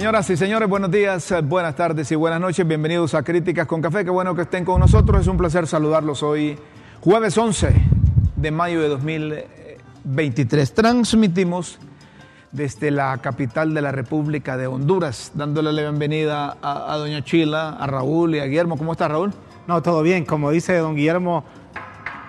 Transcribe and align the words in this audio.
Señoras 0.00 0.30
y 0.30 0.36
señores, 0.38 0.66
buenos 0.66 0.90
días, 0.90 1.30
eh, 1.30 1.42
buenas 1.42 1.76
tardes 1.76 2.10
y 2.10 2.14
buenas 2.14 2.40
noches. 2.40 2.66
Bienvenidos 2.66 3.12
a 3.12 3.22
Críticas 3.22 3.66
con 3.66 3.82
Café. 3.82 4.02
Qué 4.02 4.08
bueno 4.08 4.34
que 4.34 4.40
estén 4.40 4.64
con 4.64 4.80
nosotros. 4.80 5.20
Es 5.20 5.26
un 5.26 5.36
placer 5.36 5.66
saludarlos 5.66 6.22
hoy, 6.22 6.58
jueves 7.02 7.36
11 7.36 7.74
de 8.34 8.50
mayo 8.50 8.80
de 8.80 8.88
2023. 8.88 10.72
Transmitimos 10.72 11.78
desde 12.50 12.90
la 12.90 13.18
capital 13.18 13.74
de 13.74 13.82
la 13.82 13.92
República 13.92 14.56
de 14.56 14.68
Honduras, 14.68 15.32
dándole 15.34 15.70
la 15.70 15.82
bienvenida 15.82 16.56
a, 16.62 16.94
a 16.94 16.96
doña 16.96 17.22
Chila, 17.22 17.76
a 17.78 17.86
Raúl 17.86 18.36
y 18.36 18.38
a 18.38 18.46
Guillermo. 18.46 18.78
¿Cómo 18.78 18.92
está 18.92 19.06
Raúl? 19.06 19.34
No, 19.66 19.82
todo 19.82 20.00
bien. 20.02 20.24
Como 20.24 20.50
dice 20.50 20.78
don 20.78 20.96
Guillermo, 20.96 21.44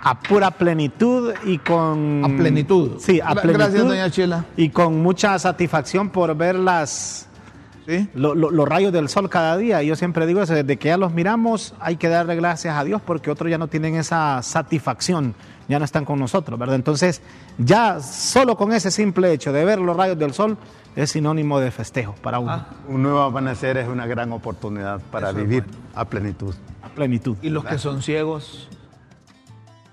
a 0.03 0.20
pura 0.20 0.51
plenitud 0.51 1.34
y 1.45 1.57
con... 1.59 2.21
A 2.26 2.27
plenitud. 2.27 2.99
Sí, 2.99 3.21
a 3.21 3.34
plenitud. 3.34 3.53
Gracias, 3.53 3.88
doña 3.88 4.12
Chila. 4.12 4.43
Y 4.57 4.71
con 4.71 5.01
mucha 5.01 5.40
satisfacción 5.40 6.10
por 6.10 6.35
ver 6.35 6.55
las... 6.55 7.29
¿Sí? 7.87 8.07
lo- 8.13 8.35
lo- 8.35 8.51
los 8.51 8.68
rayos 8.68 8.93
del 8.93 9.10
sol 9.10 9.29
cada 9.29 9.57
día. 9.57 9.82
Y 9.84 9.87
Yo 9.87 9.96
siempre 9.96 10.26
digo 10.27 10.41
eso, 10.41 10.54
desde 10.54 10.77
que 10.77 10.90
ya 10.90 10.98
los 10.98 11.13
miramos 11.13 11.74
hay 11.79 11.96
que 11.98 12.07
darle 12.10 12.35
gracias 12.35 12.77
a 12.77 12.84
Dios 12.84 13.01
porque 13.05 13.32
otros 13.32 13.49
ya 13.49 13.57
no 13.57 13.68
tienen 13.68 13.96
esa 13.96 14.41
satisfacción, 14.43 15.34
ya 15.68 15.79
no 15.79 15.85
están 15.85 16.05
con 16.05 16.20
nosotros, 16.20 16.60
¿verdad? 16.60 16.76
Entonces, 16.76 17.21
ya 17.57 17.99
solo 17.99 18.55
con 18.55 18.71
ese 18.73 18.91
simple 18.91 19.32
hecho 19.34 19.51
de 19.51 19.65
ver 19.65 19.79
los 19.79 19.96
rayos 19.98 20.18
del 20.20 20.34
sol 20.34 20.57
es 20.96 21.12
sinónimo 21.12 21.60
de 21.60 21.71
festejo 21.71 22.13
para 22.21 22.40
uno, 22.40 22.51
Ah. 22.51 22.68
Un 22.88 23.01
nuevo 23.04 23.21
amanecer 23.21 23.77
es 23.77 23.88
una 23.88 24.05
gran 24.05 24.32
oportunidad 24.32 24.99
para 25.12 25.29
Eso 25.29 25.38
vivir 25.40 25.63
a 25.95 26.05
plenitud. 26.05 26.54
a 26.84 26.90
plenitud. 26.90 27.38
Y 27.41 27.49
los 27.49 27.63
que 27.66 27.77
son 27.77 28.01
ciegos 28.01 28.68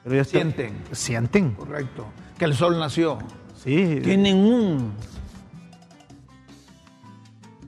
Pero 0.05 0.25
sienten, 0.25 0.73
Sienten, 0.93 1.51
correcto, 1.55 2.07
que 2.39 2.45
el 2.47 2.55
sol 2.55 2.79
nació. 2.79 3.19
sí. 3.63 4.01
Tienen 4.03 4.37
un. 4.39 4.93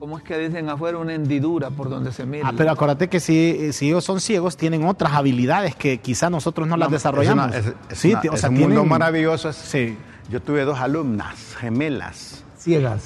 ¿Cómo 0.01 0.17
es 0.17 0.23
que 0.23 0.35
dicen 0.35 0.67
afuera? 0.67 0.97
Una 0.97 1.13
hendidura 1.13 1.69
por 1.69 1.87
donde 1.87 2.11
se 2.11 2.25
mira. 2.25 2.47
Ah, 2.49 2.53
pero 2.57 2.71
acuérdate 2.71 3.07
que 3.07 3.19
si, 3.19 3.71
si 3.71 3.89
ellos 3.89 4.03
son 4.03 4.19
ciegos, 4.19 4.57
tienen 4.57 4.83
otras 4.85 5.13
habilidades 5.13 5.75
que 5.75 5.99
quizá 5.99 6.27
nosotros 6.31 6.67
no 6.67 6.75
las 6.75 6.89
desarrollamos. 6.89 7.53
Es, 7.53 7.61
una- 7.67 7.69
es- 7.69 7.75
es 7.91 7.97
sí, 7.99 8.09
una- 8.13 8.21
o 8.31 8.33
es 8.33 8.39
sea, 8.41 8.49
un 8.49 8.55
tienen- 8.55 8.77
mundo 8.77 8.89
maravilloso. 8.89 9.53
Sí. 9.53 9.95
Yo 10.27 10.41
tuve 10.41 10.63
dos 10.65 10.79
alumnas 10.79 11.55
gemelas 11.59 12.43
Ciegas. 12.57 13.03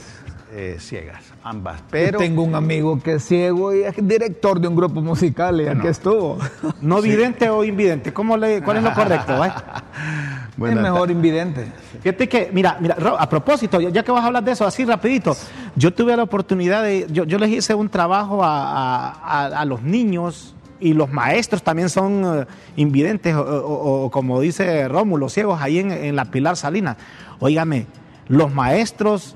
eh, 0.53 0.77
ciegas, 0.79 1.21
ambas. 1.43 1.81
Pero 1.91 2.05
Pero 2.11 2.19
tengo 2.19 2.43
un 2.43 2.55
amigo 2.55 2.97
que 3.03 3.15
es 3.15 3.25
ciego 3.25 3.73
y 3.75 3.81
es 3.83 3.93
director 4.01 4.61
de 4.61 4.69
un 4.69 4.77
grupo 4.77 5.01
musical 5.01 5.59
y 5.59 5.67
aquí 5.67 5.87
estuvo. 5.87 6.37
No 6.79 7.01
vidente 7.01 7.49
o 7.49 7.65
invidente, 7.65 8.13
¿cómo 8.13 8.37
le, 8.37 8.61
¿cuál 8.63 8.77
es 8.77 8.83
lo 8.83 8.93
correcto? 8.93 9.33
eh? 9.45 9.51
Buenas 10.57 10.77
es 10.77 10.83
mejor 10.91 11.11
invidente. 11.11 11.65
Fíjate 12.01 12.29
que, 12.29 12.49
mira, 12.53 12.77
mira, 12.79 12.95
a 13.19 13.27
propósito, 13.29 13.79
ya 13.81 14.03
que 14.03 14.11
vas 14.11 14.23
a 14.23 14.27
hablar 14.27 14.43
de 14.43 14.51
eso, 14.53 14.65
así 14.65 14.85
rapidito, 14.85 15.35
yo 15.75 15.93
tuve 15.93 16.15
la 16.15 16.23
oportunidad 16.23 16.81
de, 16.83 17.07
yo, 17.11 17.25
yo 17.25 17.37
les 17.37 17.49
hice 17.51 17.73
un 17.75 17.89
trabajo 17.89 18.41
a, 18.43 19.09
a- 19.59 19.65
los 19.65 19.81
niños 19.81 20.55
y 20.79 20.93
los 20.93 21.11
maestros 21.11 21.61
también 21.63 21.89
son 21.89 22.41
eh, 22.41 22.45
invidentes, 22.77 23.35
o, 23.35 23.41
o- 23.41 24.05
o 24.05 24.11
como 24.11 24.39
dice 24.39 24.87
Rómulo, 24.87 25.27
ciegos, 25.29 25.61
ahí 25.61 25.79
en, 25.79 25.91
en 25.91 26.15
la 26.15 26.25
Pilar 26.25 26.55
Salinas. 26.55 26.95
Óigame, 27.39 27.87
los 28.29 28.53
maestros, 28.53 29.35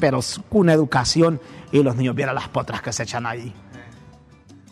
pero 0.00 0.20
una 0.50 0.72
educación, 0.72 1.40
y 1.70 1.82
los 1.82 1.96
niños, 1.96 2.14
vieran 2.14 2.34
las 2.34 2.48
potras 2.48 2.82
que 2.82 2.92
se 2.92 3.02
echan 3.04 3.26
ahí. 3.26 3.52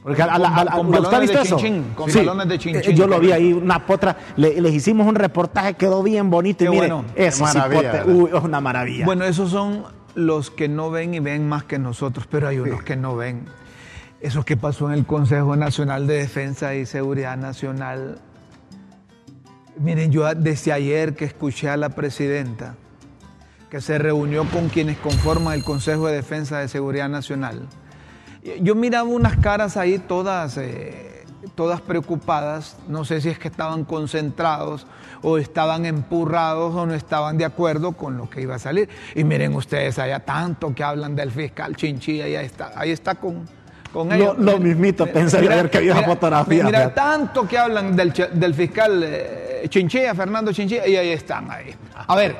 Porque 0.07 0.23
a- 0.23 0.39
la- 0.39 0.49
a 0.55 0.65
la- 0.65 0.71
Con 0.71 0.87
¿usted 0.87 0.99
ha 0.99 1.03
balones 1.03 1.21
visto 1.23 1.37
de 1.39 1.45
eso? 1.45 1.57
chinchín, 1.57 1.85
con 1.97 2.09
Sí. 2.09 2.19
balones 2.19 2.49
de 2.49 2.59
chinchín. 2.61 2.93
Eh, 2.93 2.95
Yo 2.95 3.09
lo 3.09 3.19
vi 3.19 3.33
ahí, 3.33 3.53
una 3.53 3.85
potra. 3.85 4.17
Le- 4.37 4.61
les 4.61 4.73
hicimos 4.73 5.05
un 5.05 5.17
reportaje, 5.17 5.75
quedó 5.75 6.01
bien 6.05 6.31
bonito. 6.31 6.59
Qué 6.61 6.67
y 6.67 6.69
mire, 6.69 6.79
bueno. 6.93 7.05
eso 7.17 7.45
sí, 7.45 7.59
maravilla, 7.59 8.05
uy, 8.07 8.31
es 8.33 8.41
una 8.45 8.61
maravilla. 8.61 9.05
Bueno, 9.05 9.25
esos 9.25 9.51
son 9.51 9.83
los 10.15 10.53
que 10.53 10.69
no 10.69 10.93
ven 10.93 11.15
y 11.15 11.19
ven 11.19 11.49
más 11.49 11.65
que 11.65 11.81
nosotros, 11.81 12.29
pero 12.31 12.47
hay 12.47 12.61
unos 12.61 12.85
que 12.85 12.95
no 12.95 13.17
ven. 13.17 13.47
Eso 14.21 14.45
que 14.45 14.57
pasó 14.57 14.87
en 14.87 14.95
el 14.95 15.07
Consejo 15.07 15.57
Nacional 15.57 16.07
de 16.07 16.19
Defensa 16.19 16.77
y 16.77 16.87
Seguridad 16.87 17.37
Nacional. 17.37 18.21
Miren, 19.79 20.13
yo 20.13 20.33
desde 20.37 20.73
ayer 20.73 21.17
que 21.17 21.25
escuché 21.25 21.69
a 21.69 21.77
la 21.77 21.89
presidenta 21.89 22.77
que 23.71 23.81
se 23.81 23.99
reunió 23.99 24.45
con 24.45 24.69
quienes 24.69 24.99
conforman 24.99 25.55
el 25.55 25.65
Consejo 25.65 26.07
de 26.07 26.15
Defensa 26.15 26.59
de 26.61 26.69
Seguridad 26.69 27.09
Nacional. 27.09 27.67
Yo 28.61 28.75
miraba 28.75 29.05
unas 29.09 29.37
caras 29.39 29.77
ahí 29.77 29.99
todas, 29.99 30.57
eh, 30.59 31.25
todas 31.55 31.81
preocupadas. 31.81 32.77
No 32.89 33.05
sé 33.05 33.21
si 33.21 33.29
es 33.29 33.39
que 33.39 33.49
estaban 33.49 33.85
concentrados 33.85 34.87
o 35.23 35.39
estaban 35.39 35.85
empurrados 35.87 36.75
o 36.75 36.87
no 36.87 36.95
estaban 36.95 37.39
de 37.39 37.45
acuerdo 37.45 37.93
con 37.93 38.17
lo 38.17 38.29
que 38.31 38.41
iba 38.43 38.55
a 38.55 38.59
salir. 38.59 38.89
Y 39.15 39.25
miren 39.25 39.55
ustedes 39.55 39.99
allá 39.99 40.21
tanto 40.21 40.75
que 40.75 40.85
hablan 40.85 41.17
del 41.17 41.31
fiscal 41.31 41.75
Chinchilla, 41.77 42.25
ahí 42.27 42.35
está, 42.37 42.73
ahí 42.77 42.91
está 42.91 43.15
con, 43.17 43.49
con 43.93 44.09
Lo- 44.11 44.15
ellos. 44.15 44.39
lo 44.39 44.59
mismito 44.59 45.07
pensé 45.07 45.39
ayer 45.39 45.69
que 45.71 45.81
vi 45.81 45.89
esa 45.89 46.03
fotografía, 46.03 46.65
Mira, 46.65 46.95
tanto 46.95 47.47
que 47.49 47.59
hablan 47.59 47.97
del, 47.97 48.13
del 48.35 48.55
fiscal 48.55 49.03
eh, 49.05 49.67
Chinchilla, 49.69 50.15
Fernando 50.15 50.53
Chinchilla, 50.53 50.87
y 50.87 50.95
ahí 50.97 51.09
están 51.11 51.51
ahí. 51.51 51.75
A 52.07 52.15
ver, 52.15 52.37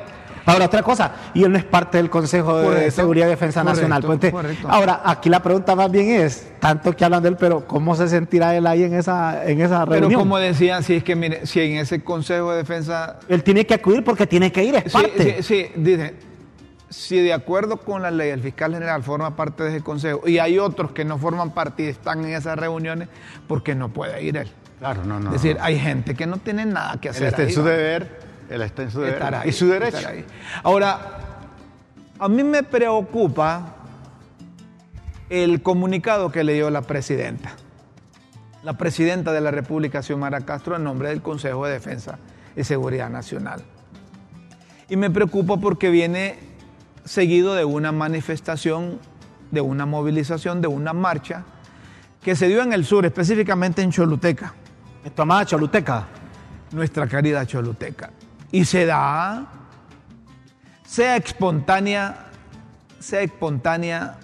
Ahora, 0.47 0.65
otra 0.65 0.81
cosa, 0.81 1.11
y 1.33 1.43
él 1.43 1.51
no 1.51 1.57
es 1.57 1.65
parte 1.65 1.97
del 1.97 2.09
Consejo 2.09 2.57
de 2.57 2.65
Correcto, 2.67 2.91
Seguridad 2.91 3.27
y 3.27 3.29
Defensa 3.29 3.61
correcto, 3.61 3.81
Nacional. 3.81 4.01
Pues, 4.03 4.15
entonces, 4.15 4.31
correcto. 4.31 4.67
ahora, 4.69 5.01
aquí 5.05 5.29
la 5.29 5.41
pregunta 5.43 5.75
más 5.75 5.91
bien 5.91 6.09
es, 6.21 6.47
tanto 6.59 6.95
que 6.95 7.03
hablan 7.05 7.21
de 7.21 7.29
él, 7.29 7.37
pero 7.37 7.67
¿cómo 7.67 7.95
se 7.95 8.07
sentirá 8.07 8.55
él 8.55 8.65
ahí 8.65 8.83
en 8.83 8.93
esa, 8.93 9.45
en 9.45 9.61
esa 9.61 9.85
pero 9.85 10.01
reunión? 10.01 10.21
como 10.21 10.37
decía, 10.37 10.81
si 10.81 10.95
es 10.95 11.03
que 11.03 11.15
mire, 11.15 11.45
si 11.45 11.59
en 11.59 11.77
ese 11.77 12.03
Consejo 12.03 12.51
de 12.51 12.57
Defensa 12.57 13.19
Él 13.27 13.43
tiene 13.43 13.65
que 13.65 13.73
acudir 13.73 14.03
porque 14.03 14.25
tiene 14.25 14.51
que 14.51 14.63
ir, 14.63 14.75
es 14.75 14.83
Sí, 14.85 14.89
parte. 14.91 15.43
sí, 15.43 15.43
sí, 15.43 15.71
dice, 15.75 16.15
si 16.89 17.19
de 17.19 17.33
acuerdo 17.33 17.77
con 17.77 18.01
la 18.01 18.11
ley 18.11 18.29
el 18.29 18.41
fiscal 18.41 18.73
general 18.73 19.03
forma 19.03 19.35
parte 19.35 19.63
de 19.63 19.69
ese 19.69 19.81
consejo 19.81 20.21
y 20.25 20.39
hay 20.39 20.57
otros 20.59 20.91
que 20.91 21.03
no 21.03 21.17
forman 21.17 21.51
parte 21.51 21.83
y 21.83 21.87
están 21.87 22.23
en 22.23 22.33
esas 22.33 22.57
reuniones, 22.57 23.09
porque 23.47 23.75
no 23.75 23.89
puede 23.89 24.23
ir 24.23 24.37
él? 24.37 24.49
Claro, 24.79 25.03
no, 25.03 25.19
no. 25.19 25.33
es 25.35 25.41
decir, 25.41 25.57
hay 25.59 25.79
gente 25.79 26.15
que 26.15 26.27
no 26.27 26.37
tiene 26.37 26.65
nada 26.65 26.99
que 27.01 27.09
hacer. 27.09 27.33
en 27.33 27.47
ahí, 27.47 27.53
su 27.53 27.63
deber, 27.63 28.26
él 28.49 28.61
está 28.61 28.83
en 28.83 28.91
su 28.91 28.99
deber 28.99 29.13
Estar 29.15 29.35
ahí, 29.35 29.49
y 29.49 29.51
su 29.51 29.67
derecho. 29.67 30.07
ahí. 30.07 30.25
Ahora, 30.63 31.19
a 32.19 32.27
mí 32.29 32.43
me 32.43 32.63
preocupa 32.63 33.75
el 35.29 35.61
comunicado 35.61 36.31
que 36.31 36.43
le 36.43 36.53
dio 36.53 36.69
la 36.69 36.81
presidenta. 36.81 37.51
La 38.63 38.73
presidenta 38.77 39.31
de 39.33 39.41
la 39.41 39.51
República, 39.51 40.01
Xiomara 40.01 40.41
Castro, 40.41 40.75
en 40.75 40.83
nombre 40.83 41.09
del 41.09 41.21
Consejo 41.21 41.65
de 41.65 41.73
Defensa 41.73 42.17
y 42.55 42.63
Seguridad 42.63 43.09
Nacional. 43.09 43.61
Y 44.89 44.95
me 44.95 45.09
preocupa 45.09 45.57
porque 45.57 45.89
viene 45.89 46.39
seguido 47.05 47.53
de 47.55 47.65
una 47.65 47.91
manifestación, 47.91 48.99
de 49.51 49.61
una 49.61 49.85
movilización, 49.85 50.61
de 50.61 50.67
una 50.67 50.93
marcha 50.93 51.43
que 52.21 52.35
se 52.35 52.47
dio 52.47 52.61
en 52.61 52.73
el 52.73 52.83
sur, 52.85 53.05
específicamente 53.05 53.81
en 53.81 53.91
Choluteca 53.91 54.53
En 55.05 55.11
tu 55.11 55.21
amada 55.21 55.45
Choluteca. 55.45 56.07
nuestra 56.71 57.07
querida 57.07 57.45
Choluteca. 57.45 58.09
Y 58.51 58.65
se 58.65 58.85
da, 58.85 59.45
sea 60.85 61.17
espontánea, 61.17 62.27
sea 62.99 63.21
espontánea, 63.21 64.15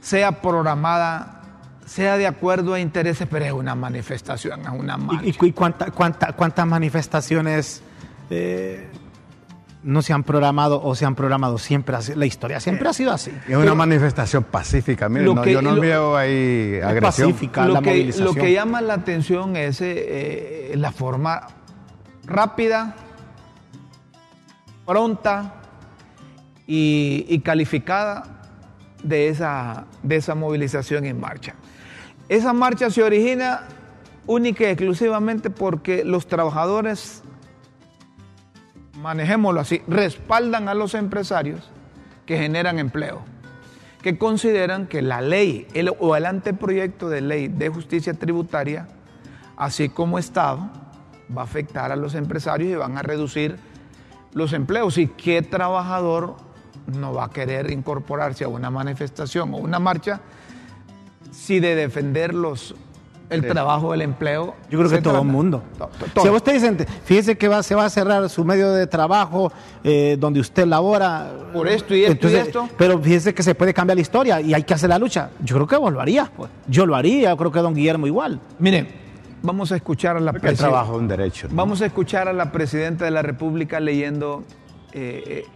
sea 0.00 0.40
programada, 0.40 1.40
sea 1.86 2.16
de 2.16 2.26
acuerdo 2.26 2.74
a 2.74 2.80
intereses, 2.80 3.28
pero 3.30 3.44
es 3.44 3.52
una 3.52 3.74
manifestación, 3.74 4.60
es 4.62 4.68
una 4.68 4.96
marcha. 4.96 5.24
¿Y, 5.24 5.36
y- 5.46 5.52
cuánta- 5.52 5.90
cuánta- 5.90 6.32
cuántas 6.32 6.66
manifestaciones 6.66 7.82
eh, 8.30 8.88
no 9.84 10.00
se 10.02 10.12
han 10.12 10.22
programado 10.24 10.82
o 10.82 10.94
se 10.94 11.04
han 11.04 11.14
programado? 11.14 11.58
Siempre 11.58 11.94
así, 11.96 12.14
la 12.16 12.26
historia 12.26 12.58
siempre 12.60 12.88
ha 12.88 12.92
sido 12.92 13.12
así. 13.12 13.30
Es 13.48 13.56
una 13.56 13.74
manifestación 13.74 14.42
pacífica, 14.44 15.08
mire, 15.08 15.24
Lo 15.26 15.34
no, 15.34 15.42
que- 15.42 15.52
yo 15.52 15.62
no 15.62 15.72
lo- 15.72 15.80
veo 15.80 16.16
ahí 16.16 16.80
agresión. 16.82 17.30
pacífica. 17.30 17.64
lo, 17.66 17.74
la 17.74 17.80
que, 17.82 17.90
movilización. 17.90 18.26
lo 18.26 18.34
que 18.34 18.52
llama 18.52 18.80
la 18.80 18.94
atención 18.94 19.56
es 19.56 19.80
eh, 19.80 20.72
eh, 20.72 20.76
la 20.76 20.90
forma 20.92 21.46
rápida, 22.24 22.94
pronta 24.86 25.54
y, 26.66 27.38
calificada 27.40 28.24
de 29.02 29.28
esa, 29.28 29.86
de 30.02 30.16
esa 30.16 30.34
movilización 30.34 31.04
en 31.04 31.20
marcha. 31.20 31.54
Esa 32.28 32.52
marcha 32.52 32.90
se 32.90 33.02
origina 33.02 33.62
única 34.26 34.64
y 34.64 34.68
exclusivamente 34.68 35.50
porque 35.50 36.04
los 36.04 36.26
trabajadores 36.26 37.22
manejémoslo 39.02 39.60
así, 39.60 39.82
respaldan 39.88 40.68
a 40.68 40.74
los 40.74 40.94
empresarios 40.94 41.70
que 42.24 42.38
generan 42.38 42.78
empleo, 42.78 43.22
que 44.00 44.16
consideran 44.16 44.86
que 44.86 45.02
la 45.02 45.20
ley 45.20 45.66
el, 45.74 45.90
o 45.98 46.16
el 46.16 46.24
anteproyecto 46.24 47.08
de 47.08 47.20
ley 47.20 47.48
de 47.48 47.68
justicia 47.68 48.14
tributaria, 48.14 48.88
así 49.56 49.88
como 49.88 50.18
Estado, 50.18 50.70
va 51.36 51.42
a 51.42 51.44
afectar 51.44 51.90
a 51.92 51.96
los 51.96 52.14
empresarios 52.14 52.70
y 52.70 52.74
van 52.76 52.96
a 52.96 53.02
reducir 53.02 53.56
los 54.34 54.52
empleos. 54.52 54.98
¿Y 54.98 55.08
qué 55.08 55.42
trabajador 55.42 56.36
no 56.86 57.14
va 57.14 57.26
a 57.26 57.30
querer 57.30 57.70
incorporarse 57.70 58.44
a 58.44 58.48
una 58.48 58.70
manifestación 58.70 59.54
o 59.54 59.58
una 59.58 59.78
marcha 59.78 60.20
si 61.30 61.60
de 61.60 61.74
defender 61.74 62.34
los, 62.34 62.74
el 63.30 63.46
trabajo, 63.46 63.94
el 63.94 64.02
empleo. 64.02 64.54
Yo 64.70 64.78
creo 64.78 64.90
que 64.90 65.00
todo 65.00 65.20
el 65.20 65.26
mundo. 65.26 65.62
Si 66.20 66.28
a 66.28 66.32
usted 66.32 66.52
dice, 66.54 66.86
fíjese 67.04 67.36
que 67.36 67.48
va, 67.48 67.62
se 67.62 67.74
va 67.74 67.86
a 67.86 67.90
cerrar 67.90 68.28
su 68.28 68.44
medio 68.44 68.72
de 68.72 68.86
trabajo 68.86 69.52
eh, 69.82 70.16
donde 70.18 70.40
usted 70.40 70.66
labora. 70.66 71.30
Por 71.52 71.68
esto 71.68 71.94
y 71.94 72.04
esto 72.04 72.28
y 72.28 72.34
esto. 72.34 72.68
Pero 72.76 72.98
fíjese 72.98 73.34
que 73.34 73.42
se 73.42 73.54
puede 73.54 73.72
cambiar 73.72 73.96
la 73.96 74.02
historia 74.02 74.40
y 74.40 74.54
hay 74.54 74.62
que 74.62 74.74
hacer 74.74 74.90
la 74.90 74.98
lucha. 74.98 75.30
Yo 75.40 75.56
creo 75.56 75.66
que 75.66 75.76
vos 75.76 75.92
lo 75.92 76.00
harías, 76.00 76.28
pues. 76.36 76.50
Yo 76.68 76.86
lo 76.86 76.94
haría, 76.94 77.30
yo 77.30 77.36
creo 77.36 77.52
que 77.52 77.60
don 77.60 77.74
Guillermo 77.74 78.06
igual. 78.06 78.40
Mire, 78.58 79.01
vamos 79.42 79.72
a 79.72 79.76
escuchar 79.76 80.16
a 80.16 80.20
la 80.20 80.32
presidenta. 80.32 80.84
derecho. 81.02 81.48
Vamos 81.50 81.82
a 81.82 81.86
escuchar 81.86 82.28
a 82.28 82.32
la 82.32 82.50
presidenta 82.52 83.04
de 83.04 83.10
la 83.10 83.22
República 83.22 83.80
leyendo 83.80 84.44
eh, 84.92 85.44
eh, 85.44 85.46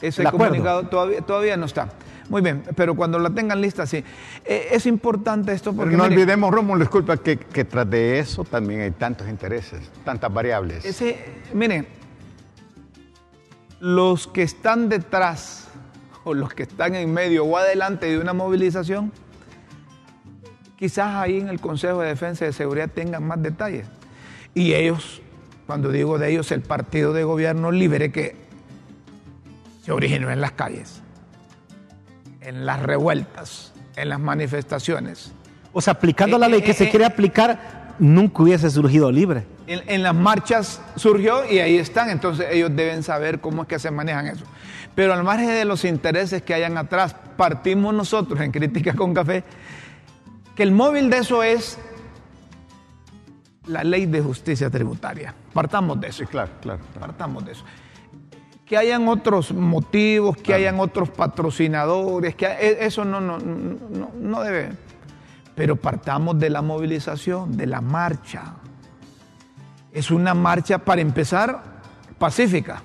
ese 0.00 0.24
comunicado. 0.24 0.84
Todavía, 0.88 1.20
todavía 1.20 1.56
no 1.56 1.66
está. 1.66 1.88
Muy 2.28 2.40
bien, 2.40 2.62
pero 2.76 2.94
cuando 2.94 3.18
la 3.18 3.30
tengan 3.30 3.60
lista, 3.60 3.86
sí. 3.86 4.02
Eh, 4.44 4.68
es 4.70 4.86
importante 4.86 5.52
esto 5.52 5.74
porque... 5.74 5.96
no 5.96 6.04
olvidemos, 6.04 6.52
Rómulo, 6.52 6.80
disculpa, 6.80 7.16
que, 7.16 7.36
que, 7.36 7.64
tras 7.64 7.90
de 7.90 8.18
eso 8.18 8.44
también 8.44 8.80
hay 8.80 8.92
tantos 8.92 9.28
intereses, 9.28 9.90
tantas 10.04 10.32
variables. 10.32 10.84
Ese, 10.84 11.18
mire, 11.52 11.86
los 13.80 14.28
que 14.28 14.42
están 14.42 14.88
detrás 14.88 15.68
o 16.24 16.34
los 16.34 16.54
que 16.54 16.62
están 16.62 16.94
en 16.94 17.12
medio 17.12 17.44
o 17.44 17.56
adelante 17.56 18.06
de 18.06 18.18
una 18.18 18.32
movilización, 18.32 19.12
quizás 20.82 21.14
ahí 21.14 21.38
en 21.38 21.48
el 21.48 21.60
Consejo 21.60 22.00
de 22.00 22.08
Defensa 22.08 22.44
y 22.44 22.48
de 22.48 22.52
Seguridad 22.52 22.90
tengan 22.92 23.24
más 23.24 23.40
detalles. 23.40 23.86
Y 24.52 24.74
ellos, 24.74 25.22
cuando 25.68 25.92
digo 25.92 26.18
de 26.18 26.32
ellos, 26.32 26.50
el 26.50 26.62
partido 26.62 27.12
de 27.12 27.22
gobierno 27.22 27.70
libre 27.70 28.10
que 28.10 28.34
se 29.84 29.92
originó 29.92 30.28
en 30.32 30.40
las 30.40 30.50
calles 30.50 31.02
en 32.40 32.66
las 32.66 32.82
revueltas, 32.82 33.72
en 33.94 34.08
las 34.08 34.18
manifestaciones. 34.18 35.30
O 35.72 35.80
sea, 35.80 35.92
aplicando 35.92 36.36
la 36.36 36.46
eh, 36.46 36.50
ley 36.50 36.62
que 36.62 36.72
eh, 36.72 36.74
se 36.74 36.84
eh, 36.86 36.90
quiere 36.90 37.04
aplicar, 37.04 37.94
nunca 38.00 38.42
hubiese 38.42 38.68
surgido 38.68 39.12
libre. 39.12 39.44
En, 39.68 40.02
las 40.02 40.16
marchas 40.16 40.82
surgió 40.96 41.48
y 41.48 41.60
ahí 41.60 41.78
están, 41.78 42.10
entonces 42.10 42.46
ellos 42.50 42.74
deben 42.74 43.04
saber 43.04 43.38
cómo 43.38 43.62
es 43.62 43.68
que 43.68 43.78
se 43.78 43.92
manejan 43.92 44.26
eso. 44.26 44.44
Pero 44.96 45.14
al 45.14 45.22
margen 45.22 45.50
de 45.50 45.64
los 45.64 45.84
intereses 45.84 46.42
que 46.42 46.52
hayan 46.52 46.76
atrás, 46.76 47.14
partimos 47.36 47.94
nosotros 47.94 48.40
en 48.40 48.50
Crítica 48.50 48.94
con 48.94 49.14
Café, 49.14 49.44
que 50.54 50.62
el 50.62 50.72
móvil 50.72 51.10
de 51.10 51.18
eso 51.18 51.42
es 51.42 51.78
la 53.66 53.84
ley 53.84 54.06
de 54.06 54.20
justicia 54.20 54.70
tributaria. 54.70 55.34
Partamos 55.52 56.00
de 56.00 56.08
eso. 56.08 56.18
Sí, 56.18 56.26
claro, 56.26 56.52
claro. 56.60 56.80
Partamos 56.98 57.44
de 57.44 57.52
eso 57.52 57.64
que 58.72 58.78
hayan 58.78 59.06
otros 59.06 59.52
motivos, 59.52 60.38
que 60.38 60.54
hayan 60.54 60.80
otros 60.80 61.10
patrocinadores, 61.10 62.34
que 62.34 62.46
e, 62.46 62.86
eso 62.86 63.04
no, 63.04 63.20
no, 63.20 63.38
no, 63.38 64.42
debe. 64.42 64.72
Pero 65.54 65.76
partamos 65.76 66.38
de 66.38 66.48
la 66.48 66.62
movilización, 66.62 67.54
de 67.54 67.66
la 67.66 67.82
marcha. 67.82 68.54
Es 69.92 70.10
una 70.10 70.32
marcha, 70.32 70.78
para 70.78 71.02
empezar, 71.02 71.62
pacífica. 72.18 72.82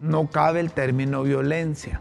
No 0.00 0.26
cabe 0.26 0.58
el 0.58 0.72
término 0.72 1.22
violencia. 1.22 2.00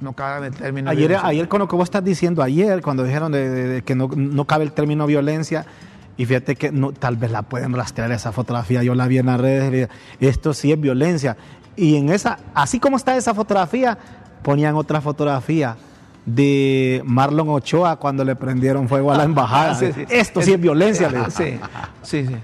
No 0.00 0.12
cabe 0.12 0.48
el 0.48 0.54
término 0.54 0.90
ayer, 0.90 1.08
violencia. 1.08 1.28
Ayer 1.28 1.48
con 1.48 1.60
lo 1.60 1.68
que 1.68 1.76
vos 1.76 1.84
estás 1.84 2.04
diciendo 2.04 2.42
ayer, 2.42 2.82
cuando 2.82 3.02
dijeron 3.04 3.32
de, 3.32 3.82
que 3.84 3.94
no, 3.94 4.08
no 4.14 4.44
cabe 4.44 4.64
el 4.64 4.72
término 4.72 5.06
violencia, 5.06 5.64
y 6.16 6.24
fíjate 6.24 6.56
que 6.56 6.72
no, 6.72 6.92
tal 6.92 7.16
vez 7.16 7.30
la 7.30 7.42
pueden 7.42 7.74
rastrear 7.74 8.10
esa 8.12 8.32
fotografía. 8.32 8.82
Yo 8.82 8.94
la 8.94 9.06
vi 9.06 9.18
en 9.18 9.26
las 9.26 9.40
redes. 9.40 9.88
Esto 10.18 10.54
sí 10.54 10.72
es 10.72 10.80
violencia. 10.80 11.36
Y 11.76 11.96
en 11.96 12.08
esa, 12.08 12.38
así 12.54 12.80
como 12.80 12.96
está 12.96 13.16
esa 13.16 13.34
fotografía, 13.34 13.98
ponían 14.42 14.76
otra 14.76 15.00
fotografía 15.00 15.76
de 16.24 17.02
Marlon 17.04 17.48
Ochoa 17.50 17.96
cuando 17.96 18.24
le 18.24 18.34
prendieron 18.34 18.88
fuego 18.88 19.12
a 19.12 19.16
la 19.18 19.24
embajada. 19.24 19.78
Esto 20.08 20.40
sí 20.40 20.54
es 20.54 20.60
violencia. 20.60 21.10
Sí, 21.30 21.58
sí, 22.02 22.26
sí. 22.26 22.36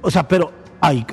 O 0.00 0.10
sea, 0.10 0.26
pero 0.26 0.52
hay, 0.80 1.06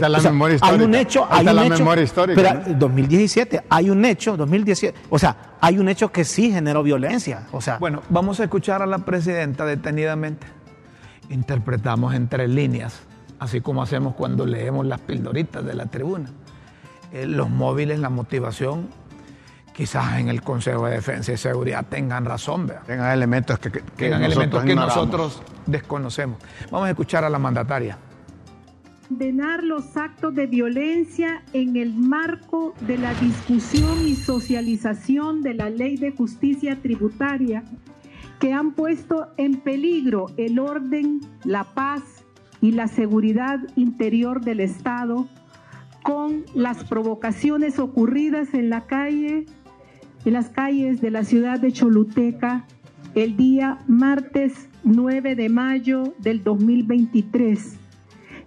la 0.00 0.20
memoria 0.20 0.56
histórica. 0.56 0.76
hay 0.76 0.84
un 0.84 0.94
hecho, 0.94 1.26
hay 1.30 1.46
un 1.46 1.56
la 1.56 1.66
hecho, 1.66 1.78
memoria 1.78 2.04
histórica. 2.04 2.62
Pero 2.64 2.78
2017 2.78 3.64
hay 3.68 3.90
un 3.90 4.04
hecho, 4.04 4.36
2017, 4.36 4.98
o 5.10 5.18
sea, 5.18 5.54
hay 5.60 5.78
un 5.78 5.88
hecho 5.88 6.12
que 6.12 6.24
sí 6.24 6.52
generó 6.52 6.82
violencia, 6.82 7.46
o 7.52 7.60
sea. 7.60 7.78
Bueno, 7.78 8.02
vamos 8.10 8.40
a 8.40 8.44
escuchar 8.44 8.82
a 8.82 8.86
la 8.86 8.98
presidenta 8.98 9.64
detenidamente 9.64 10.46
interpretamos 11.30 12.14
entre 12.14 12.48
líneas, 12.48 13.00
así 13.38 13.60
como 13.60 13.82
hacemos 13.82 14.14
cuando 14.14 14.46
leemos 14.46 14.86
las 14.86 15.00
pildoritas 15.00 15.64
de 15.64 15.74
la 15.74 15.86
tribuna. 15.86 16.30
Eh, 17.12 17.26
los 17.26 17.50
móviles, 17.50 17.98
la 17.98 18.10
motivación, 18.10 18.88
quizás 19.72 20.18
en 20.18 20.28
el 20.28 20.42
Consejo 20.42 20.86
de 20.86 20.94
Defensa 20.94 21.32
y 21.32 21.36
Seguridad 21.36 21.84
tengan 21.88 22.24
razón, 22.24 22.72
tengan 22.86 23.12
elementos 23.12 23.58
que, 23.58 23.70
tengan 23.70 24.22
nosotros, 24.22 24.36
elementos 24.36 24.64
que 24.64 24.74
nosotros 24.74 25.42
desconocemos. 25.66 26.38
Vamos 26.70 26.88
a 26.88 26.90
escuchar 26.90 27.24
a 27.24 27.30
la 27.30 27.38
mandataria. 27.38 27.98
Condenar 29.08 29.62
los 29.62 29.96
actos 29.96 30.34
de 30.34 30.46
violencia 30.46 31.42
en 31.52 31.76
el 31.76 31.94
marco 31.94 32.74
de 32.86 32.98
la 32.98 33.14
discusión 33.14 34.06
y 34.06 34.16
socialización 34.16 35.42
de 35.42 35.54
la 35.54 35.70
ley 35.70 35.96
de 35.96 36.10
justicia 36.10 36.80
tributaria 36.82 37.62
que 38.40 38.52
han 38.52 38.72
puesto 38.72 39.28
en 39.36 39.60
peligro 39.60 40.26
el 40.36 40.58
orden, 40.58 41.20
la 41.44 41.62
paz 41.74 42.24
y 42.60 42.72
la 42.72 42.88
seguridad 42.88 43.60
interior 43.76 44.40
del 44.40 44.60
Estado 44.60 45.28
con 46.02 46.44
las 46.54 46.82
provocaciones 46.84 47.78
ocurridas 47.78 48.54
en 48.54 48.70
la 48.70 48.86
calle, 48.86 49.46
en 50.24 50.32
las 50.32 50.48
calles 50.48 51.00
de 51.00 51.12
la 51.12 51.22
ciudad 51.22 51.60
de 51.60 51.72
Choluteca 51.72 52.66
el 53.14 53.36
día 53.36 53.78
martes 53.86 54.68
9 54.84 55.36
de 55.36 55.48
mayo 55.48 56.14
del 56.18 56.42
2023, 56.44 57.78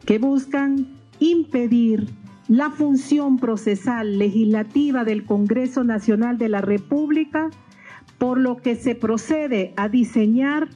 que 0.09 0.17
buscan 0.17 0.87
impedir 1.19 2.07
la 2.47 2.71
función 2.71 3.37
procesal 3.37 4.17
legislativa 4.17 5.03
del 5.03 5.23
Congreso 5.23 5.83
Nacional 5.83 6.39
de 6.39 6.49
la 6.49 6.61
República 6.61 7.51
por 8.17 8.39
lo 8.39 8.57
que 8.57 8.75
se 8.75 8.95
procede 8.95 9.71
a 9.77 9.87
diseñar 9.87 10.67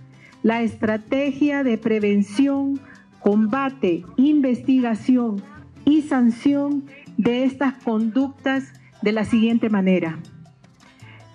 la 0.44 0.62
estrategia 0.62 1.64
de 1.64 1.80
prevención, 1.80 2.80
combate, 3.22 4.06
investigación 4.18 5.42
y 5.84 6.04
sanción 6.04 6.84
de 7.18 7.46
estas 7.46 7.74
conductas 7.84 8.72
de 9.02 9.14
la 9.14 9.26
siguiente 9.26 9.68
manera. 9.68 10.20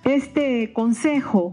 Este 0.05 0.73
Consejo 0.73 1.51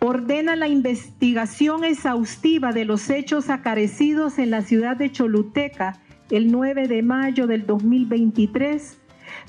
ordena 0.00 0.56
la 0.56 0.66
investigación 0.66 1.84
exhaustiva 1.84 2.72
de 2.72 2.86
los 2.86 3.10
hechos 3.10 3.50
acarecidos 3.50 4.38
en 4.38 4.50
la 4.50 4.62
ciudad 4.62 4.96
de 4.96 5.12
Choluteca 5.12 6.00
el 6.30 6.50
9 6.50 6.88
de 6.88 7.02
mayo 7.02 7.46
del 7.46 7.66
2023, 7.66 8.98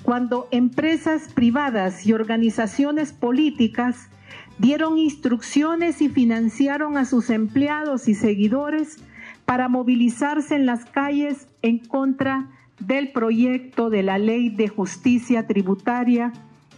cuando 0.03 0.47
empresas 0.51 1.31
privadas 1.33 2.05
y 2.05 2.13
organizaciones 2.13 3.13
políticas 3.13 4.09
dieron 4.57 4.97
instrucciones 4.97 6.01
y 6.01 6.09
financiaron 6.09 6.97
a 6.97 7.05
sus 7.05 7.29
empleados 7.29 8.07
y 8.07 8.13
seguidores 8.13 8.97
para 9.45 9.69
movilizarse 9.69 10.55
en 10.55 10.65
las 10.65 10.85
calles 10.85 11.47
en 11.61 11.79
contra 11.79 12.49
del 12.79 13.11
proyecto 13.11 13.89
de 13.89 14.03
la 14.03 14.17
ley 14.17 14.49
de 14.49 14.67
justicia 14.67 15.47
tributaria 15.47 16.33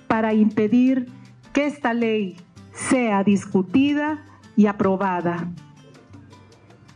para 0.07 0.33
impedir 0.33 1.07
que 1.53 1.65
esta 1.65 1.93
ley 1.93 2.35
sea 2.73 3.23
discutida 3.23 4.23
y 4.55 4.65
aprobada. 4.67 5.47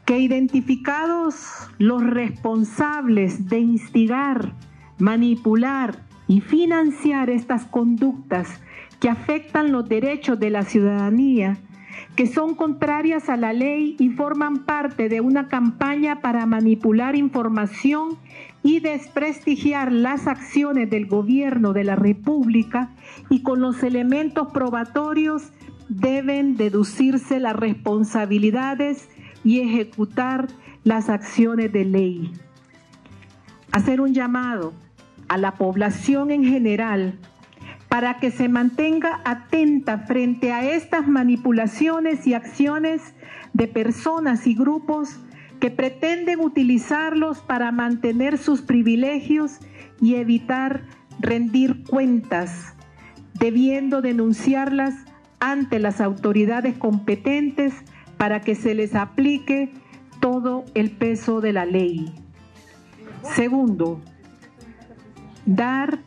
Que 0.06 0.20
identificados 0.20 1.36
los 1.78 2.04
responsables 2.04 3.50
de 3.50 3.60
instigar, 3.60 4.54
manipular 5.00 6.04
y 6.28 6.42
financiar 6.42 7.30
estas 7.30 7.66
conductas 7.66 8.62
que 9.00 9.10
afectan 9.10 9.72
los 9.72 9.88
derechos 9.88 10.40
de 10.40 10.50
la 10.50 10.64
ciudadanía, 10.64 11.58
que 12.16 12.28
son 12.28 12.56
contrarias 12.56 13.30
a 13.30 13.38
la 13.38 13.54
ley 13.54 13.96
y 14.00 14.10
forman 14.10 14.66
parte 14.66 15.10
de 15.10 15.22
una 15.22 15.48
campaña 15.48 16.22
para 16.22 16.46
manipular 16.46 17.16
información 17.16 18.18
y 18.64 18.80
desprestigiar 18.80 19.92
las 19.92 20.28
acciones 20.28 20.90
del 20.90 21.06
gobierno 21.06 21.74
de 21.74 21.84
la 21.84 21.96
República 21.96 22.90
y 23.30 23.42
con 23.42 23.62
los 23.62 23.84
elementos 23.84 24.52
probatorios 24.52 25.52
deben 25.90 26.58
deducirse 26.58 27.40
las 27.40 27.56
responsabilidades 27.56 29.10
y 29.44 29.62
ejecutar 29.62 30.48
las 30.84 31.10
acciones 31.10 31.72
de 31.72 31.86
ley. 31.86 32.32
Hacer 33.72 34.02
un 34.02 34.14
llamado 34.14 34.74
a 35.28 35.38
la 35.38 35.56
población 35.56 36.32
en 36.32 36.44
general 36.44 37.18
para 37.90 38.20
que 38.20 38.32
se 38.32 38.50
mantenga 38.50 39.22
atenta 39.24 40.00
frente 40.00 40.52
a 40.52 40.70
estas 40.70 41.08
manipulaciones 41.08 42.28
y 42.28 42.34
acciones 42.34 43.02
de 43.54 43.68
personas 43.68 44.46
y 44.48 44.56
grupos 44.56 45.18
que 45.60 45.72
pretenden 45.72 46.40
utilizarlos 46.40 47.40
para 47.40 47.72
mantener 47.72 48.38
sus 48.38 48.62
privilegios 48.62 49.60
y 50.02 50.16
evitar 50.16 50.84
rendir 51.20 51.84
cuentas, 51.84 52.76
debiendo 53.34 54.02
denunciarlas 54.02 54.94
ante 55.40 55.80
las 55.80 56.02
autoridades 56.02 56.78
competentes 56.78 57.74
para 58.18 58.42
que 58.42 58.56
se 58.56 58.74
les 58.74 58.96
aplique 58.96 59.72
todo 60.20 60.66
el 60.74 60.92
peso 60.92 61.42
de 61.42 61.54
la 61.54 61.66
ley. 61.66 62.14
Segundo, 63.36 64.02
dar 65.46 66.00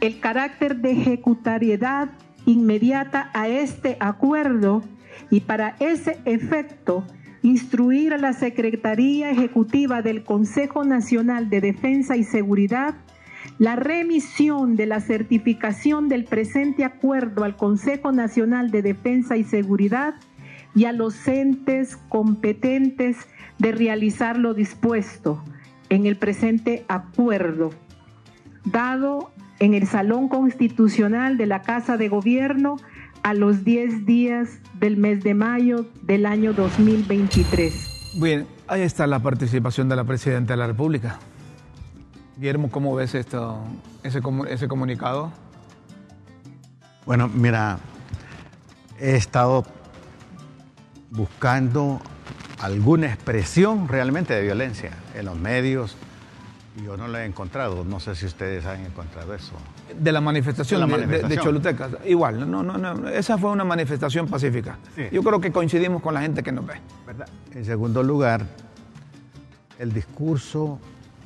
el 0.00 0.20
carácter 0.20 0.76
de 0.76 0.92
ejecutariedad 0.92 2.10
inmediata 2.46 3.30
a 3.32 3.48
este 3.48 3.96
acuerdo 4.00 4.82
y 5.30 5.40
para 5.40 5.76
ese 5.80 6.18
efecto 6.24 7.04
instruir 7.42 8.14
a 8.14 8.18
la 8.18 8.32
Secretaría 8.32 9.30
Ejecutiva 9.30 10.02
del 10.02 10.24
Consejo 10.24 10.84
Nacional 10.84 11.50
de 11.50 11.60
Defensa 11.60 12.16
y 12.16 12.24
Seguridad 12.24 12.94
la 13.58 13.76
remisión 13.76 14.76
de 14.76 14.86
la 14.86 15.00
certificación 15.00 16.08
del 16.08 16.24
presente 16.24 16.84
acuerdo 16.84 17.44
al 17.44 17.56
Consejo 17.56 18.12
Nacional 18.12 18.70
de 18.70 18.82
Defensa 18.82 19.36
y 19.36 19.44
Seguridad 19.44 20.14
y 20.74 20.86
a 20.86 20.92
los 20.92 21.26
entes 21.28 21.96
competentes 22.08 23.16
de 23.58 23.72
realizar 23.72 24.38
lo 24.38 24.54
dispuesto 24.54 25.42
en 25.88 26.06
el 26.06 26.16
presente 26.16 26.84
acuerdo, 26.88 27.70
dado 28.64 29.30
en 29.60 29.74
el 29.74 29.86
Salón 29.86 30.28
Constitucional 30.28 31.36
de 31.36 31.46
la 31.46 31.62
Casa 31.62 31.96
de 31.96 32.08
Gobierno 32.08 32.76
a 33.22 33.34
los 33.34 33.64
10 33.64 34.04
días 34.04 34.58
del 34.80 34.96
mes 34.96 35.22
de 35.22 35.34
mayo 35.34 35.86
del 36.02 36.26
año 36.26 36.52
2023. 36.52 38.16
Bien, 38.20 38.46
ahí 38.66 38.82
está 38.82 39.06
la 39.06 39.20
participación 39.20 39.88
de 39.88 39.96
la 39.96 40.04
Presidenta 40.04 40.54
de 40.54 40.56
la 40.56 40.66
República. 40.66 41.20
Guillermo, 42.36 42.70
¿cómo 42.70 42.94
ves 42.94 43.14
esto, 43.14 43.58
ese, 44.02 44.20
ese 44.48 44.68
comunicado? 44.68 45.30
Bueno, 47.06 47.28
mira, 47.28 47.78
he 48.98 49.14
estado 49.14 49.64
buscando 51.10 52.00
alguna 52.60 53.06
expresión 53.06 53.86
realmente 53.88 54.34
de 54.34 54.42
violencia 54.42 54.90
en 55.14 55.26
los 55.26 55.38
medios. 55.38 55.96
Yo 56.84 56.96
no 56.96 57.06
lo 57.06 57.18
he 57.18 57.24
encontrado, 57.24 57.84
no 57.84 58.00
sé 58.00 58.16
si 58.16 58.26
ustedes 58.26 58.66
han 58.66 58.84
encontrado 58.84 59.32
eso. 59.32 59.52
De 59.96 60.10
la 60.10 60.20
manifestación, 60.20 60.88
de, 60.88 61.38
Choluteca, 61.38 61.88
igual, 62.04 62.50
no, 62.50 62.64
no, 62.64 62.76
no, 62.76 63.08
esa 63.10 63.38
fue 63.38 63.50
una 63.50 63.62
manifestación 63.62 64.26
pacífica. 64.26 64.78
Yo 65.12 65.22
creo 65.22 65.40
que 65.40 65.52
coincidimos 65.52 66.02
con 66.02 66.14
la 66.14 66.22
gente 66.22 66.42
que 66.42 66.50
nos 66.50 66.66
ve. 66.66 66.74
¿verdad? 67.06 67.28
En 67.52 67.64
segundo 67.64 68.02
lugar, 68.02 68.44
el 69.78 69.92
discurso 69.92 70.80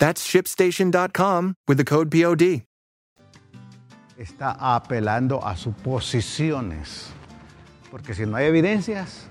That's 0.00 0.24
shipstation.com 0.24 1.56
with 1.68 1.76
the 1.76 1.84
code 1.84 2.10
POD. 2.10 2.64
Está 4.16 4.56
apelando 4.58 5.44
a 5.46 5.54
suposiciones. 5.56 7.08
Porque 7.90 8.14
si 8.14 8.24
no 8.24 8.38
hay 8.38 8.46
evidencias, 8.46 9.26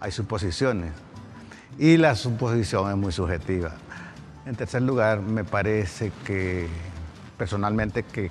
hay 0.00 0.12
suposiciones. 0.12 0.92
Y 1.78 1.96
la 1.96 2.14
suposición 2.14 2.90
es 2.90 2.96
muy 2.98 3.10
subjetiva. 3.10 3.72
En 4.44 4.54
tercer 4.54 4.82
lugar, 4.82 5.22
me 5.22 5.44
parece 5.44 6.12
que 6.26 6.68
personalmente 7.38 8.02
que 8.02 8.30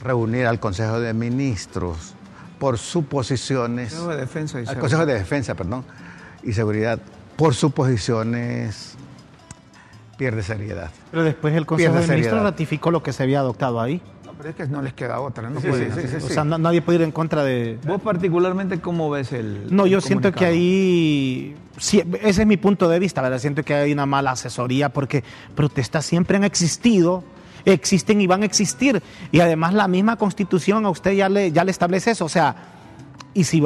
reunir 0.00 0.46
al 0.46 0.58
Consejo 0.58 0.98
de 0.98 1.14
Ministros 1.14 2.14
por 2.58 2.78
suposiciones. 2.78 3.94
Consejo 3.94 4.10
de 4.10 4.16
Defensa 4.16 4.60
y 4.60 4.66
Al 4.66 4.78
Consejo 4.80 5.06
de 5.06 5.14
Defensa, 5.14 5.54
perdón, 5.54 5.84
y 6.42 6.52
Seguridad, 6.52 6.98
por 7.36 7.54
suposiciones 7.54 8.96
pierde 10.20 10.42
seriedad. 10.42 10.90
Pero 11.10 11.24
después 11.24 11.54
el 11.54 11.64
Consejo 11.64 11.94
de 11.94 12.06
Ministros 12.06 12.42
ratificó 12.42 12.90
lo 12.90 13.02
que 13.02 13.10
se 13.10 13.22
había 13.22 13.40
adoptado 13.40 13.80
ahí. 13.80 14.02
No, 14.26 14.34
pero 14.34 14.50
es 14.50 14.54
que 14.54 14.66
no 14.66 14.82
les 14.82 14.92
queda 14.92 15.18
otra, 15.18 15.48
¿no? 15.48 15.60
o 15.60 16.28
sea, 16.28 16.44
nadie 16.44 16.82
puede 16.82 16.98
ir 16.98 17.04
en 17.04 17.10
contra 17.10 17.42
de... 17.42 17.78
¿Vos 17.86 18.02
particularmente 18.02 18.80
cómo 18.80 19.08
ves 19.08 19.32
el 19.32 19.74
No, 19.74 19.86
yo 19.86 20.02
siento 20.02 20.30
que 20.30 20.44
ahí... 20.44 21.56
Sí, 21.78 22.02
ese 22.20 22.42
es 22.42 22.46
mi 22.46 22.58
punto 22.58 22.86
de 22.90 22.98
vista, 22.98 23.22
¿verdad? 23.22 23.38
Siento 23.38 23.62
que 23.62 23.72
hay 23.72 23.92
una 23.94 24.04
mala 24.04 24.32
asesoría 24.32 24.90
porque 24.90 25.24
protestas 25.54 26.04
siempre 26.04 26.36
han 26.36 26.44
existido 26.44 27.24
existen 27.64 28.20
y 28.20 28.26
van 28.26 28.42
a 28.42 28.44
existir. 28.44 29.02
Y 29.32 29.40
además 29.40 29.72
la 29.72 29.88
misma 29.88 30.16
constitución 30.16 30.84
a 30.84 30.90
usted 30.90 31.12
ya 31.12 31.30
le, 31.30 31.50
ya 31.50 31.64
le 31.64 31.70
establece 31.70 32.10
eso. 32.10 32.26
O 32.26 32.28
sea, 32.28 32.56
y 33.32 33.44
si 33.44 33.62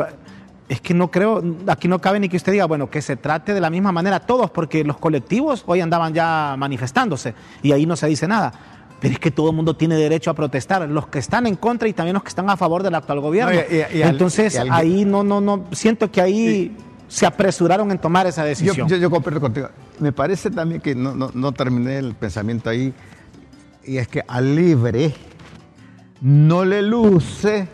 es 0.68 0.80
que 0.80 0.94
no 0.94 1.10
creo, 1.10 1.42
aquí 1.66 1.88
no 1.88 2.00
cabe 2.00 2.20
ni 2.20 2.28
que 2.28 2.36
usted 2.36 2.52
diga, 2.52 2.64
bueno, 2.64 2.88
que 2.88 3.02
se 3.02 3.16
trate 3.16 3.52
de 3.52 3.60
la 3.60 3.70
misma 3.70 3.92
manera 3.92 4.20
todos, 4.20 4.50
porque 4.50 4.82
los 4.84 4.96
colectivos 4.96 5.62
hoy 5.66 5.80
andaban 5.80 6.14
ya 6.14 6.54
manifestándose 6.58 7.34
y 7.62 7.72
ahí 7.72 7.86
no 7.86 7.96
se 7.96 8.06
dice 8.06 8.26
nada. 8.26 8.52
Pero 9.00 9.14
es 9.14 9.20
que 9.20 9.30
todo 9.30 9.50
el 9.50 9.56
mundo 9.56 9.76
tiene 9.76 9.96
derecho 9.96 10.30
a 10.30 10.34
protestar, 10.34 10.88
los 10.88 11.08
que 11.08 11.18
están 11.18 11.46
en 11.46 11.56
contra 11.56 11.86
y 11.88 11.92
también 11.92 12.14
los 12.14 12.22
que 12.22 12.30
están 12.30 12.48
a 12.48 12.56
favor 12.56 12.82
del 12.82 12.94
actual 12.94 13.20
gobierno. 13.20 13.60
Entonces, 13.68 14.58
ahí 14.70 15.04
no, 15.04 15.22
no, 15.22 15.42
no, 15.42 15.66
siento 15.72 16.10
que 16.10 16.22
ahí 16.22 16.74
se 17.08 17.26
apresuraron 17.26 17.90
en 17.90 17.98
tomar 17.98 18.26
esa 18.26 18.44
decisión. 18.44 18.88
Yo, 18.88 18.96
yo, 18.96 19.10
contigo. 19.10 19.68
Me 19.98 20.12
parece 20.12 20.50
también 20.50 20.80
que 20.80 20.94
no, 20.94 21.14
no, 21.14 21.30
no 21.34 21.52
terminé 21.52 21.98
el 21.98 22.14
pensamiento 22.14 22.70
ahí 22.70 22.94
y 23.84 23.98
es 23.98 24.08
que 24.08 24.22
al 24.26 24.56
libre 24.56 25.14
no 26.22 26.64
le 26.64 26.80
luce 26.80 27.68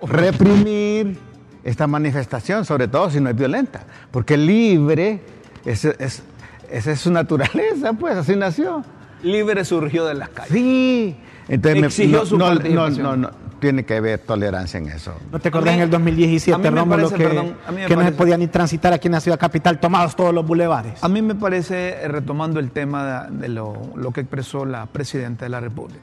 reprimir 0.00 1.18
esta 1.64 1.86
manifestación, 1.86 2.64
sobre 2.64 2.88
todo 2.88 3.10
si 3.10 3.20
no 3.20 3.30
es 3.30 3.36
violenta, 3.36 3.84
porque 4.10 4.36
libre, 4.36 5.20
esa 5.64 5.90
es, 5.98 6.22
es, 6.70 7.00
su 7.00 7.10
naturaleza, 7.10 7.92
pues 7.92 8.16
así 8.16 8.36
nació. 8.36 8.84
Libre 9.22 9.64
surgió 9.64 10.06
de 10.06 10.14
las 10.14 10.30
calles. 10.30 10.52
Sí, 10.52 11.16
entonces 11.48 11.84
Exigió 11.84 12.24
su 12.24 12.38
no, 12.38 12.54
no, 12.54 13.16
no, 13.16 13.30
tiene 13.60 13.84
que 13.84 13.96
haber 13.96 14.18
tolerancia 14.20 14.78
en 14.78 14.88
eso. 14.88 15.14
¿No 15.30 15.38
te 15.38 15.48
acordás 15.48 15.74
en 15.74 15.80
el 15.80 15.90
2017, 15.90 16.70
Rómulo, 16.70 17.10
que, 17.10 17.54
que 17.86 17.96
no 17.96 18.02
se 18.02 18.12
podía 18.12 18.36
ni 18.36 18.48
transitar 18.48 18.92
aquí 18.92 19.08
en 19.08 19.12
la 19.12 19.20
ciudad 19.20 19.38
capital, 19.38 19.78
tomados 19.78 20.16
todos 20.16 20.34
los 20.34 20.46
bulevares? 20.46 21.04
A 21.04 21.08
mí 21.08 21.22
me 21.22 21.34
parece, 21.34 21.90
eh, 21.90 22.08
retomando 22.08 22.58
el 22.58 22.70
tema 22.70 23.28
de, 23.30 23.48
lo, 23.48 23.74
lo, 23.94 24.12
que 24.12 24.22
expresó 24.22 24.64
la 24.64 24.86
Presidenta 24.86 25.44
de 25.44 25.50
la 25.50 25.60
República, 25.60 26.00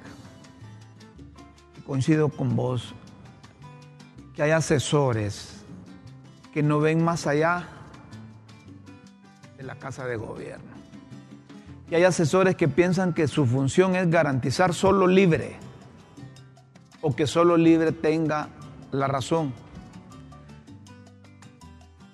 coincido 1.85 2.29
con 2.29 2.55
vos, 2.55 2.93
que 4.37 4.43
hay 4.43 4.51
asesores 4.51 5.65
que 6.53 6.61
no 6.61 6.79
ven 6.79 7.03
más 7.03 7.25
allá 7.25 7.67
de 9.57 9.63
la 9.63 9.73
Casa 9.77 10.05
de 10.05 10.15
Gobierno. 10.15 10.77
Y 11.89 11.95
hay 11.95 12.03
asesores 12.03 12.55
que 12.55 12.67
piensan 12.67 13.13
que 13.13 13.27
su 13.27 13.47
función 13.47 13.95
es 13.95 14.07
garantizar 14.11 14.75
solo 14.75 15.07
libre 15.07 15.55
o 17.01 17.15
que 17.15 17.25
solo 17.25 17.57
libre 17.57 17.91
tenga 17.91 18.49
la 18.91 19.07
razón. 19.07 19.53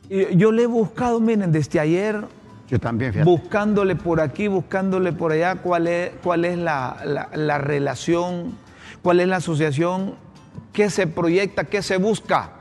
Y 0.09 0.37
yo 0.37 0.53
le 0.53 0.63
he 0.63 0.67
buscado, 0.67 1.19
miren, 1.19 1.51
desde 1.51 1.81
ayer, 1.81 2.23
yo 2.69 2.79
también, 2.79 3.25
buscándole 3.25 3.97
por 3.97 4.21
aquí, 4.21 4.47
buscándole 4.47 5.11
por 5.11 5.33
allá 5.33 5.55
cuál 5.55 5.87
es, 5.87 6.11
cuál 6.23 6.45
es 6.45 6.57
la, 6.57 6.95
relación, 7.57 8.57
cuál 9.01 9.19
es 9.19 9.27
la 9.27 9.37
asociación, 9.37 10.15
qué 10.73 10.89
se 10.89 11.07
proyecta, 11.07 11.63
qué 11.65 11.81
se 11.81 11.97
busca. 11.97 12.51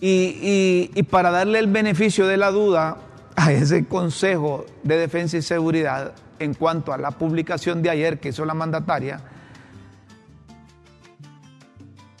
Y, 0.00 0.90
y 0.94 1.02
para 1.04 1.30
darle 1.30 1.58
el 1.58 1.66
beneficio 1.66 2.26
de 2.26 2.36
la 2.36 2.50
duda 2.50 2.98
a 3.36 3.52
ese 3.52 3.86
Consejo 3.86 4.64
de 4.82 4.96
Defensa 4.96 5.36
y 5.36 5.42
Seguridad 5.42 6.14
en 6.38 6.54
cuanto 6.54 6.92
a 6.92 6.98
la 6.98 7.10
publicación 7.10 7.82
de 7.82 7.90
ayer 7.90 8.18
que 8.18 8.30
hizo 8.30 8.44
la 8.44 8.54
mandataria, 8.54 9.20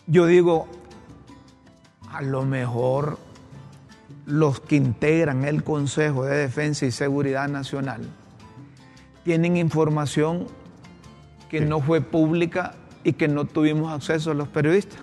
yo 0.06 0.26
digo, 0.26 0.66
a 2.10 2.20
lo 2.20 2.44
mejor 2.44 3.18
los 4.26 4.60
que 4.60 4.76
integran 4.76 5.44
el 5.44 5.64
Consejo 5.64 6.24
de 6.24 6.36
Defensa 6.36 6.86
y 6.86 6.90
Seguridad 6.90 7.48
Nacional 7.48 8.02
tienen 9.24 9.56
información 9.56 10.46
que 11.48 11.60
no 11.60 11.80
fue 11.80 12.00
pública 12.00 12.74
y 13.04 13.12
que 13.14 13.28
no 13.28 13.44
tuvimos 13.44 13.92
acceso 13.92 14.30
a 14.30 14.34
los 14.34 14.48
periodistas. 14.48 14.98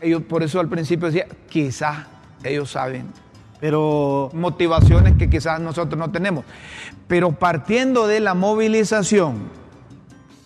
Ellos, 0.00 0.22
por 0.22 0.42
eso 0.42 0.58
al 0.60 0.68
principio 0.68 1.06
decía, 1.06 1.26
quizás 1.48 2.06
ellos 2.42 2.70
saben. 2.70 3.06
Pero 3.60 4.30
Motivaciones 4.32 5.14
que 5.16 5.30
quizás 5.30 5.60
nosotros 5.60 5.96
no 5.98 6.10
tenemos. 6.10 6.44
Pero 7.06 7.30
partiendo 7.32 8.06
de 8.08 8.18
la 8.18 8.34
movilización, 8.34 9.48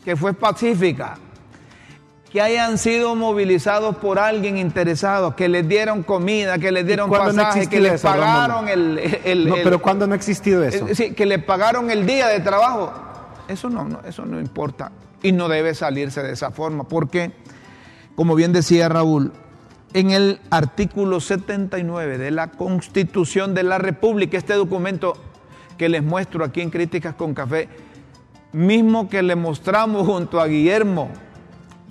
que 0.05 0.17
fue 0.17 0.35
pacífica, 0.35 1.17
que 2.31 2.43
hayan 2.43 2.77
sido 2.77 3.15
movilizados 3.15 3.97
por 3.97 4.19
alguien 4.19 4.59
interesado, 4.59 5.35
que 5.35 5.49
les 5.49 5.67
dieron 5.67 6.03
comida, 6.03 6.59
que 6.59 6.71
les 6.71 6.87
dieron 6.87 7.09
no 7.09 7.17
pasaje, 7.17 7.67
que 7.69 7.81
les 7.81 7.95
eso, 7.95 8.09
pagaron 8.09 8.69
el, 8.69 8.99
el- 9.25 9.49
No, 9.49 9.55
pero 9.65 9.81
¿cuándo 9.81 10.07
no 10.07 10.13
ha 10.13 10.17
existido 10.17 10.63
eso? 10.63 10.87
sí, 10.93 11.13
que 11.15 11.25
le 11.25 11.39
pagaron 11.39 11.91
el 11.91 12.05
día 12.05 12.27
de 12.29 12.41
trabajo. 12.41 12.93
Eso 13.49 13.71
no, 13.71 13.85
no, 13.89 14.01
eso 14.07 14.27
no 14.27 14.39
importa. 14.39 14.93
Y 15.27 15.33
no 15.33 15.49
debe 15.49 15.75
salirse 15.75 16.23
de 16.23 16.33
esa 16.33 16.51
forma. 16.51 16.85
Porque, 16.85 17.33
como 18.15 18.35
bien 18.35 18.53
decía 18.53 18.89
Raúl, 18.89 19.33
en 19.93 20.11
el 20.11 20.39
artículo 20.51 21.21
79 21.21 22.19
de 22.19 22.31
la 22.31 22.49
Constitución 22.53 23.55
de 23.55 23.63
la 23.63 23.79
República, 23.79 24.37
este 24.39 24.55
documento 24.55 25.15
que 25.79 25.89
les 25.89 26.03
muestro 26.03 26.45
aquí 26.45 26.61
en 26.61 26.71
Críticas 26.71 27.15
con 27.15 27.35
Café, 27.35 27.69
mismo 28.53 29.09
que 29.09 29.23
le 29.23 29.37
mostramos 29.37 30.07
junto 30.07 30.41
a 30.41 30.47
Guillermo 30.47 31.11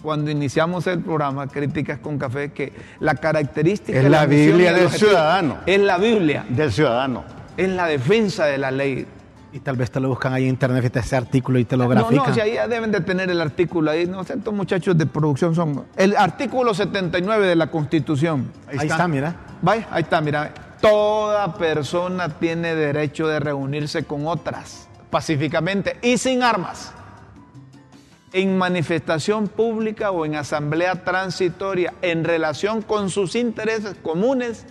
cuando 0.02 0.30
iniciamos 0.32 0.86
el 0.88 1.00
programa 1.02 1.48
Críticas 1.48 2.00
con 2.00 2.18
Café, 2.18 2.52
que 2.52 2.74
la 3.00 3.16
característica 3.16 4.00
Es 4.00 4.10
la 4.10 4.24
y 4.26 4.28
Biblia 4.28 4.70
el 4.72 4.76
del 4.78 4.90
ciudadano. 4.92 5.58
Es 5.66 5.80
la 5.80 5.98
Biblia, 5.98 6.46
Del 6.48 6.72
ciudadano. 6.72 7.24
es 7.58 7.70
la 7.70 7.88
defensa 7.88 8.46
de 8.46 8.58
la 8.60 8.72
ley. 8.72 9.08
Y 9.56 9.62
tal 9.62 9.78
vez 9.78 9.90
te 9.90 10.02
lo 10.02 10.10
buscan 10.10 10.34
ahí 10.34 10.44
en 10.44 10.50
internet, 10.50 10.94
ese 10.98 11.16
artículo 11.16 11.58
y 11.58 11.64
te 11.64 11.78
lo 11.78 11.86
No, 11.86 11.90
grafican. 11.92 12.28
no, 12.28 12.34
si 12.34 12.42
ahí 12.42 12.56
ya 12.56 12.68
deben 12.68 12.92
de 12.92 13.00
tener 13.00 13.30
el 13.30 13.40
artículo 13.40 13.90
ahí. 13.90 14.06
No 14.06 14.20
estos 14.20 14.54
muchachos 14.54 14.98
de 14.98 15.06
producción 15.06 15.56
son. 15.56 15.86
El 15.96 16.18
artículo 16.18 16.74
79 16.74 17.48
de 17.48 17.56
la 17.56 17.68
Constitución. 17.68 18.52
ahí, 18.68 18.86
está. 18.86 19.08
mira. 19.08 19.34
Vaya, 19.62 19.88
ahí 19.92 20.04
está, 20.04 20.20
mira. 20.20 20.54
Toda 20.82 21.54
persona 21.54 22.28
tiene 22.38 22.76
derecho 22.76 23.30
de 23.30 23.40
reunirse 23.40 24.04
con 24.04 24.28
otras 24.28 24.90
pacíficamente 25.10 26.00
y 26.02 26.18
sin 26.18 26.44
armas. 26.44 26.92
En 28.34 28.58
manifestación 28.58 29.48
pública 29.48 30.12
o 30.12 30.26
en 30.26 30.36
asamblea 30.36 31.06
transitoria 31.06 31.94
en 32.02 32.26
relación 32.26 32.82
con 32.82 33.10
sus 33.10 33.36
intereses 33.38 33.96
comunes 34.04 34.66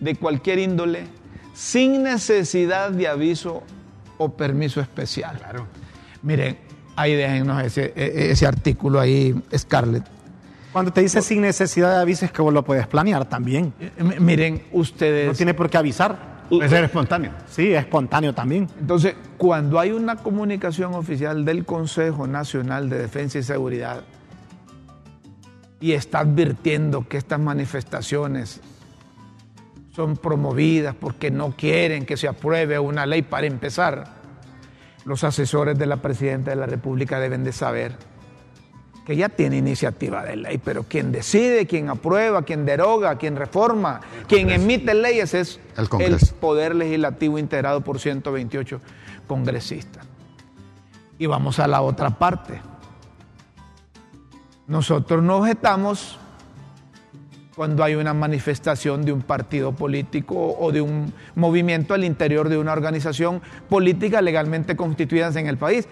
de 0.00 0.16
cualquier 0.16 0.60
índole, 0.60 1.08
sin 1.52 2.04
necesidad 2.04 2.90
de 2.90 3.06
aviso 3.06 3.62
o 4.18 4.28
permiso 4.36 4.80
especial. 4.80 5.38
Miren, 6.22 6.58
ahí 6.96 7.14
déjennos 7.14 7.62
ese, 7.62 7.92
e- 7.96 8.30
ese 8.30 8.46
artículo 8.46 9.00
ahí, 9.00 9.34
Scarlett. 9.56 10.04
Cuando 10.72 10.92
te 10.92 11.02
dice 11.02 11.22
sin 11.22 11.40
necesidad 11.42 11.94
de 11.94 12.00
aviso 12.02 12.24
es 12.24 12.32
que 12.32 12.42
vos 12.42 12.52
lo 12.52 12.64
puedes 12.64 12.86
planear 12.88 13.24
también. 13.26 13.72
Eh, 13.78 13.92
m- 13.98 14.18
Miren, 14.20 14.62
ustedes. 14.72 15.28
No 15.28 15.34
tiene 15.34 15.54
por 15.54 15.70
qué 15.70 15.78
avisar. 15.78 16.34
Puede 16.48 16.68
ser 16.68 16.84
espontáneo. 16.84 17.30
Sí, 17.48 17.72
es 17.72 17.78
espontáneo 17.80 18.34
también. 18.34 18.68
Entonces, 18.78 19.14
cuando 19.38 19.78
hay 19.80 19.92
una 19.92 20.16
comunicación 20.16 20.94
oficial 20.94 21.44
del 21.44 21.64
Consejo 21.64 22.26
Nacional 22.26 22.90
de 22.90 22.98
Defensa 22.98 23.38
y 23.38 23.42
Seguridad 23.42 24.02
y 25.80 25.92
está 25.92 26.20
advirtiendo 26.20 27.08
que 27.08 27.16
estas 27.16 27.40
manifestaciones 27.40 28.60
son 29.94 30.16
promovidas 30.16 30.94
porque 30.94 31.30
no 31.30 31.52
quieren 31.56 32.04
que 32.04 32.16
se 32.16 32.26
apruebe 32.26 32.78
una 32.78 33.06
ley 33.06 33.22
para 33.22 33.46
empezar, 33.46 34.06
los 35.04 35.22
asesores 35.22 35.78
de 35.78 35.86
la 35.86 35.98
Presidenta 35.98 36.50
de 36.50 36.56
la 36.56 36.66
República 36.66 37.20
deben 37.20 37.44
de 37.44 37.52
saber 37.52 37.96
que 39.06 39.16
ya 39.16 39.28
tiene 39.28 39.58
iniciativa 39.58 40.24
de 40.24 40.36
ley, 40.36 40.58
pero 40.58 40.84
quien 40.84 41.12
decide, 41.12 41.66
quien 41.66 41.90
aprueba, 41.90 42.42
quien 42.42 42.64
deroga, 42.64 43.16
quien 43.18 43.36
reforma, 43.36 44.00
quien 44.26 44.50
emite 44.50 44.94
leyes 44.94 45.34
es 45.34 45.60
El 45.76 45.88
Congreso. 45.88 46.34
Poder 46.36 46.74
Legislativo 46.74 47.38
integrado 47.38 47.82
por 47.82 48.00
128 48.00 48.80
congresistas. 49.26 50.06
Y 51.18 51.26
vamos 51.26 51.58
a 51.58 51.68
la 51.68 51.82
otra 51.82 52.10
parte. 52.10 52.60
Nosotros 54.66 55.22
no 55.22 55.36
objetamos 55.36 56.18
cuando 57.54 57.84
hay 57.84 57.94
una 57.94 58.14
manifestación 58.14 59.04
de 59.04 59.12
un 59.12 59.22
partido 59.22 59.72
político 59.72 60.56
o 60.58 60.72
de 60.72 60.80
un 60.80 61.12
movimiento 61.36 61.94
al 61.94 62.04
interior 62.04 62.48
de 62.48 62.58
una 62.58 62.72
organización 62.72 63.42
política 63.68 64.20
legalmente 64.20 64.76
constituida 64.76 65.28
en 65.38 65.46
el 65.46 65.56
país. 65.56 65.86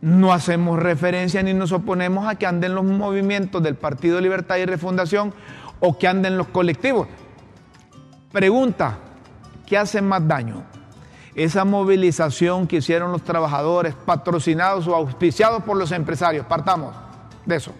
No 0.00 0.32
hacemos 0.32 0.78
referencia 0.78 1.42
ni 1.42 1.54
nos 1.54 1.72
oponemos 1.72 2.26
a 2.26 2.34
que 2.34 2.46
anden 2.46 2.74
los 2.74 2.84
movimientos 2.84 3.62
del 3.62 3.76
Partido 3.76 4.20
Libertad 4.20 4.56
y 4.56 4.64
Refundación 4.64 5.32
o 5.78 5.96
que 5.96 6.08
anden 6.08 6.36
los 6.36 6.48
colectivos. 6.48 7.06
Pregunta, 8.32 8.98
¿qué 9.66 9.76
hace 9.76 10.00
más 10.00 10.26
daño? 10.26 10.64
Esa 11.34 11.64
movilización 11.64 12.66
que 12.66 12.76
hicieron 12.76 13.12
los 13.12 13.22
trabajadores, 13.22 13.94
patrocinados 13.94 14.88
o 14.88 14.96
auspiciados 14.96 15.62
por 15.62 15.76
los 15.76 15.92
empresarios, 15.92 16.46
partamos 16.46 16.94
de 17.46 17.56
eso 17.56 17.72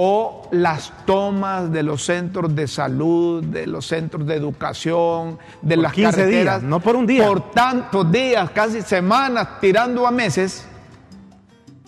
o 0.00 0.46
las 0.52 0.92
tomas 1.06 1.72
de 1.72 1.82
los 1.82 2.04
centros 2.04 2.54
de 2.54 2.68
salud, 2.68 3.42
de 3.42 3.66
los 3.66 3.84
centros 3.84 4.24
de 4.28 4.36
educación, 4.36 5.40
de 5.60 5.74
Por 5.74 5.82
las 5.82 5.92
15 5.92 6.10
carreteras. 6.12 6.60
días, 6.60 6.70
no 6.70 6.78
por 6.78 6.94
un 6.94 7.04
día. 7.04 7.26
Por 7.26 7.50
tantos 7.50 8.12
días, 8.12 8.48
casi 8.52 8.80
semanas, 8.82 9.58
tirando 9.60 10.06
a 10.06 10.12
meses 10.12 10.68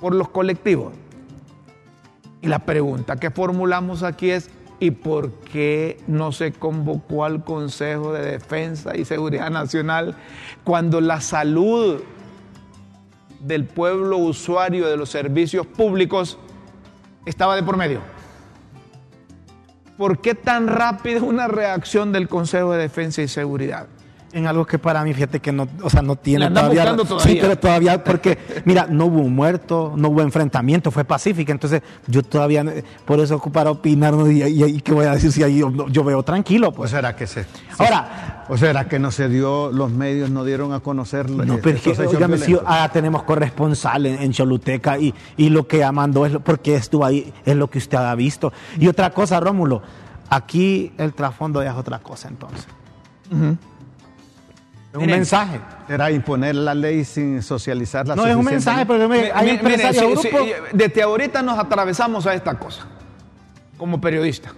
por 0.00 0.12
los 0.12 0.28
colectivos. 0.28 0.92
Y 2.42 2.48
la 2.48 2.58
pregunta 2.58 3.14
que 3.14 3.30
formulamos 3.30 4.02
aquí 4.02 4.32
es, 4.32 4.50
¿y 4.80 4.90
por 4.90 5.30
qué 5.30 6.00
no 6.08 6.32
se 6.32 6.50
convocó 6.50 7.24
al 7.24 7.44
Consejo 7.44 8.12
de 8.12 8.22
Defensa 8.32 8.96
y 8.96 9.04
Seguridad 9.04 9.50
Nacional 9.50 10.16
cuando 10.64 11.00
la 11.00 11.20
salud 11.20 12.02
del 13.38 13.66
pueblo 13.66 14.16
usuario 14.16 14.88
de 14.88 14.96
los 14.96 15.10
servicios 15.10 15.64
públicos 15.64 16.38
estaba 17.24 17.56
de 17.56 17.62
por 17.62 17.76
medio. 17.76 18.00
¿Por 19.96 20.20
qué 20.20 20.34
tan 20.34 20.66
rápida 20.66 21.22
una 21.22 21.46
reacción 21.46 22.12
del 22.12 22.28
Consejo 22.28 22.72
de 22.72 22.78
Defensa 22.78 23.20
y 23.22 23.28
Seguridad? 23.28 23.86
En 24.32 24.46
algo 24.46 24.64
que 24.64 24.78
para 24.78 25.02
mí, 25.02 25.12
fíjate 25.12 25.40
que 25.40 25.50
no, 25.50 25.66
o 25.82 25.90
sea, 25.90 26.02
no 26.02 26.14
tiene 26.14 26.48
todavía, 26.50 26.84
todavía. 26.96 27.18
Sí, 27.24 27.38
pero 27.40 27.58
todavía, 27.58 28.04
porque, 28.04 28.38
mira, 28.64 28.86
no 28.88 29.06
hubo 29.06 29.18
un 29.22 29.34
muerto, 29.34 29.92
no 29.96 30.08
hubo 30.08 30.22
enfrentamiento, 30.22 30.92
fue 30.92 31.04
pacífica. 31.04 31.50
Entonces, 31.50 31.82
yo 32.06 32.22
todavía, 32.22 32.60
eh, 32.62 32.84
por 33.04 33.18
eso 33.18 33.40
para 33.40 33.72
opinar, 33.72 34.14
¿no? 34.14 34.30
y, 34.30 34.42
y- 34.44 34.64
y 34.64 34.80
qué 34.82 34.92
voy 34.92 35.06
a 35.06 35.12
decir 35.14 35.32
si 35.32 35.42
ahí 35.42 35.58
yo, 35.58 35.88
yo 35.88 36.04
veo 36.04 36.22
tranquilo, 36.22 36.68
¿O 36.68 36.72
pues. 36.72 36.92
será 36.92 37.16
que 37.16 37.26
se.? 37.26 37.44
Ahora, 37.78 38.44
¿O 38.48 38.56
será 38.56 38.86
que 38.88 38.98
no 39.00 39.10
se 39.10 39.28
dio, 39.28 39.72
los 39.72 39.90
medios 39.90 40.30
no 40.30 40.44
dieron 40.44 40.72
a 40.72 40.80
conocer 40.80 41.28
No, 41.30 41.58
pero 41.62 41.76
es 41.78 41.82
que, 41.82 41.90
óigame, 42.06 42.38
si 42.38 42.56
ah, 42.66 42.88
tenemos 42.92 43.24
corresponsal 43.24 44.06
en, 44.06 44.22
en 44.22 44.32
Choluteca 44.32 44.96
y, 44.98 45.12
y 45.36 45.50
lo 45.50 45.66
que 45.66 45.88
mandó 45.90 46.24
es 46.26 46.32
lo- 46.32 46.40
porque 46.40 46.76
estuvo 46.76 47.04
ahí, 47.04 47.32
es 47.44 47.56
lo 47.56 47.68
que 47.68 47.78
usted 47.78 47.98
ha 47.98 48.14
visto. 48.14 48.52
Y 48.78 48.86
otra 48.86 49.10
cosa, 49.10 49.40
Rómulo, 49.40 49.82
aquí 50.28 50.92
el 50.98 51.14
trasfondo 51.14 51.62
ya 51.64 51.70
es 51.70 51.76
otra 51.76 51.98
cosa 51.98 52.28
entonces. 52.28 52.66
Es 53.32 53.38
un 54.92 55.00
Miren, 55.02 55.16
mensaje. 55.18 55.60
¿Será 55.86 56.10
imponer 56.10 56.54
la 56.56 56.74
ley 56.74 57.04
sin 57.04 57.42
socializarla 57.42 58.16
No 58.16 58.26
es 58.26 58.34
un 58.34 58.44
mensaje, 58.44 58.84
pero 58.86 59.08
me- 59.08 59.30
hay 59.32 59.44
mi- 59.46 59.50
empresarios, 59.52 60.02
miren, 60.04 60.20
grupos. 60.20 60.40
sí, 60.48 60.52
desde 60.72 61.02
ahorita 61.02 61.42
nos 61.42 61.58
atravesamos 61.58 62.26
a 62.26 62.34
esta 62.34 62.58
cosa, 62.58 62.86
como 63.78 64.00
periodistas, 64.00 64.52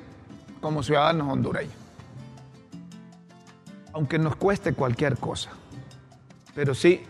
como 0.61 0.83
ciudadanos 0.83 1.29
hondureños. 1.31 1.75
Aunque 3.93 4.19
nos 4.19 4.37
cueste 4.37 4.73
cualquier 4.73 5.19
cosa, 5.19 5.51
pero 6.55 6.75
sí, 6.75 7.03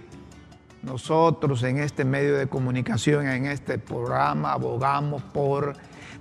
nosotros 0.83 1.63
en 1.63 1.79
este 1.79 2.05
medio 2.05 2.37
de 2.37 2.49
comunicación, 2.49 3.29
en 3.29 3.47
este 3.47 3.79
programa, 3.79 4.53
abogamos 4.53 5.23
por 5.23 5.75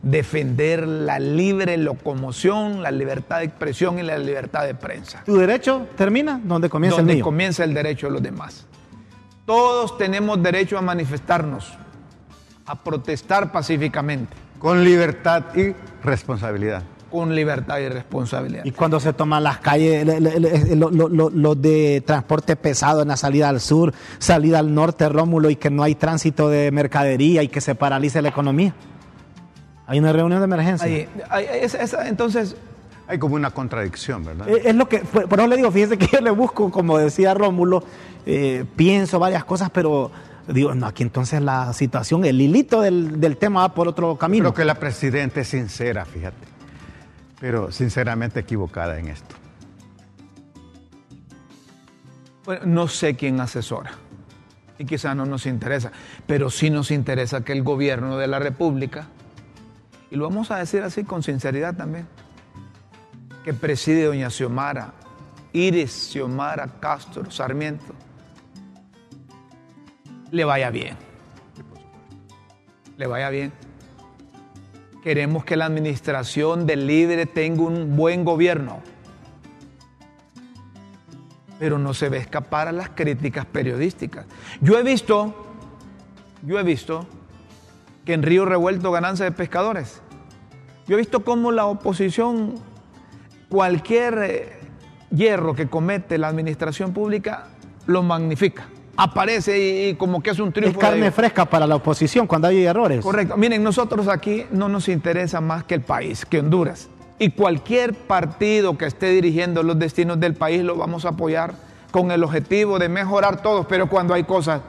defender 0.04 0.88
la 0.88 1.20
libre 1.20 1.78
locomoción, 1.78 2.82
la 2.82 2.92
libertad 2.92 3.40
de 3.40 3.46
expresión 3.46 4.00
y 4.00 4.04
la 4.04 4.18
libertad 4.18 4.66
de 4.66 4.74
prensa 4.74 5.22
Tu 5.26 5.36
derecho 5.38 5.88
termina 5.96 6.40
donde 6.44 6.70
comienza 6.70 6.98
donde 6.98 7.14
el 7.14 7.18
mío. 7.18 7.26
comienza 7.26 7.64
el 7.64 7.74
derecho 7.74 8.08
de 8.08 8.14
los 8.14 8.24
demás. 8.24 8.66
Todos 9.46 9.98
tenemos 9.98 10.42
derecho 10.42 10.78
a 10.78 10.82
manifestarnos, 10.82 11.74
a 12.66 12.76
protestar 12.84 13.52
pacíficamente, 13.52 14.34
Con 14.60 14.84
libertad 14.84 15.44
y 15.56 15.74
responsabilidad. 16.04 16.84
con 17.12 17.36
libertad 17.36 17.80
y 17.80 17.90
responsabilidad. 17.90 18.64
Y 18.64 18.72
cuando 18.72 19.00
se 19.00 19.12
toman 19.14 19.44
las 19.44 19.58
calles, 19.60 20.06
le- 20.06 20.22
le- 20.22 20.40
le- 20.40 20.76
lo, 20.78 20.90
lo- 20.90 21.10
lo- 21.10 21.30
lo 21.30 21.56
de 21.56 22.02
transporte 22.08 22.56
pesado 22.56 23.02
en 23.02 23.10
la 23.10 23.18
salida 23.18 23.50
al 23.50 23.60
sur, 23.60 23.94
salida 24.18 24.60
al 24.60 24.74
norte, 24.74 25.10
Rómulo, 25.10 25.50
y 25.50 25.58
que 25.58 25.70
no 25.70 25.84
hay 25.84 25.96
tránsito 25.96 26.48
de 26.50 26.72
mercadería 26.72 27.44
y 27.44 27.50
que 27.50 27.60
se 27.60 27.76
paralice 27.76 28.22
la 28.22 28.30
economía. 28.30 28.74
Hay 29.92 30.00
una 30.00 30.14
reunión 30.14 30.40
de 30.40 30.46
emergencia. 30.46 30.88
Ahí, 30.88 31.08
ahí, 31.30 31.46
esa- 31.62 31.80
esa- 31.82 32.08
entonces, 32.08 32.56
Hay 33.08 33.20
como 33.20 33.36
una 33.36 33.52
contradicción, 33.52 34.24
¿verdad? 34.24 34.48
Eh, 34.48 34.62
Es 34.66 34.76
lo 34.76 34.88
que, 34.88 35.00
por 35.00 35.28
por 35.28 35.40
eso 35.40 35.48
le 35.50 35.58
digo, 35.58 35.70
fíjese 35.70 35.98
que 35.98 36.08
yo 36.14 36.22
le 36.22 36.32
busco, 36.32 36.72
como 36.72 36.98
decía 36.98 37.34
Rómulo, 37.34 37.84
eh, 38.26 38.64
pienso 38.78 39.20
varias 39.20 39.44
cosas, 39.44 39.70
pero 39.70 40.12
Digo, 40.48 40.74
no, 40.74 40.88
aquí 40.88 41.04
entonces 41.04 41.40
la 41.42 41.72
situación, 41.72 42.26
el 42.26 42.42
hilito 42.42 42.82
del, 42.82 43.20
del 43.22 43.38
tema 43.38 43.62
va 43.62 43.74
por 43.76 43.88
otro 43.88 44.18
camino. 44.18 44.46
Creo 44.46 44.54
que 44.56 44.66
la 44.66 44.74
presidenta 44.76 45.40
es 45.42 45.48
sincera, 45.50 46.04
fíjate, 46.04 46.48
pero 47.40 47.72
sinceramente 47.72 48.40
equivocada 48.40 48.98
en 48.98 49.10
esto. 49.10 49.36
Bueno, 52.46 52.62
no 52.66 52.88
sé 52.88 53.16
quién 53.16 53.40
asesora 53.40 53.92
y 54.80 54.86
quizás 54.86 55.16
no 55.16 55.26
nos 55.26 55.46
interesa, 55.46 55.92
pero 56.26 56.50
sí 56.50 56.70
nos 56.72 56.90
interesa 56.92 57.44
que 57.44 57.52
el 57.54 57.62
gobierno 57.64 58.18
de 58.18 58.28
la 58.28 58.40
República, 58.40 59.08
y 60.12 60.16
lo 60.16 60.30
vamos 60.30 60.52
a 60.52 60.58
decir 60.58 60.84
así 60.84 61.04
con 61.04 61.24
sinceridad 61.24 61.76
también, 61.76 62.08
que 63.44 63.54
preside 63.54 64.06
doña 64.06 64.30
Xiomara, 64.30 64.94
Iris 65.54 66.12
Xiomara 66.12 66.68
Castro 66.80 67.32
Sarmiento, 67.32 67.94
le 70.30 70.44
vaya 70.46 70.70
bien. 70.70 70.96
Le 72.98 73.08
vaya 73.08 73.30
bien. 73.30 73.52
Queremos 75.04 75.44
que 75.44 75.56
la 75.56 75.66
administración 75.66 76.68
del 76.68 76.86
líder 76.86 77.28
tenga 77.28 77.64
un 77.64 77.96
buen 77.96 78.24
gobierno 78.24 78.84
pero 81.62 81.78
no 81.78 81.94
se 81.94 82.10
ve 82.10 82.18
escapar 82.18 82.68
a 82.70 82.72
las 82.72 82.90
críticas 82.90 83.46
periodísticas. 83.46 84.26
Yo 84.62 84.80
he 84.80 84.82
visto, 84.82 85.36
yo 86.42 86.58
he 86.58 86.64
visto 86.64 87.06
que 88.06 88.14
en 88.14 88.24
Río 88.24 88.46
Revuelto 88.46 88.92
ganancia 88.92 89.26
de 89.26 89.32
pescadores. 89.32 90.02
Yo 90.88 90.96
he 90.96 91.00
visto 91.00 91.24
cómo 91.24 91.52
la 91.52 91.66
oposición, 91.66 92.56
cualquier 93.50 94.18
eh, 94.24 94.60
hierro 95.12 95.54
que 95.54 95.68
comete 95.68 96.18
la 96.18 96.28
administración 96.28 96.94
pública, 96.94 97.48
lo 97.86 98.04
magnifica. 98.04 98.68
Aparece 98.98 99.90
y, 99.90 99.96
como 99.96 100.22
que 100.22 100.32
es 100.32 100.40
un 100.40 100.52
triunfo. 100.52 100.80
Es 100.80 100.86
carne 100.86 101.12
fresca 101.12 101.46
para 101.46 101.66
la 101.66 101.76
oposición 101.76 102.28
cuando 102.28 102.48
hay 102.48 102.64
errores. 102.64 103.04
Correcto. 103.04 103.38
Miren, 103.38 103.64
nosotros 103.64 104.08
aquí 104.08 104.46
no 104.52 104.68
nos 104.68 104.90
interesa 104.90 105.40
más 105.40 105.64
que 105.64 105.76
el 105.76 105.82
país, 105.82 106.26
que 106.26 106.40
Honduras. 106.40 106.90
Y 107.18 107.30
cualquier 107.32 107.94
partido 107.94 108.78
que 108.78 108.86
esté 108.86 109.10
dirigiendo 109.10 109.64
los 109.64 109.78
destinos 109.78 110.20
del 110.20 110.34
país 110.34 110.64
lo 110.64 110.76
vamos 110.76 111.06
a 111.06 111.10
apoyar 111.10 111.54
con 111.92 112.10
el 112.12 112.24
objetivo 112.24 112.80
de 112.80 112.90
mejorar 112.90 113.42
todos, 113.42 113.66
pero 113.68 113.88
cuando 113.88 114.14
hay 114.14 114.24
cosas, 114.24 114.62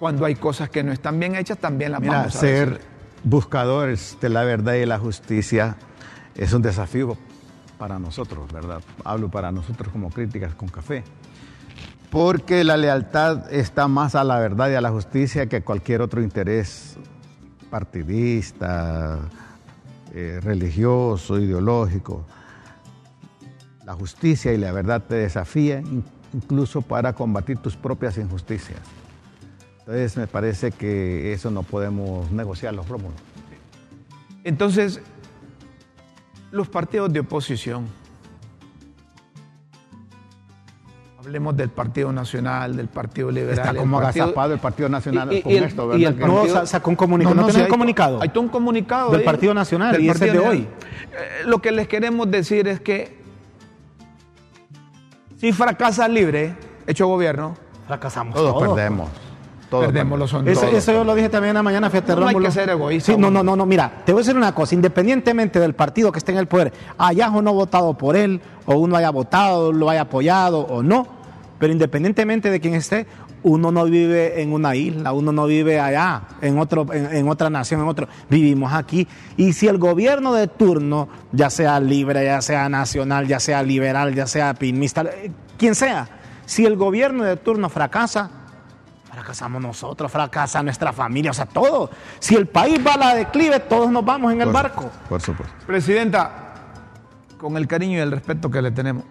cuando 0.00 0.24
hay 0.24 0.34
cosas 0.34 0.70
que 0.70 0.82
no 0.82 0.92
están 0.92 1.20
bien 1.20 1.36
hechas, 1.36 1.58
también 1.58 1.92
las 1.92 2.00
Mira, 2.00 2.16
vamos 2.20 2.34
a 2.34 2.38
ser 2.40 2.70
decir. 2.70 2.86
buscadores 3.22 4.16
de 4.18 4.30
la 4.30 4.44
verdad 4.44 4.72
y 4.72 4.86
la 4.86 4.98
justicia 4.98 5.76
es 6.34 6.54
un 6.54 6.62
desafío 6.62 7.18
para 7.78 7.98
nosotros, 7.98 8.50
¿verdad? 8.50 8.80
Hablo 9.04 9.30
para 9.30 9.52
nosotros 9.52 9.92
como 9.92 10.08
críticas 10.08 10.54
con 10.54 10.68
café. 10.68 11.04
Porque 12.10 12.64
la 12.64 12.78
lealtad 12.78 13.52
está 13.52 13.88
más 13.88 14.14
a 14.14 14.24
la 14.24 14.38
verdad 14.38 14.70
y 14.70 14.74
a 14.74 14.80
la 14.80 14.90
justicia 14.90 15.46
que 15.50 15.60
cualquier 15.60 16.00
otro 16.00 16.22
interés 16.22 16.96
partidista, 17.68 19.18
eh, 20.14 20.40
religioso, 20.42 21.38
ideológico. 21.38 22.24
La 23.84 23.92
justicia 23.92 24.50
y 24.54 24.56
la 24.56 24.72
verdad 24.72 25.02
te 25.06 25.16
desafían 25.16 26.04
incluso 26.32 26.80
para 26.80 27.12
combatir 27.12 27.58
tus 27.58 27.76
propias 27.76 28.16
injusticias. 28.16 28.80
Entonces 29.80 30.16
me 30.16 30.26
parece 30.26 30.70
que 30.72 31.32
eso 31.32 31.50
no 31.50 31.62
podemos 31.62 32.30
negociarlo, 32.30 32.84
Rómulo. 32.88 33.14
Entonces, 34.44 35.00
los 36.52 36.68
partidos 36.68 37.12
de 37.12 37.20
oposición, 37.20 37.86
hablemos 41.18 41.56
del 41.56 41.68
Partido 41.70 42.12
Nacional, 42.12 42.76
del 42.76 42.88
Partido 42.88 43.30
Liberal. 43.30 43.58
Está 43.58 43.70
el 43.70 43.76
como 43.76 44.00
partido- 44.00 44.24
agazapado 44.24 44.54
el 44.54 44.60
Partido 44.60 44.88
Nacional 44.88 45.32
Y- 45.32 45.36
y- 45.36 45.42
con 45.42 45.52
y 45.52 45.56
el- 45.56 45.64
esto, 45.64 45.84
y 45.84 46.02
¿verdad? 46.04 46.20
el 46.22 46.26
No, 46.28 46.34
partido- 46.36 46.66
sacó 46.66 46.90
un 46.90 46.96
comunicado. 46.96 47.34
¿No, 47.36 47.44
tiene 47.46 47.58
hay- 47.58 47.64
un 47.64 47.70
comunicado? 47.70 48.22
Hay 48.22 48.28
todo 48.30 48.40
un 48.42 48.48
comunicado. 48.48 49.10
Del 49.10 49.20
ahí, 49.20 49.26
Partido 49.26 49.54
Nacional, 49.54 50.00
y 50.00 50.08
ese 50.08 50.26
es 50.28 50.32
de 50.32 50.38
hoy. 50.38 50.58
Eh, 51.12 51.42
Lo 51.46 51.60
que 51.60 51.72
les 51.72 51.88
queremos 51.88 52.30
decir 52.30 52.66
es 52.68 52.80
que 52.80 53.18
si 55.36 55.52
fracasa 55.52 56.06
libre, 56.08 56.54
hecho 56.86 57.06
gobierno, 57.06 57.54
Fracasamos 57.86 58.34
Todos 58.36 58.54
todos. 58.54 58.76
perdemos. 58.76 59.10
Todos 59.70 59.86
perdemos 59.86 60.18
los 60.18 60.32
perdemos. 60.32 60.62
Eso, 60.64 60.76
eso 60.76 60.92
yo 60.92 61.04
lo 61.04 61.14
dije 61.14 61.28
también 61.28 61.50
en 61.50 61.54
la 61.54 61.62
mañana, 61.62 61.88
fíjate, 61.88 62.12
No 62.14 62.22
hay 62.26 62.34
Rómulo. 62.34 62.46
que 62.46 62.52
ser 62.52 62.68
egoísta, 62.68 63.12
Sí, 63.12 63.18
no, 63.18 63.30
no, 63.30 63.42
no, 63.42 63.54
no, 63.56 63.64
mira, 63.64 64.02
te 64.04 64.12
voy 64.12 64.20
a 64.20 64.22
decir 64.24 64.36
una 64.36 64.54
cosa, 64.54 64.74
independientemente 64.74 65.60
del 65.60 65.74
partido 65.74 66.10
que 66.12 66.18
esté 66.18 66.32
en 66.32 66.38
el 66.38 66.46
poder, 66.48 66.72
haya 66.98 67.30
o 67.30 67.40
no 67.40 67.54
votado 67.54 67.94
por 67.94 68.16
él, 68.16 68.40
o 68.66 68.74
uno 68.76 68.96
haya 68.96 69.10
votado, 69.10 69.72
lo 69.72 69.88
haya 69.88 70.02
apoyado 70.02 70.60
o 70.60 70.82
no, 70.82 71.06
pero 71.58 71.72
independientemente 71.72 72.50
de 72.50 72.58
quién 72.60 72.74
esté, 72.74 73.06
uno 73.42 73.70
no 73.72 73.84
vive 73.84 74.42
en 74.42 74.52
una 74.52 74.74
isla, 74.76 75.12
uno 75.12 75.32
no 75.32 75.46
vive 75.46 75.80
allá, 75.80 76.22
en, 76.42 76.58
otro, 76.58 76.86
en, 76.92 77.06
en 77.14 77.28
otra 77.28 77.48
nación, 77.48 77.80
en 77.80 77.88
otro, 77.88 78.06
vivimos 78.28 78.72
aquí. 78.72 79.06
Y 79.38 79.52
si 79.54 79.66
el 79.68 79.78
gobierno 79.78 80.34
de 80.34 80.46
turno, 80.46 81.08
ya 81.32 81.48
sea 81.48 81.80
libre, 81.80 82.24
ya 82.24 82.42
sea 82.42 82.68
nacional, 82.68 83.26
ya 83.28 83.40
sea 83.40 83.62
liberal, 83.62 84.14
ya 84.14 84.26
sea 84.26 84.52
pinista, 84.54 85.02
eh, 85.02 85.30
quien 85.56 85.74
sea, 85.74 86.08
si 86.44 86.66
el 86.66 86.76
gobierno 86.76 87.24
de 87.24 87.36
turno 87.36 87.68
fracasa, 87.70 88.30
Fracasamos 89.10 89.60
nosotros, 89.60 90.10
fracasa 90.10 90.62
nuestra 90.62 90.92
familia, 90.92 91.32
o 91.32 91.34
sea, 91.34 91.46
todo. 91.46 91.90
Si 92.18 92.36
el 92.36 92.46
país 92.46 92.78
va 92.84 92.94
a 92.94 92.98
la 92.98 93.14
declive, 93.14 93.60
todos 93.60 93.90
nos 93.90 94.04
vamos 94.04 94.32
en 94.32 94.40
el 94.40 94.50
barco. 94.50 94.90
Por 95.08 95.20
supuesto. 95.20 95.54
Presidenta, 95.66 96.54
con 97.38 97.56
el 97.56 97.66
cariño 97.66 97.98
y 97.98 98.00
el 98.00 98.10
respeto 98.10 98.50
que 98.50 98.62
le 98.62 98.70
tenemos, 98.70 99.04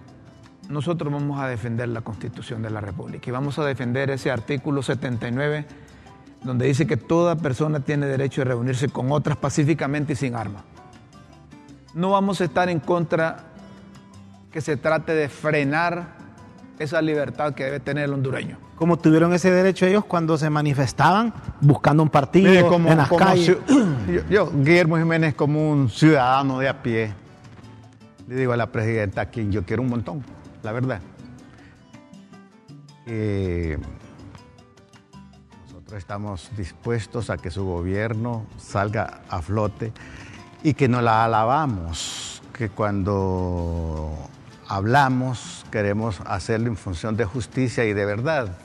nosotros 0.70 1.12
vamos 1.12 1.42
a 1.42 1.48
defender 1.48 1.90
la 1.90 2.02
Constitución 2.02 2.62
de 2.62 2.70
la 2.70 2.80
República 2.80 3.30
y 3.30 3.32
vamos 3.32 3.60
a 3.60 3.66
defender 3.66 4.10
ese 4.12 4.32
artículo 4.32 4.84
79 4.84 5.66
donde 6.44 6.68
dice 6.68 6.88
que 6.88 6.96
toda 6.96 7.36
persona 7.36 7.82
tiene 7.82 8.06
derecho 8.06 8.42
de 8.42 8.46
reunirse 8.46 8.88
con 8.90 9.12
otras 9.12 9.38
pacíficamente 9.38 10.14
y 10.14 10.16
sin 10.16 10.36
armas. 10.36 10.64
No 11.94 12.12
vamos 12.12 12.40
a 12.40 12.46
estar 12.46 12.70
en 12.70 12.80
contra 12.80 13.46
que 14.52 14.62
se 14.62 14.78
trate 14.78 15.14
de 15.14 15.28
frenar 15.28 16.19
esa 16.80 17.02
libertad 17.02 17.54
que 17.54 17.66
debe 17.66 17.80
tener 17.82 18.06
el 18.06 18.14
hondureño. 18.14 18.58
Como 18.78 18.98
tuvieron 18.98 19.34
ese 19.34 19.52
derecho 19.52 19.86
ellos 19.86 20.06
cuando 20.06 20.38
se 20.38 20.50
manifestaban 20.50 21.34
buscando 21.60 22.02
un 22.02 22.10
partido 22.10 22.50
Mire, 22.50 22.66
como- 22.66 22.90
en 22.90 22.98
las 22.98 23.10
como 23.10 23.20
calles. 23.20 23.58
yo, 24.08 24.22
yo, 24.30 24.52
Guillermo 24.52 24.98
Jiménez, 24.98 25.36
como 25.36 25.70
un 25.72 25.90
ciudadano 25.90 26.60
de 26.60 26.70
a 26.70 26.82
pie, 26.82 27.14
le 28.28 28.36
digo 28.36 28.54
a 28.54 28.58
la 28.58 28.68
presidenta 28.72 29.22
a 29.22 29.26
quien 29.26 29.52
yo 29.52 29.64
quiero 29.66 29.82
un 29.82 29.90
montón, 29.90 30.24
la 30.64 30.72
verdad. 30.72 31.02
que 33.06 33.78
nosotros 35.66 35.98
estamos 35.98 36.50
dispuestos 36.56 37.30
a 37.32 37.38
que 37.38 37.50
su 37.50 37.66
gobierno 37.66 38.46
salga 38.58 39.22
a 39.30 39.42
flote 39.42 39.92
y 40.64 40.76
que 40.76 40.88
no 40.88 41.02
la 41.02 41.26
alabamos, 41.26 42.42
que 42.54 42.70
cuando 42.70 44.16
hablamos 44.68 45.59
queremos 45.70 46.22
hacerlo 46.26 46.68
en 46.68 46.78
función 46.78 47.16
de 47.18 47.26
justicia 47.26 47.86
y 47.86 47.94
de 47.94 48.06
verdad. 48.06 48.58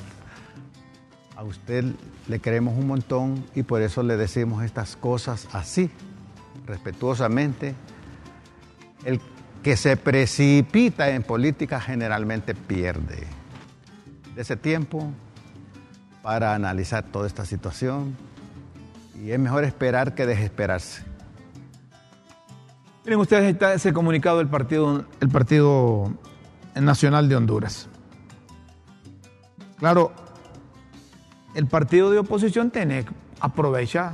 A 1.36 1.42
usted 1.42 1.84
le 2.28 2.38
queremos 2.38 2.76
un 2.78 2.86
montón 2.86 3.44
y 3.54 3.62
por 3.62 3.82
eso 3.82 4.02
le 4.02 4.16
decimos 4.16 4.64
estas 4.64 4.96
cosas 4.96 5.48
así, 5.52 5.90
respetuosamente. 6.66 7.74
El 9.04 9.20
que 9.62 9.76
se 9.76 9.96
precipita 9.96 11.10
en 11.10 11.22
política 11.22 11.80
generalmente 11.80 12.54
pierde. 12.54 13.26
De 14.34 14.42
ese 14.42 14.56
tiempo 14.56 15.10
para 16.22 16.54
analizar 16.54 17.04
toda 17.04 17.26
esta 17.26 17.44
situación 17.44 18.16
y 19.22 19.30
es 19.30 19.38
mejor 19.38 19.64
esperar 19.64 20.14
que 20.14 20.26
desesperarse. 20.26 21.02
Miren 23.04 23.20
ustedes, 23.20 23.52
está 23.52 23.74
ese 23.74 23.92
comunicado 23.92 24.38
del 24.38 24.48
Partido, 24.48 25.04
el 25.20 25.28
partido 25.28 26.10
Nacional 26.80 27.28
de 27.28 27.36
Honduras. 27.36 27.88
Claro, 29.78 30.12
el 31.54 31.66
partido 31.66 32.10
de 32.10 32.18
oposición 32.18 32.70
tiene, 32.70 33.04
aprovecha 33.40 34.12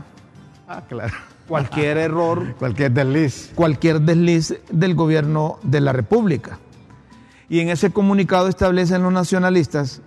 Ah, 0.68 0.82
claro. 0.88 1.14
cualquier 1.48 1.96
error, 1.98 2.54
Cualquier 2.58 2.92
desliz. 2.92 3.52
cualquier 3.54 4.00
desliz 4.00 4.54
del 4.70 4.94
gobierno 4.94 5.58
de 5.62 5.80
la 5.80 5.92
República. 5.92 6.58
Y 7.48 7.60
en 7.60 7.68
ese 7.70 7.90
comunicado 7.90 8.46
establecen 8.48 9.02
los 9.02 9.12
nacionalistas 9.12 10.00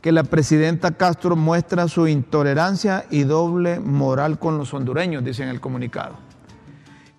que 0.00 0.10
la 0.12 0.24
presidenta 0.24 0.92
Castro 0.92 1.36
muestra 1.36 1.86
su 1.86 2.08
intolerancia 2.08 3.04
y 3.10 3.22
doble 3.22 3.78
moral 3.78 4.38
con 4.38 4.58
los 4.58 4.72
hondureños, 4.74 5.22
dice 5.22 5.42
en 5.44 5.50
el 5.50 5.60
comunicado. 5.60 6.14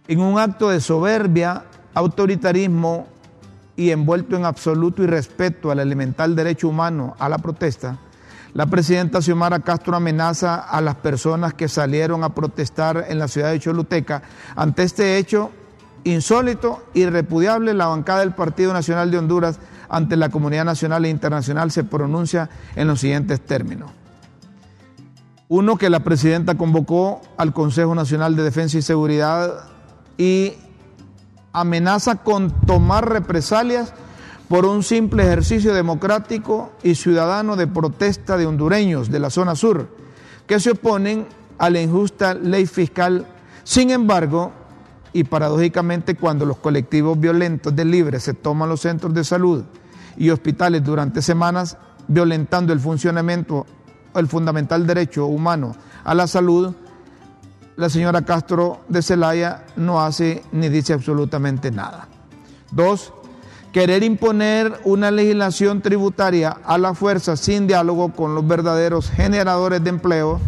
En 0.07 0.19
un 0.19 0.37
acto 0.39 0.69
de 0.69 0.81
soberbia, 0.81 1.63
autoritarismo 1.93 3.07
y 3.75 3.91
envuelto 3.91 4.35
en 4.35 4.45
absoluto 4.45 5.03
irrespeto 5.03 5.71
al 5.71 5.79
elemental 5.79 6.35
derecho 6.35 6.67
humano 6.67 7.15
a 7.19 7.29
la 7.29 7.37
protesta, 7.37 7.97
la 8.53 8.65
presidenta 8.65 9.21
Xiomara 9.21 9.59
Castro 9.59 9.95
amenaza 9.95 10.55
a 10.55 10.81
las 10.81 10.95
personas 10.95 11.53
que 11.53 11.69
salieron 11.69 12.23
a 12.23 12.35
protestar 12.35 13.05
en 13.07 13.17
la 13.17 13.29
ciudad 13.29 13.51
de 13.51 13.59
Choluteca 13.59 14.23
ante 14.55 14.83
este 14.83 15.17
hecho 15.17 15.51
insólito 16.03 16.83
y 16.93 17.05
repudiable. 17.05 17.73
La 17.73 17.87
bancada 17.87 18.19
del 18.19 18.33
Partido 18.33 18.73
Nacional 18.73 19.09
de 19.09 19.19
Honduras 19.19 19.59
ante 19.87 20.17
la 20.17 20.29
comunidad 20.29 20.65
nacional 20.65 21.05
e 21.05 21.09
internacional 21.09 21.71
se 21.71 21.85
pronuncia 21.85 22.49
en 22.75 22.87
los 22.87 22.99
siguientes 22.99 23.39
términos. 23.39 23.91
Uno, 25.47 25.77
que 25.77 25.89
la 25.89 26.01
presidenta 26.01 26.55
convocó 26.55 27.21
al 27.37 27.53
Consejo 27.53 27.95
Nacional 27.95 28.35
de 28.35 28.43
Defensa 28.43 28.77
y 28.77 28.81
Seguridad 28.81 29.65
y 30.17 30.53
amenaza 31.53 32.15
con 32.17 32.51
tomar 32.61 33.09
represalias 33.09 33.93
por 34.47 34.65
un 34.65 34.83
simple 34.83 35.23
ejercicio 35.23 35.73
democrático 35.73 36.73
y 36.83 36.95
ciudadano 36.95 37.55
de 37.55 37.67
protesta 37.67 38.37
de 38.37 38.45
hondureños 38.45 39.09
de 39.09 39.19
la 39.19 39.29
zona 39.29 39.55
sur 39.55 39.87
que 40.47 40.59
se 40.59 40.71
oponen 40.71 41.25
a 41.57 41.69
la 41.69 41.81
injusta 41.81 42.33
ley 42.33 42.65
fiscal. 42.65 43.25
Sin 43.63 43.91
embargo, 43.91 44.51
y 45.13 45.23
paradójicamente 45.23 46.15
cuando 46.15 46.45
los 46.45 46.57
colectivos 46.57 47.19
violentos 47.19 47.75
de 47.75 47.85
Libre 47.85 48.19
se 48.19 48.33
toman 48.33 48.69
los 48.69 48.81
centros 48.81 49.13
de 49.13 49.23
salud 49.23 49.63
y 50.17 50.29
hospitales 50.29 50.83
durante 50.83 51.21
semanas, 51.21 51.77
violentando 52.07 52.73
el 52.73 52.79
funcionamiento, 52.79 53.65
el 54.15 54.27
fundamental 54.27 54.85
derecho 54.85 55.25
humano 55.27 55.75
a 56.03 56.13
la 56.13 56.27
salud, 56.27 56.73
la 57.81 57.89
señora 57.89 58.21
Castro 58.21 58.81
de 58.89 59.01
Celaya 59.01 59.63
no 59.75 60.01
hace 60.01 60.43
ni 60.51 60.69
dice 60.69 60.93
absolutamente 60.93 61.71
nada. 61.71 62.07
Dos, 62.69 63.11
querer 63.73 64.03
imponer 64.03 64.79
una 64.83 65.09
legislación 65.09 65.81
tributaria 65.81 66.57
a 66.63 66.77
la 66.77 66.93
fuerza 66.93 67.35
sin 67.35 67.65
diálogo 67.65 68.13
con 68.13 68.35
los 68.35 68.45
verdaderos 68.45 69.09
generadores 69.09 69.83
de 69.83 69.89
empleo, 69.89 70.39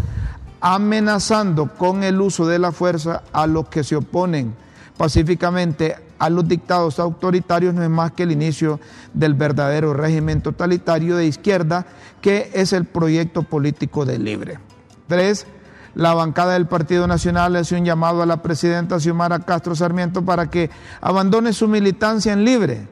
amenazando 0.62 1.74
con 1.74 2.04
el 2.04 2.22
uso 2.22 2.46
de 2.46 2.60
la 2.60 2.72
fuerza 2.72 3.24
a 3.34 3.48
los 3.48 3.67
que 3.67 3.84
se 3.84 3.96
oponen 3.96 4.54
pacíficamente 4.96 5.96
a 6.19 6.30
los 6.30 6.48
dictados 6.48 7.00
autoritarios 7.00 7.74
no 7.74 7.82
es 7.82 7.89
más 7.89 8.12
que 8.12 8.24
el 8.24 8.32
inicio 8.32 8.80
del 9.15 9.34
verdadero 9.34 9.96
régimen 9.96 10.41
totalitario 10.41 11.17
de 11.17 11.26
izquierda 11.26 11.88
que 12.22 12.52
es 12.54 12.74
el 12.74 12.86
proyecto 12.86 13.41
político 13.41 14.06
de 14.06 14.19
Libre. 14.19 14.60
Tres, 15.08 15.48
la 15.95 16.13
bancada 16.13 16.53
del 16.53 16.67
Partido 16.67 17.08
Nacional 17.08 17.56
hace 17.56 17.75
un 17.75 17.86
llamado 17.86 18.21
a 18.21 18.25
la 18.25 18.41
presidenta 18.41 18.99
Xiomara 18.99 19.39
Castro 19.39 19.75
Sarmiento 19.75 20.23
para 20.23 20.49
que 20.49 20.69
abandone 21.01 21.53
su 21.53 21.67
militancia 21.67 22.34
en 22.34 22.43
Libre, 22.43 22.88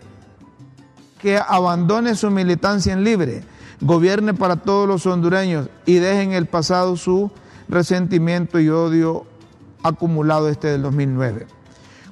que 1.19 1.37
abandone 1.37 2.15
su 2.15 2.29
militancia 2.29 2.93
en 2.93 3.03
Libre, 3.03 3.43
gobierne 3.81 4.33
para 4.33 4.57
todos 4.57 4.87
los 4.87 5.05
hondureños 5.05 5.69
y 5.85 5.95
deje 5.95 6.21
en 6.21 6.33
el 6.33 6.45
pasado 6.45 6.95
su 6.95 7.31
resentimiento 7.67 8.59
y 8.59 8.69
odio 8.69 9.25
acumulado 9.83 10.49
este 10.49 10.67
del 10.67 10.83
2009. 10.83 11.47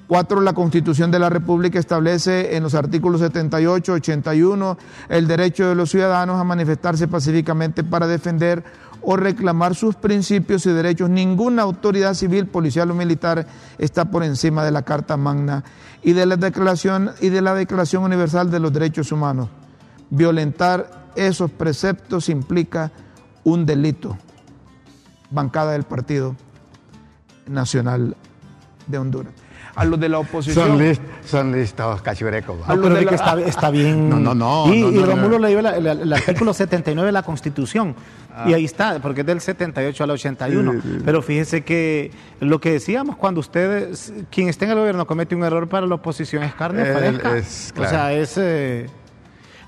Cuatro, 0.09 0.41
la 0.41 0.53
Constitución 0.53 1.11
de 1.11 1.19
la 1.19 1.29
República 1.29 1.77
establece 1.77 2.55
en 2.55 2.63
los 2.63 2.73
artículos 2.73 3.21
78, 3.21 3.93
81 3.93 4.77
el 5.07 5.27
derecho 5.27 5.69
de 5.69 5.75
los 5.75 5.91
ciudadanos 5.91 6.41
a 6.41 6.43
manifestarse 6.43 7.07
pacíficamente 7.07 7.83
para 7.83 8.07
defender 8.07 8.63
o 9.01 9.15
reclamar 9.17 9.75
sus 9.75 9.95
principios 9.95 10.65
y 10.65 10.71
derechos. 10.71 11.09
Ninguna 11.09 11.63
autoridad 11.63 12.13
civil, 12.13 12.47
policial 12.47 12.91
o 12.91 12.95
militar 12.95 13.47
está 13.77 14.05
por 14.05 14.23
encima 14.23 14.63
de 14.63 14.71
la 14.71 14.83
Carta 14.83 15.17
Magna 15.17 15.63
y 16.03 16.13
de 16.13 16.25
la 16.25 16.35
Declaración 16.35 17.11
y 17.21 17.29
de 17.29 17.41
la 17.41 17.53
Declaración 17.53 18.03
Universal 18.03 18.51
de 18.51 18.59
los 18.59 18.73
Derechos 18.73 19.11
Humanos. 19.11 19.49
Violentar 20.09 21.09
esos 21.15 21.51
preceptos 21.51 22.29
implica 22.29 22.91
un 23.43 23.65
delito. 23.65 24.17
Bancada 25.31 25.73
del 25.73 25.83
Partido 25.83 26.35
Nacional 27.47 28.15
de 28.87 28.97
Honduras 28.97 29.33
a 29.79 29.85
los 29.85 29.99
de 29.99 30.09
la 30.09 30.19
oposición. 30.19 30.67
Son, 30.67 30.77
list, 30.77 31.01
son 31.25 31.51
listos 31.53 32.01
cachurecos. 32.01 32.57
No, 32.67 32.81
pero 32.81 32.95
de 32.95 33.05
que 33.05 33.15
está, 33.15 33.39
está, 33.39 33.69
bien. 33.71 34.09
No, 34.09 34.19
no, 34.19 34.35
no. 34.35 34.73
Y, 34.73 34.81
no, 34.81 34.91
y 34.91 34.95
no, 34.95 35.05
Romulo 35.05 35.39
leyó 35.39 35.59
el, 35.59 35.65
el, 35.65 35.87
el, 35.87 36.13
artículo 36.13 36.53
79 36.53 37.07
de 37.07 37.11
la 37.11 37.23
Constitución. 37.23 37.95
Ah. 38.35 38.45
Y 38.47 38.53
ahí 38.53 38.65
está, 38.65 38.99
porque 38.99 39.21
es 39.21 39.27
del 39.27 39.39
78 39.39 40.03
al 40.03 40.11
81. 40.11 40.71
Sí, 40.71 40.79
sí. 40.81 40.97
Pero 41.05 41.21
fíjese 41.21 41.63
que 41.63 42.11
lo 42.41 42.59
que 42.59 42.73
decíamos, 42.73 43.15
cuando 43.15 43.39
usted, 43.39 43.89
quien 44.29 44.49
esté 44.49 44.65
en 44.65 44.71
el 44.71 44.77
gobierno 44.77 45.07
comete 45.07 45.35
un 45.35 45.43
error 45.43 45.69
para 45.69 45.87
la 45.87 45.95
oposición 45.95 46.43
es 46.43 46.53
carne 46.53 46.83
fresca. 46.85 47.37
Es, 47.37 47.71
claro. 47.73 47.87
O 47.87 47.91
sea, 47.91 48.13
es... 48.13 48.37
Eh, 48.37 48.87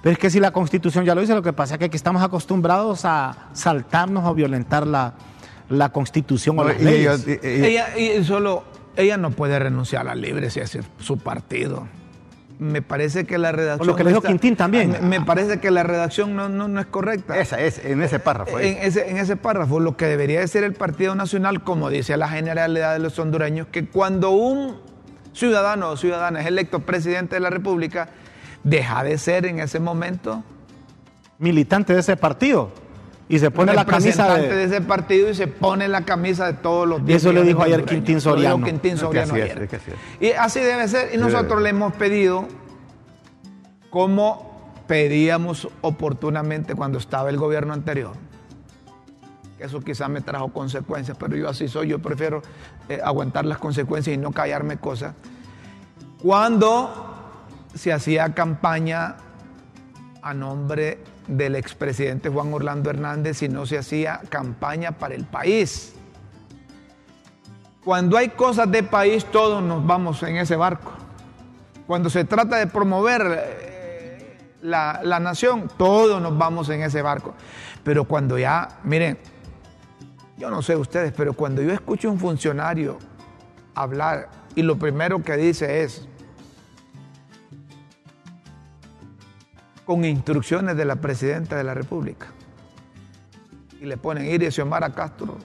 pero 0.02 0.14
es 0.14 0.20
que 0.20 0.30
si 0.30 0.40
la 0.40 0.52
Constitución 0.52 1.06
ya 1.06 1.14
lo 1.14 1.22
dice, 1.22 1.36
lo 1.36 1.44
que 1.44 1.54
pasa 1.54 1.76
es 1.76 1.80
que 1.80 1.86
aquí 1.86 1.96
estamos 1.96 2.24
acostumbrados 2.24 3.06
a 3.06 3.50
saltarnos 3.54 4.26
o 4.26 4.34
violentar 4.34 4.88
la, 4.88 5.14
la 5.70 5.90
Constitución 5.90 6.58
o 6.58 6.64
las 6.64 6.82
y 6.82 6.84
leyes. 6.84 7.28
Y, 7.28 7.48
y, 7.48 7.66
ella, 7.66 7.98
y 7.98 8.24
solo 8.24 8.64
ella 8.96 9.18
no 9.18 9.32
puede 9.32 9.58
renunciar 9.60 10.02
a 10.02 10.16
la 10.16 10.16
libre 10.16 10.50
si 10.50 10.60
es 10.60 10.78
su 11.00 11.18
partido. 11.18 11.88
Me 12.60 12.84
parece 12.84 13.26
que 13.26 13.40
la 13.40 13.52
redacción. 13.52 13.90
O 13.90 13.92
lo 13.92 13.96
que 13.96 14.04
le 14.04 14.12
dijo 14.12 14.22
Quintín 14.22 14.56
también. 14.56 14.92
Me, 14.92 15.20
me, 15.20 15.22
parece 15.22 15.60
que 15.60 15.72
la 15.72 15.82
redacción 15.82 16.36
no, 16.36 16.48
no, 16.48 16.68
no, 16.68 16.80
es 16.80 16.86
correcta. 16.86 17.40
Esa 17.40 17.60
es, 17.60 17.84
en 17.84 18.04
ese 18.04 18.20
párrafo. 18.20 18.60
En 18.60 18.78
ese, 18.78 19.10
en 19.10 19.18
ese 19.18 19.36
párrafo, 19.36 19.80
lo 19.80 19.98
que 19.98 20.06
debería 20.06 20.40
decir 20.42 20.64
el 20.64 20.74
Partido 20.74 21.16
Nacional, 21.16 21.64
como 21.64 21.90
dice 21.90 22.16
la 22.18 22.30
generalidad 22.30 22.94
de 22.94 23.00
los 23.00 23.18
hondureños, 23.18 23.66
que 23.72 23.88
cuando 23.88 24.30
un 24.30 24.80
ciudadano 25.34 25.90
o 25.90 25.98
ciudadana 25.98 26.42
es 26.42 26.46
electo 26.46 26.82
presidente 26.82 27.36
de 27.36 27.40
la 27.40 27.50
República, 27.50 28.10
deja 28.64 29.04
de 29.04 29.18
ser 29.18 29.48
en 29.48 29.60
ese 29.60 29.80
momento 29.80 30.44
militante 31.40 31.94
de 31.94 32.02
ese 32.02 32.16
partido 32.16 32.72
y 33.30 33.40
se 33.40 33.50
pone 33.50 33.74
la 33.74 33.86
camisa 33.86 34.38
de... 34.38 34.48
de... 34.48 34.64
ese 34.66 34.82
partido 34.82 35.30
y 35.30 35.36
se 35.36 35.48
pone 35.48 35.88
la 35.88 36.04
camisa 36.04 36.48
de 36.48 36.54
todos 36.54 36.88
los 36.88 37.06
días. 37.06 37.24
Y 37.24 37.28
eso 37.28 37.34
le 37.34 37.44
dijo 37.44 37.62
ayer 37.62 37.86
Quintín 37.86 38.20
Soriano. 38.20 38.64
Quintín 38.66 38.98
Soriano 38.98 39.36
es, 39.36 39.44
ayer. 39.44 39.64
es 39.64 39.74
es. 39.74 39.82
Y 40.20 40.32
así 40.32 40.60
debe 40.60 40.88
ser. 40.88 41.14
Y 41.14 41.18
nosotros 41.18 41.60
sí, 41.60 41.64
le 41.64 41.70
hemos 41.70 41.94
pedido, 41.94 42.48
como 43.90 44.74
pedíamos 44.88 45.70
oportunamente 45.82 46.76
cuando 46.76 46.98
estaba 46.98 47.30
el 47.30 47.38
gobierno 47.38 47.74
anterior, 47.74 48.12
que 49.58 49.64
eso 49.64 49.80
quizás 49.80 50.10
me 50.10 50.20
trajo 50.20 50.52
consecuencias, 50.52 51.16
pero 51.18 51.36
yo 51.38 51.48
así 51.48 51.70
soy, 51.70 51.88
yo 51.88 52.00
prefiero 52.00 52.42
eh, 52.90 53.00
aguantar 53.02 53.46
las 53.46 53.58
consecuencias 53.58 54.14
y 54.14 54.18
no 54.18 54.32
callarme 54.32 54.78
cosas. 54.78 55.14
Cuando 56.22 57.12
se 57.74 57.94
hacía 57.94 58.34
campaña 58.34 59.16
a 60.22 60.34
nombre 60.34 61.00
del 61.28 61.56
expresidente 61.56 62.30
Juan 62.30 62.54
Orlando 62.54 62.90
Hernández 62.90 63.42
y 63.44 63.50
no 63.50 63.66
se 63.66 63.78
hacía 63.78 64.22
campaña 64.30 64.94
para 64.94 65.16
el 65.16 65.26
país. 65.26 65.94
Cuando 67.84 68.18
hay 68.18 68.30
cosas 68.30 68.72
de 68.72 68.84
país, 68.84 69.26
todos 69.26 69.64
nos 69.64 69.86
vamos 69.86 70.22
en 70.24 70.38
ese 70.38 70.56
barco. 70.56 70.92
Cuando 71.88 72.10
se 72.10 72.24
trata 72.26 72.58
de 72.58 72.68
promover 72.68 73.22
eh, 73.44 74.38
la, 74.62 75.02
la, 75.04 75.20
nación, 75.20 75.70
todos 75.78 76.22
nos 76.22 76.38
vamos 76.38 76.70
en 76.70 76.84
ese 76.84 77.02
barco. 77.02 77.34
Pero 77.84 78.06
cuando 78.06 78.38
ya, 78.38 78.80
miren, 78.84 79.18
yo 80.38 80.50
no 80.50 80.62
sé 80.62 80.76
ustedes, 80.76 81.12
pero 81.12 81.34
cuando 81.34 81.62
yo 81.62 81.72
escucho 81.72 82.10
a 82.10 82.12
un 82.12 82.20
funcionario 82.20 82.98
hablar 83.74 84.30
y 84.56 84.62
lo 84.62 84.78
primero 84.78 85.24
que 85.24 85.38
dice 85.38 85.84
es, 85.84 86.08
con 89.92 90.06
instrucciones 90.06 90.78
de 90.78 90.86
la 90.86 90.96
presidenta 90.96 91.58
de 91.58 91.66
la 91.66 91.74
República. 91.74 92.28
Y 93.82 93.86
le 93.86 93.98
ponen 93.98 94.26
Iris 94.26 94.54
Xiomara 94.54 94.94
Castro, 94.94 95.36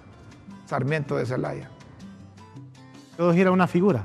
Sarmiento 0.67 1.17
de 1.17 1.27
Celaya. 1.27 1.69
Todo 3.17 3.35
gira 3.35 3.51
una 3.51 3.67
figura. 3.67 4.05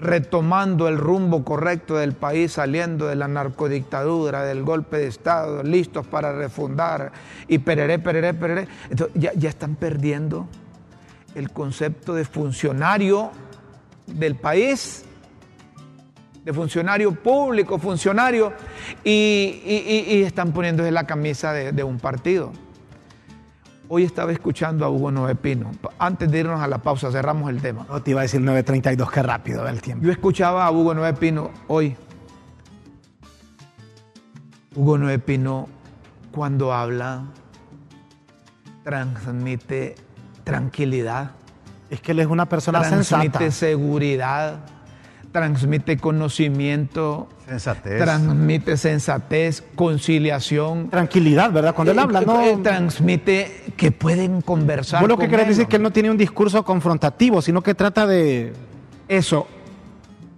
Retomando 0.00 0.88
el 0.88 0.98
rumbo 0.98 1.44
correcto 1.44 1.94
del 1.94 2.14
país, 2.14 2.54
saliendo 2.54 3.06
de 3.06 3.14
la 3.14 3.28
narcodictadura, 3.28 4.42
del 4.42 4.64
golpe 4.64 4.96
de 4.96 5.06
Estado, 5.06 5.62
listos 5.62 6.04
para 6.04 6.32
refundar 6.32 7.12
y 7.46 7.58
pereré, 7.58 8.00
pereré, 8.00 8.34
pereré. 8.34 8.66
Entonces, 8.90 9.14
ya, 9.14 9.32
ya 9.34 9.50
están 9.50 9.76
perdiendo 9.76 10.48
el 11.36 11.52
concepto 11.52 12.12
de 12.12 12.24
funcionario 12.24 13.30
del 14.08 14.34
país 14.34 15.04
de 16.44 16.52
funcionario 16.52 17.12
público, 17.12 17.78
funcionario, 17.78 18.52
y, 19.02 19.62
y, 19.64 20.04
y 20.14 20.22
están 20.22 20.52
poniéndose 20.52 20.90
la 20.90 21.04
camisa 21.04 21.52
de, 21.52 21.72
de, 21.72 21.82
un 21.82 21.98
partido. 21.98 22.52
Hoy 23.88 24.04
estaba 24.04 24.32
escuchando 24.32 24.84
a 24.84 24.90
Hugo 24.90 25.10
Novepino. 25.10 25.70
Antes 25.98 26.30
de 26.30 26.40
irnos 26.40 26.60
a 26.60 26.68
la 26.68 26.78
pausa, 26.78 27.10
cerramos 27.10 27.50
el 27.50 27.60
tema. 27.60 27.86
No 27.88 28.02
te 28.02 28.10
iba 28.10 28.20
a 28.20 28.22
decir 28.22 28.40
9.32, 28.40 29.10
qué 29.10 29.22
rápido 29.22 29.66
el 29.66 29.80
tiempo. 29.80 30.04
Yo 30.04 30.12
escuchaba 30.12 30.66
a 30.66 30.70
Hugo 30.70 30.94
Novepino 30.94 31.50
hoy. 31.68 31.96
Hugo 34.74 34.98
Novepino, 34.98 35.68
cuando 36.30 36.72
habla, 36.72 37.24
transmite 38.82 39.94
tranquilidad. 40.44 41.32
Es 41.88 42.00
que 42.00 42.12
él 42.12 42.20
es 42.20 42.26
una 42.26 42.46
persona 42.48 42.80
transmite 42.80 43.04
sensata. 43.04 43.50
seguridad 43.50 44.73
transmite 45.34 45.96
conocimiento, 45.96 47.26
sensatez. 47.48 48.00
transmite 48.00 48.76
sensatez, 48.76 49.64
conciliación. 49.74 50.90
Tranquilidad, 50.90 51.50
¿verdad? 51.50 51.74
Cuando 51.74 51.90
él 51.90 51.98
habla, 51.98 52.20
no. 52.20 52.40
eh, 52.40 52.56
transmite 52.62 53.64
que 53.76 53.90
pueden 53.90 54.42
conversar. 54.42 55.00
Bueno, 55.00 55.14
lo 55.14 55.18
que 55.18 55.24
con 55.24 55.30
querés 55.32 55.46
él. 55.46 55.48
decir 55.48 55.66
que 55.66 55.74
él 55.74 55.82
no 55.82 55.90
tiene 55.90 56.08
un 56.08 56.16
discurso 56.16 56.64
confrontativo, 56.64 57.42
sino 57.42 57.62
que 57.64 57.74
trata 57.74 58.06
de. 58.06 58.52
Eso. 59.08 59.48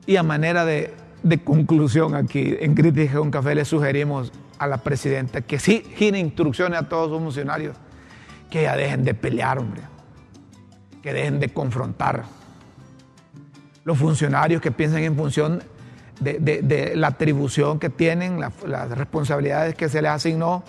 Y 0.07 0.17
a 0.17 0.23
manera 0.23 0.65
de, 0.65 0.95
de 1.23 1.45
conclusión 1.45 2.15
aquí, 2.15 2.57
en 2.59 2.75
Crítica 2.75 3.21
un 3.21 3.31
Café, 3.31 3.55
le 3.55 3.67
sugerimos 3.67 4.33
a 4.59 4.67
la 4.67 4.79
presidenta 4.79 5.43
que 5.43 5.59
sí 5.59 5.83
gire 5.95 6.19
instrucciones 6.19 6.81
a 6.81 6.89
todos 6.89 7.11
sus 7.11 7.19
funcionarios 7.19 7.77
que 8.49 8.63
ya 8.63 8.75
dejen 8.75 9.05
de 9.05 9.13
pelear, 9.13 9.59
hombre. 9.59 9.83
Que 11.03 11.13
dejen 11.13 11.39
de 11.39 11.51
confrontar. 11.51 12.25
Los 13.87 13.99
funcionarios 13.99 14.61
que 14.61 14.73
piensen 14.73 15.05
en 15.05 15.15
función 15.17 15.63
de, 16.19 16.39
de- 16.41 16.61
de 16.61 16.97
la 16.97 17.07
atribución 17.07 17.79
que 17.79 17.89
tienen, 17.89 18.41
la- 18.41 18.51
las 18.67 18.91
responsabilidades 18.91 19.77
que 19.77 19.89
se 19.89 20.03
les 20.03 20.11
asignó 20.11 20.65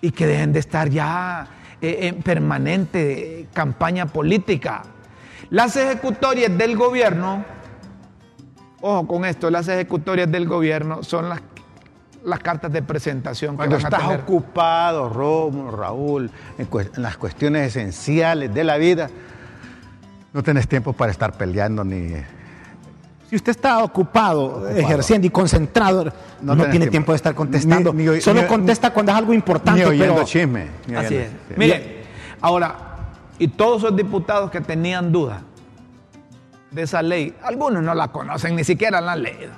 y 0.00 0.10
que 0.12 0.26
dejen 0.26 0.52
de 0.54 0.58
estar 0.60 0.88
ya 0.88 1.46
eh, 1.82 1.98
en 2.08 2.22
permanente 2.22 3.46
campaña 3.52 4.06
política. 4.06 4.82
Las 5.50 5.76
ejecutorias 5.76 6.56
del 6.56 6.76
gobierno, 6.76 7.44
ojo 8.80 9.06
con 9.06 9.26
esto, 9.26 9.50
las 9.50 9.68
ejecutorias 9.68 10.32
del 10.32 10.46
gobierno 10.48 11.02
son 11.02 11.28
las, 11.28 11.42
las 12.24 12.38
cartas 12.38 12.72
de 12.72 12.80
presentación 12.82 13.56
Cuando 13.56 13.76
que 13.76 13.82
van 13.82 13.92
estás 13.92 14.02
a 14.04 14.08
tener. 14.12 14.22
ocupado, 14.24 15.10
Rómulo, 15.10 15.76
Raúl, 15.76 16.30
en 16.58 16.68
las 17.02 17.18
cuestiones 17.18 17.68
esenciales 17.76 18.54
de 18.54 18.64
la 18.64 18.78
vida, 18.78 19.10
no 20.32 20.42
tenés 20.42 20.68
tiempo 20.68 20.92
para 20.92 21.10
estar 21.12 21.32
peleando 21.32 21.84
ni... 21.84 22.12
Si 23.28 23.36
usted 23.36 23.50
está 23.50 23.84
ocupado, 23.84 24.68
ejerciendo 24.70 25.24
y 25.24 25.30
concentrado, 25.30 26.12
no, 26.42 26.56
tiene 26.68 26.88
tiempo 26.88 27.12
de 27.12 27.16
estar 27.16 27.32
contestando. 27.32 27.92
Ni- 27.92 28.04
ni- 28.04 28.20
Solo 28.20 28.42
ni- 28.42 28.48
contesta 28.48 28.92
cuando 28.92 29.12
es 29.12 29.18
algo 29.18 29.32
importante. 29.32 29.80
Ni 29.82 29.86
oyendo 29.86 30.14
pero 30.14 30.26
chisme. 30.26 30.66
ni 30.88 30.96
Así 30.96 31.14
es. 31.14 31.28
sí. 31.48 31.54
Mire, 31.56 32.02
ahora, 32.40 32.74
y 33.38 33.46
todos 33.46 33.84
esos 33.84 33.96
diputados 33.96 34.50
que 34.50 34.60
tenían 34.60 35.12
dudas 35.12 35.42
de 36.72 36.82
esa 36.82 37.02
ley, 37.02 37.36
algunos 37.44 37.84
no 37.84 37.94
la 37.94 38.08
conocen, 38.08 38.56
ni 38.56 38.64
siquiera 38.64 39.00
la 39.00 39.12
han 39.12 39.22
leído. 39.22 39.52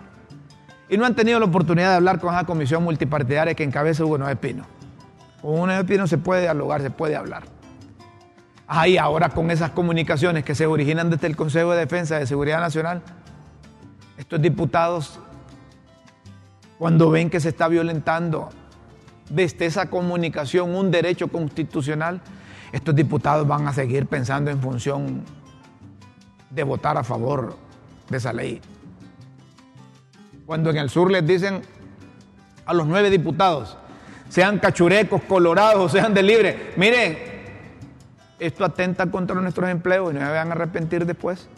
Y 0.90 0.98
no 0.98 1.06
han 1.06 1.14
tenido 1.14 1.38
la 1.38 1.46
oportunidad 1.46 1.88
de 1.90 1.96
hablar 1.96 2.20
con 2.20 2.34
esa 2.34 2.44
comisión 2.44 2.82
multipartidaria 2.84 3.54
que 3.54 3.64
encabeza 3.64 4.04
Hugo 4.04 4.18
Noé 4.18 4.36
Pino. 4.36 4.66
Con 5.40 5.52
Hugo 5.54 5.66
Noé 5.66 5.82
Pino 5.84 6.06
se 6.06 6.18
puede 6.18 6.42
dialogar, 6.42 6.82
se 6.82 6.90
puede 6.90 7.16
hablar. 7.16 7.44
Ahí 8.74 8.96
ahora 8.96 9.28
con 9.28 9.50
esas 9.50 9.72
comunicaciones 9.72 10.44
que 10.44 10.54
se 10.54 10.64
originan 10.64 11.10
desde 11.10 11.26
el 11.26 11.36
Consejo 11.36 11.72
de 11.72 11.80
Defensa 11.80 12.18
de 12.18 12.26
Seguridad 12.26 12.58
Nacional, 12.58 13.02
estos 14.16 14.40
diputados, 14.40 15.20
cuando 16.78 17.10
ven 17.10 17.28
que 17.28 17.38
se 17.38 17.50
está 17.50 17.68
violentando 17.68 18.48
desde 19.28 19.66
esa 19.66 19.90
comunicación 19.90 20.74
un 20.74 20.90
derecho 20.90 21.28
constitucional, 21.28 22.22
estos 22.72 22.94
diputados 22.94 23.46
van 23.46 23.68
a 23.68 23.74
seguir 23.74 24.06
pensando 24.06 24.50
en 24.50 24.58
función 24.58 25.22
de 26.48 26.62
votar 26.62 26.96
a 26.96 27.04
favor 27.04 27.58
de 28.08 28.16
esa 28.16 28.32
ley. 28.32 28.62
Cuando 30.46 30.70
en 30.70 30.78
el 30.78 30.88
sur 30.88 31.10
les 31.10 31.26
dicen 31.26 31.60
a 32.64 32.72
los 32.72 32.86
nueve 32.86 33.10
diputados, 33.10 33.76
sean 34.30 34.58
cachurecos, 34.58 35.20
colorados, 35.24 35.92
sean 35.92 36.14
de 36.14 36.22
libre, 36.22 36.72
miren, 36.78 37.31
esto 38.46 38.64
atenta 38.64 39.10
contra 39.10 39.40
nuestros 39.40 39.68
empleos 39.70 40.12
y 40.12 40.14
no 40.14 40.20
se 40.20 40.32
van 40.32 40.48
a 40.48 40.52
arrepentir 40.52 41.06
después. 41.06 41.48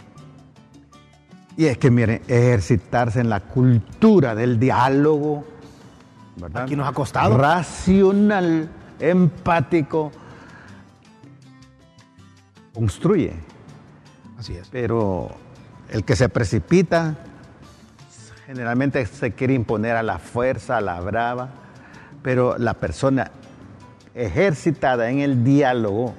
Y 1.57 1.67
es 1.67 1.79
que, 1.79 1.91
miren, 1.91 2.21
ejercitarse 2.27 3.21
en 3.21 3.31
la 3.31 3.41
cultura 3.41 4.35
del 4.35 4.59
diálogo, 4.59 5.45
¿verdad? 6.37 6.65
Aquí 6.65 6.75
nos 6.77 6.89
ha 6.89 6.93
costado. 6.93 7.37
Racional, 7.39 8.69
empático, 8.99 10.11
construye. 12.75 13.35
Así 14.39 14.57
es. 14.57 14.69
Pero 14.69 15.31
el 15.91 16.05
que 16.05 16.17
se 16.17 16.29
precipita 16.29 17.17
generalmente 18.47 19.07
se 19.07 19.33
quiere 19.33 19.55
imponer 19.55 19.97
a 19.97 20.03
la 20.03 20.19
fuerza, 20.19 20.77
a 20.79 20.81
la 20.81 21.01
brava, 21.01 21.49
pero 22.23 22.59
la 22.59 22.75
persona 22.75 23.31
ejercitada 24.15 25.11
en 25.11 25.21
el 25.21 25.45
diálogo, 25.45 26.15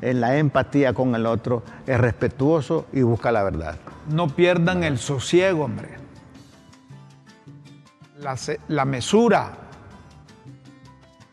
en 0.00 0.20
la 0.20 0.36
empatía 0.36 0.92
con 0.92 1.14
el 1.14 1.26
otro, 1.26 1.62
es 1.86 1.98
respetuoso 1.98 2.86
y 2.92 3.02
busca 3.02 3.32
la 3.32 3.42
verdad. 3.42 3.76
No 4.10 4.28
pierdan 4.28 4.84
el 4.84 4.98
sosiego, 4.98 5.64
hombre. 5.64 5.96
La, 8.20 8.36
la 8.68 8.84
mesura. 8.84 9.52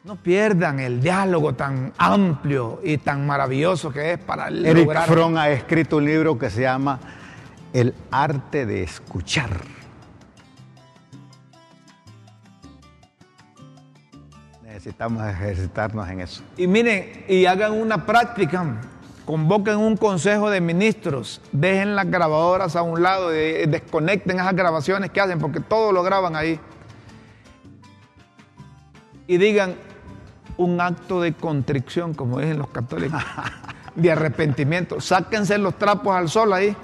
No 0.04 0.17
pierdan 0.17 0.80
el 0.80 1.01
diálogo 1.01 1.54
tan 1.54 1.91
amplio 1.97 2.80
y 2.84 2.99
tan 2.99 3.25
maravilloso 3.25 3.91
que 3.91 4.13
es 4.13 4.19
para 4.19 4.49
Eric 4.49 4.86
lograr. 4.86 5.08
Fromm 5.08 5.38
ha 5.38 5.49
escrito 5.49 5.97
un 5.97 6.06
libro 6.06 6.38
que 6.38 6.51
se 6.51 6.62
llama 6.62 6.99
El 7.73 7.95
arte 8.12 8.67
de 8.67 8.84
escuchar. 8.84 9.74
Necesitamos 14.85 15.25
ejercitarnos 15.25 16.07
en 16.09 16.21
eso. 16.21 16.43
Y 16.57 16.67
miren, 16.67 17.25
y 17.27 17.47
hagan 17.47 17.71
una 17.71 18.05
práctica. 18.05 18.63
Convoquen 19.25 19.77
un 19.77 19.97
consejo 19.97 20.51
de 20.51 20.61
ministros, 20.61 21.41
dejen 21.51 21.95
las 21.95 22.05
grabadoras 22.05 22.75
a 22.75 22.83
un 22.83 23.01
lado, 23.01 23.35
y 23.35 23.65
desconecten 23.65 24.39
esas 24.39 24.55
grabaciones 24.55 25.09
que 25.09 25.19
hacen, 25.19 25.39
porque 25.39 25.59
todo 25.59 25.91
lo 25.91 26.03
graban 26.03 26.35
ahí. 26.35 26.59
Y 29.25 29.37
digan 29.37 29.73
un 30.55 30.79
acto 30.79 31.19
de 31.19 31.33
contrición, 31.33 32.13
como 32.13 32.39
dicen 32.39 32.59
los 32.59 32.69
católicos, 32.69 33.23
de 33.95 34.11
arrepentimiento. 34.11 35.01
Sáquense 35.01 35.57
los 35.57 35.79
trapos 35.79 36.15
al 36.15 36.29
sol 36.29 36.53
ahí. 36.53 36.77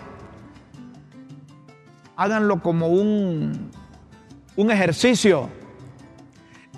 Háganlo 2.15 2.63
como 2.63 2.87
un, 2.87 3.69
un 4.55 4.71
ejercicio 4.71 5.61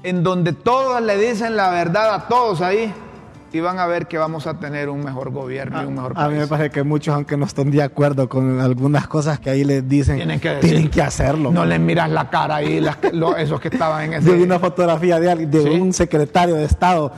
en 0.04 0.24
donde 0.24 0.54
todos 0.54 1.02
le 1.02 1.18
dicen 1.18 1.56
la 1.56 1.70
verdad 1.70 2.14
a 2.14 2.28
todos 2.28 2.62
ahí 2.62 2.94
y 3.54 3.60
van 3.60 3.78
a 3.78 3.86
ver 3.86 4.08
que 4.08 4.18
vamos 4.18 4.48
a 4.48 4.56
tener 4.56 4.90
un 4.90 5.04
mejor 5.04 5.30
gobierno 5.32 5.82
y 5.84 5.86
un 5.86 5.94
mejor 5.96 6.14
A 6.16 6.28
mí 6.28 6.34
me 6.34 6.38
país. 6.40 6.50
parece 6.50 6.70
que 6.72 6.84
muchos, 6.84 7.14
aunque 7.14 7.38
no 7.38 7.46
estén 7.46 7.70
de 7.70 7.84
acuerdo 7.84 8.28
con 8.28 8.60
algunas 8.60 9.08
cosas 9.08 9.40
que 9.40 9.52
ahí 9.52 9.64
les 9.64 9.88
dicen, 9.88 10.16
Tienen 10.18 10.40
que, 10.40 10.50
decir, 10.50 10.70
tienen 10.72 10.90
que 10.90 11.02
hacerlo. 11.04 11.52
No 11.52 11.64
les 11.64 11.80
miras 11.80 12.10
la 12.10 12.30
cara 12.30 12.56
ahí, 12.56 12.82
las 12.82 12.98
que- 12.98 13.12
lo- 13.14 13.38
esos 13.38 13.60
que 13.60 13.68
estaban 13.68 14.06
en 14.06 14.14
ese. 14.14 14.32
Vi 14.36 14.42
una 14.42 14.58
fotografía 14.60 15.20
de, 15.20 15.46
de 15.46 15.64
Sí. 15.64 15.70
un 15.70 15.94
secretario 15.94 16.56
de 16.56 16.64
Estado, 16.66 17.12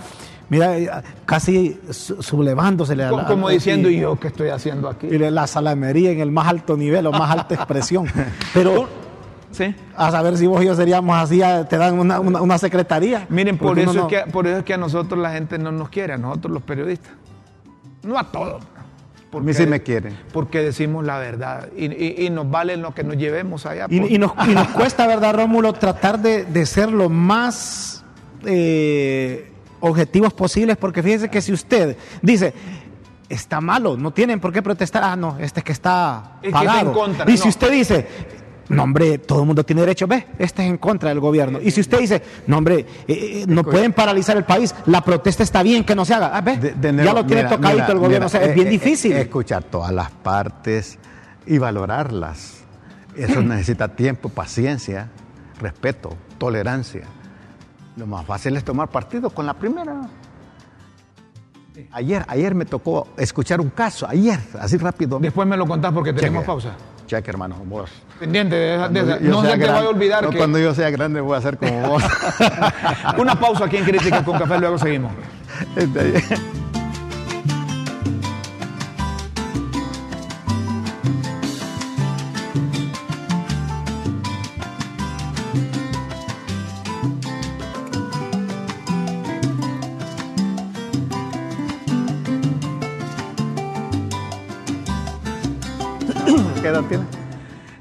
mira, 0.49 0.77
eh, 0.77 0.89
casi 1.25 1.79
su- 1.89 2.21
sublevándosele 2.21 3.05
a 3.05 3.09
co- 3.11 3.17
la- 3.17 3.25
como 3.27 3.47
diciendo, 3.47 3.89
y- 3.89 3.95
¿y 3.95 3.99
yo 4.01 4.19
qué 4.19 4.27
estoy 4.27 4.49
haciendo 4.49 4.89
aquí? 4.89 5.07
y 5.07 5.17
la 5.17 5.47
salamería 5.47 6.11
en 6.11 6.19
el 6.19 6.31
más 6.31 6.47
alto 6.49 6.75
nivel 6.75 7.07
o 7.07 7.13
más 7.13 7.31
alta 7.31 7.55
expresión. 7.55 8.07
Pero 8.53 8.89
Sí. 9.51 9.73
a 9.95 10.11
saber 10.11 10.37
si 10.37 10.47
vos 10.47 10.61
y 10.63 10.65
yo 10.65 10.75
seríamos 10.75 11.15
así, 11.17 11.41
te 11.69 11.77
dan 11.77 11.97
una, 11.99 12.19
una- 12.19 12.41
una 12.41 12.57
secretaría. 12.57 13.25
Miren, 13.29 13.57
por 13.57 13.79
eso, 13.79 14.07
es 14.09 14.23
que, 14.23 14.31
por 14.31 14.47
eso 14.47 14.57
es 14.59 14.63
que 14.65 14.73
a 14.73 14.77
nosotros 14.77 15.19
la 15.19 15.31
gente 15.31 15.57
no 15.57 15.71
nos 15.71 15.89
quiere, 15.89 16.13
a 16.13 16.17
nosotros 16.17 16.51
los 16.53 16.63
periodistas. 16.63 17.11
No 18.03 18.17
a 18.19 18.31
todos. 18.31 18.63
Por 19.31 19.43
mí 19.43 19.53
sí 19.53 19.65
me 19.65 19.81
quieren. 19.81 20.17
Porque 20.31 20.61
decimos 20.61 21.03
la 21.05 21.17
verdad 21.17 21.67
y, 21.75 21.85
y- 21.85 22.25
y 22.25 22.29
nos 22.29 22.49
vale 22.49 22.77
lo 22.77 22.93
que 22.93 23.03
nos 23.03 23.17
llevemos 23.17 23.65
allá. 23.65 23.87
Y, 23.89 23.99
por- 23.99 24.11
y 24.11 24.17
nos, 24.17 24.31
y 24.47 24.53
nos 24.53 24.67
cuesta, 24.69 25.07
¿verdad, 25.07 25.33
Rómulo, 25.35 25.73
tratar 25.73 26.19
de, 26.19 26.45
de 26.45 26.65
ser 26.65 26.91
lo 26.91 27.09
más 27.09 28.03
eh, 28.45 29.51
objetivos 29.81 30.33
posibles? 30.33 30.77
Porque 30.77 31.03
fíjese 31.03 31.29
que 31.29 31.41
si 31.41 31.51
usted 31.51 31.97
dice, 32.21 32.53
está 33.27 33.59
malo, 33.59 33.97
no 33.97 34.11
tienen 34.11 34.39
por 34.39 34.53
qué 34.53 34.61
protestar, 34.61 35.03
ah, 35.03 35.15
no, 35.15 35.37
este 35.39 35.59
es 35.59 35.63
que 35.65 35.71
está 35.73 36.33
Es 36.35 36.41
que 36.41 36.47
está 36.49 36.59
pagado. 36.59 36.87
en 36.89 36.93
contra, 36.93 37.29
y 37.31 37.37
si 37.37 37.49
usted 37.49 37.71
dice, 37.71 38.07
no, 38.69 38.83
hombre, 38.83 39.17
todo 39.19 39.41
el 39.41 39.45
mundo 39.45 39.63
tiene 39.63 39.81
derecho, 39.81 40.07
ve, 40.07 40.25
este 40.39 40.63
es 40.63 40.69
en 40.69 40.77
contra 40.77 41.09
del 41.09 41.19
gobierno. 41.19 41.59
Y 41.61 41.69
si 41.71 41.81
usted 41.81 41.99
dice, 41.99 42.21
no, 42.47 42.57
hombre, 42.57 42.79
eh, 42.79 42.85
eh, 43.07 43.45
no 43.47 43.63
pueden 43.63 43.93
paralizar 43.93 44.35
el 44.37 44.43
país, 44.43 44.73
la 44.87 45.01
protesta 45.01 45.43
está 45.43 45.61
bien 45.63 45.83
que 45.83 45.93
no 45.95 46.03
se 46.05 46.13
haga, 46.15 46.31
ah, 46.35 46.41
ve, 46.41 46.57
De- 46.57 46.73
de 46.91 47.03
ya 47.03 47.13
lo 47.13 47.25
tiene 47.25 47.43
mira, 47.43 47.55
tocadito 47.55 47.81
mira, 47.83 47.87
el 47.93 47.99
gobierno, 47.99 48.15
mira, 48.17 48.25
o 48.25 48.29
sea, 48.29 48.41
es 48.43 48.49
eh, 48.49 48.53
bien 48.53 48.69
difícil. 48.69 49.11
escuchar 49.13 49.63
todas 49.63 49.91
las 49.91 50.09
partes 50.11 50.97
y 51.45 51.57
valorarlas. 51.57 52.63
Eso 53.15 53.41
necesita 53.43 53.89
tiempo, 53.89 54.29
paciencia, 54.29 55.09
respeto, 55.61 56.15
tolerancia. 56.37 57.03
Lo 57.97 58.07
más 58.07 58.25
fácil 58.25 58.57
es 58.57 58.63
tomar 58.63 58.89
partido 58.89 59.29
con 59.29 59.45
la 59.45 59.53
primera. 59.53 60.01
Ayer, 61.91 62.23
ayer 62.29 62.55
me 62.55 62.65
tocó 62.65 63.09
escuchar 63.17 63.59
un 63.59 63.69
caso, 63.69 64.07
ayer, 64.07 64.39
así 64.59 64.77
rápido. 64.77 65.19
Después 65.19 65.45
me 65.47 65.57
lo 65.57 65.67
contás 65.67 65.91
porque 65.93 66.13
tenemos 66.13 66.39
Cheque. 66.41 66.47
pausa. 66.47 66.75
Cheque, 67.07 67.29
hermano, 67.29 67.55
vos. 67.65 67.89
Pendiente 68.19 68.55
de 68.55 68.77
de 68.89 69.19
No 69.29 69.41
se 69.41 69.49
te 69.51 69.57
gran- 69.57 69.75
vaya 69.75 69.87
a 69.87 69.89
olvidar 69.89 70.23
no, 70.23 70.29
que. 70.29 70.37
Cuando 70.37 70.57
yo 70.57 70.73
sea 70.73 70.89
grande 70.89 71.21
voy 71.21 71.37
a 71.37 71.41
ser 71.41 71.57
como 71.57 71.81
vos. 71.87 72.03
Una 73.17 73.39
pausa 73.39 73.65
aquí 73.65 73.77
en 73.77 73.85
Crítica 73.85 74.23
con 74.23 74.37
Café, 74.39 74.57
luego 74.59 74.77
seguimos. 74.77 75.11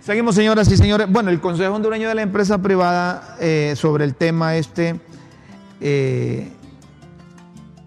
Seguimos, 0.05 0.35
señoras 0.35 0.71
y 0.71 0.77
señores. 0.77 1.11
Bueno, 1.11 1.31
el 1.31 1.41
Consejo 1.41 1.75
Hondureño 1.75 2.11
de 2.11 2.15
la 2.15 2.21
Empresa 2.21 2.59
Privada 2.59 3.39
eh, 3.41 3.73
sobre 3.75 4.05
el 4.05 4.15
tema 4.15 4.55
este 4.55 5.01
eh, 5.81 6.53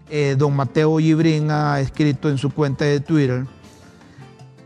eh, 0.10 0.36
don 0.36 0.56
Mateo 0.56 0.98
Gibrín 0.98 1.52
ha 1.52 1.80
escrito 1.80 2.28
en 2.32 2.40
su 2.40 2.50
cuenta 2.50 2.86
de 2.86 3.02
Twitter, 3.02 3.46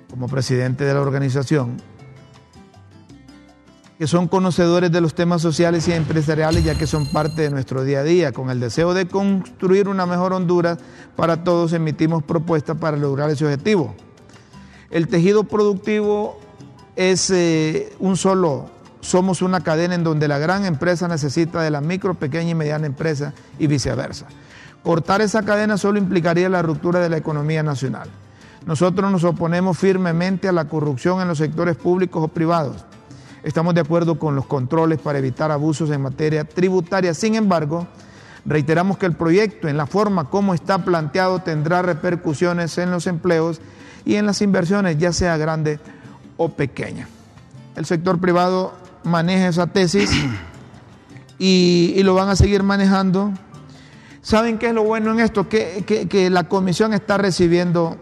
como 0.10 0.30
presidente 0.30 0.86
de 0.86 0.94
la 0.94 1.02
organización, 1.02 1.76
que 4.00 4.08
son 4.08 4.30
conocedores 4.30 4.90
de 4.90 5.02
los 5.02 5.14
temas 5.14 5.42
sociales 5.42 5.90
y 5.90 5.92
empresariales 5.92 6.64
ya 6.64 6.78
que 6.78 6.88
son 6.88 7.06
parte 7.12 7.42
de 7.42 7.50
nuestro 7.50 7.84
día 7.84 8.00
a 8.00 8.04
día. 8.04 8.32
Con 8.32 8.50
el 8.50 8.62
deseo 8.62 8.94
de 8.94 9.10
construir 9.10 9.90
una 9.90 10.06
mejor 10.06 10.32
Honduras 10.32 10.78
para 11.18 11.44
todos 11.44 11.74
emitimos 11.74 12.24
propuestas 12.24 12.78
para 12.78 12.96
lograr 12.96 13.30
ese 13.30 13.44
objetivo. 13.44 13.94
El 14.90 15.10
tejido 15.10 15.44
productivo 15.44 16.40
es 16.96 17.30
eh, 17.30 17.94
un 18.00 18.18
solo, 18.18 18.70
somos 19.02 19.42
una 19.42 19.62
cadena 19.62 19.96
en 19.96 20.04
donde 20.04 20.28
la 20.28 20.38
gran 20.38 20.66
empresa 20.66 21.08
necesita 21.08 21.62
de 21.62 21.72
la 21.72 21.82
micro, 21.82 22.14
pequeña 22.14 22.52
y 22.52 22.56
mediana 22.56 22.86
empresa 22.86 23.34
y 23.60 23.68
viceversa. 23.68 24.28
Cortar 24.84 25.22
esa 25.22 25.44
cadena 25.44 25.78
solo 25.78 26.00
implicaría 26.00 26.50
la 26.50 26.62
ruptura 26.62 27.00
de 27.00 27.10
la 27.10 27.18
economía 27.18 27.64
nacional. 27.64 28.10
Nosotros 28.66 29.12
nos 29.12 29.24
oponemos 29.24 29.78
firmemente 29.78 30.48
a 30.48 30.52
la 30.52 30.66
corrupción 30.66 31.22
en 31.22 31.28
los 31.28 31.38
sectores 31.38 31.76
públicos 31.76 32.24
o 32.24 32.28
privados. 32.28 32.86
Estamos 33.44 33.74
de 33.74 33.82
acuerdo 33.82 34.20
con 34.20 34.36
los 34.36 34.46
controles 34.46 35.00
para 35.00 35.18
evitar 35.18 35.52
abusos 35.52 35.90
en 35.90 36.02
materia 36.02 36.44
tributaria. 36.44 37.14
Sin 37.16 37.34
embargo, 37.34 37.88
reiteramos 38.46 39.00
que 39.00 39.08
el 39.08 39.14
proyecto, 39.14 39.68
en 39.68 39.78
la 39.78 39.88
forma 39.88 40.30
como 40.30 40.54
está 40.54 40.86
planteado, 40.86 41.40
tendrá 41.40 41.82
repercusiones 41.82 42.78
en 42.78 42.92
los 42.92 43.08
empleos 43.08 43.62
y 44.06 44.16
en 44.16 44.28
las 44.28 44.42
inversiones, 44.42 44.98
ya 45.00 45.12
sea 45.12 45.38
grande 45.38 45.80
o 45.80 46.01
pequeña. 46.50 47.08
El 47.76 47.86
sector 47.86 48.20
privado 48.20 48.74
maneja 49.04 49.48
esa 49.48 49.68
tesis 49.68 50.12
y, 51.40 51.94
y 51.96 52.04
lo 52.04 52.16
van 52.16 52.30
a 52.30 52.36
seguir 52.36 52.64
manejando 52.64 53.32
¿Saben 54.22 54.60
qué 54.60 54.68
es 54.68 54.74
lo 54.74 54.84
bueno 54.84 55.12
en 55.12 55.20
esto? 55.20 55.50
Que, 55.50 55.84
que, 56.10 56.30
la 56.30 56.44
comisión 56.44 56.94
está 56.94 57.18
recibiendo 57.18 57.98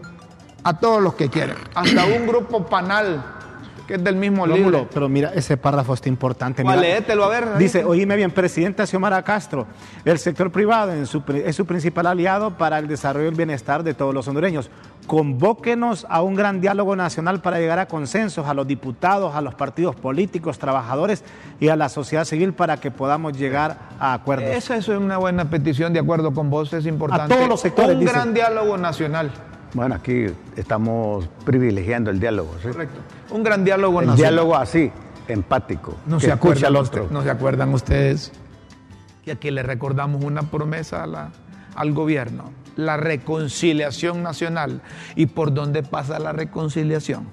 a 0.62 0.78
todos 0.78 1.02
los 1.02 1.14
que 1.14 1.30
quieren, 1.30 1.56
hasta 1.74 2.04
un 2.04 2.26
grupo 2.26 2.66
panal 2.66 3.24
que 3.86 3.94
es 3.94 4.04
del 4.04 4.16
mismo 4.16 4.46
libro. 4.46 4.86
Pero 4.92 5.08
mira, 5.08 5.32
ese 5.34 5.56
párrafo 5.56 5.94
está 5.94 6.10
importante. 6.10 6.62
Mira, 6.62 6.76
léetelo 6.76 7.24
a 7.24 7.28
ver. 7.28 7.56
Dice, 7.56 7.84
oíme 7.84 8.16
bien, 8.16 8.30
presidente 8.30 8.86
Xiomara 8.86 9.22
Castro, 9.22 9.66
el 10.04 10.18
sector 10.18 10.52
privado 10.52 10.92
es 10.92 11.08
su 11.08 11.64
principal 11.66 12.06
aliado 12.06 12.56
para 12.56 12.78
el 12.78 12.86
desarrollo 12.86 13.24
y 13.24 13.28
el 13.30 13.34
bienestar 13.34 13.82
de 13.82 13.94
todos 13.94 14.14
los 14.14 14.28
hondureños. 14.28 14.70
Convóquenos 15.10 16.06
a 16.08 16.22
un 16.22 16.36
gran 16.36 16.60
diálogo 16.60 16.94
nacional 16.94 17.40
para 17.40 17.58
llegar 17.58 17.80
a 17.80 17.86
consensos, 17.86 18.46
a 18.46 18.54
los 18.54 18.64
diputados, 18.64 19.34
a 19.34 19.40
los 19.40 19.56
partidos 19.56 19.96
políticos, 19.96 20.60
trabajadores 20.60 21.24
y 21.58 21.66
a 21.66 21.74
la 21.74 21.88
sociedad 21.88 22.24
civil 22.24 22.52
para 22.52 22.76
que 22.76 22.92
podamos 22.92 23.36
llegar 23.36 23.76
a 23.98 24.14
acuerdos. 24.14 24.50
Esa 24.50 24.76
es 24.76 24.86
una 24.86 25.18
buena 25.18 25.50
petición, 25.50 25.92
de 25.92 25.98
acuerdo 25.98 26.32
con 26.32 26.48
vos, 26.48 26.72
es 26.74 26.86
importante. 26.86 27.34
A 27.34 27.36
todos 27.36 27.48
los 27.48 27.60
sectores. 27.60 27.96
Un 27.96 28.04
gran 28.04 28.32
diálogo 28.32 28.76
nacional. 28.78 29.32
Bueno, 29.74 29.96
aquí 29.96 30.26
estamos 30.54 31.28
privilegiando 31.44 32.12
el 32.12 32.20
diálogo. 32.20 32.52
¿sí? 32.62 32.68
Correcto. 32.68 33.00
Un 33.32 33.42
gran 33.42 33.64
diálogo 33.64 34.02
el 34.02 34.06
nacional. 34.06 34.34
diálogo 34.34 34.54
así, 34.54 34.92
empático. 35.26 35.96
No 36.06 36.20
se, 36.20 36.30
acuerdan 36.30 36.76
otro. 36.76 37.08
no 37.10 37.24
se 37.24 37.30
acuerdan 37.30 37.74
ustedes 37.74 38.30
que 39.24 39.32
aquí 39.32 39.50
le 39.50 39.64
recordamos 39.64 40.22
una 40.22 40.42
promesa 40.42 41.02
a 41.02 41.08
la, 41.08 41.30
al 41.74 41.92
gobierno, 41.92 42.52
la 42.80 42.96
reconciliación 42.96 44.22
nacional. 44.22 44.82
¿Y 45.14 45.26
por 45.26 45.52
dónde 45.52 45.82
pasa 45.82 46.18
la 46.18 46.32
reconciliación? 46.32 47.28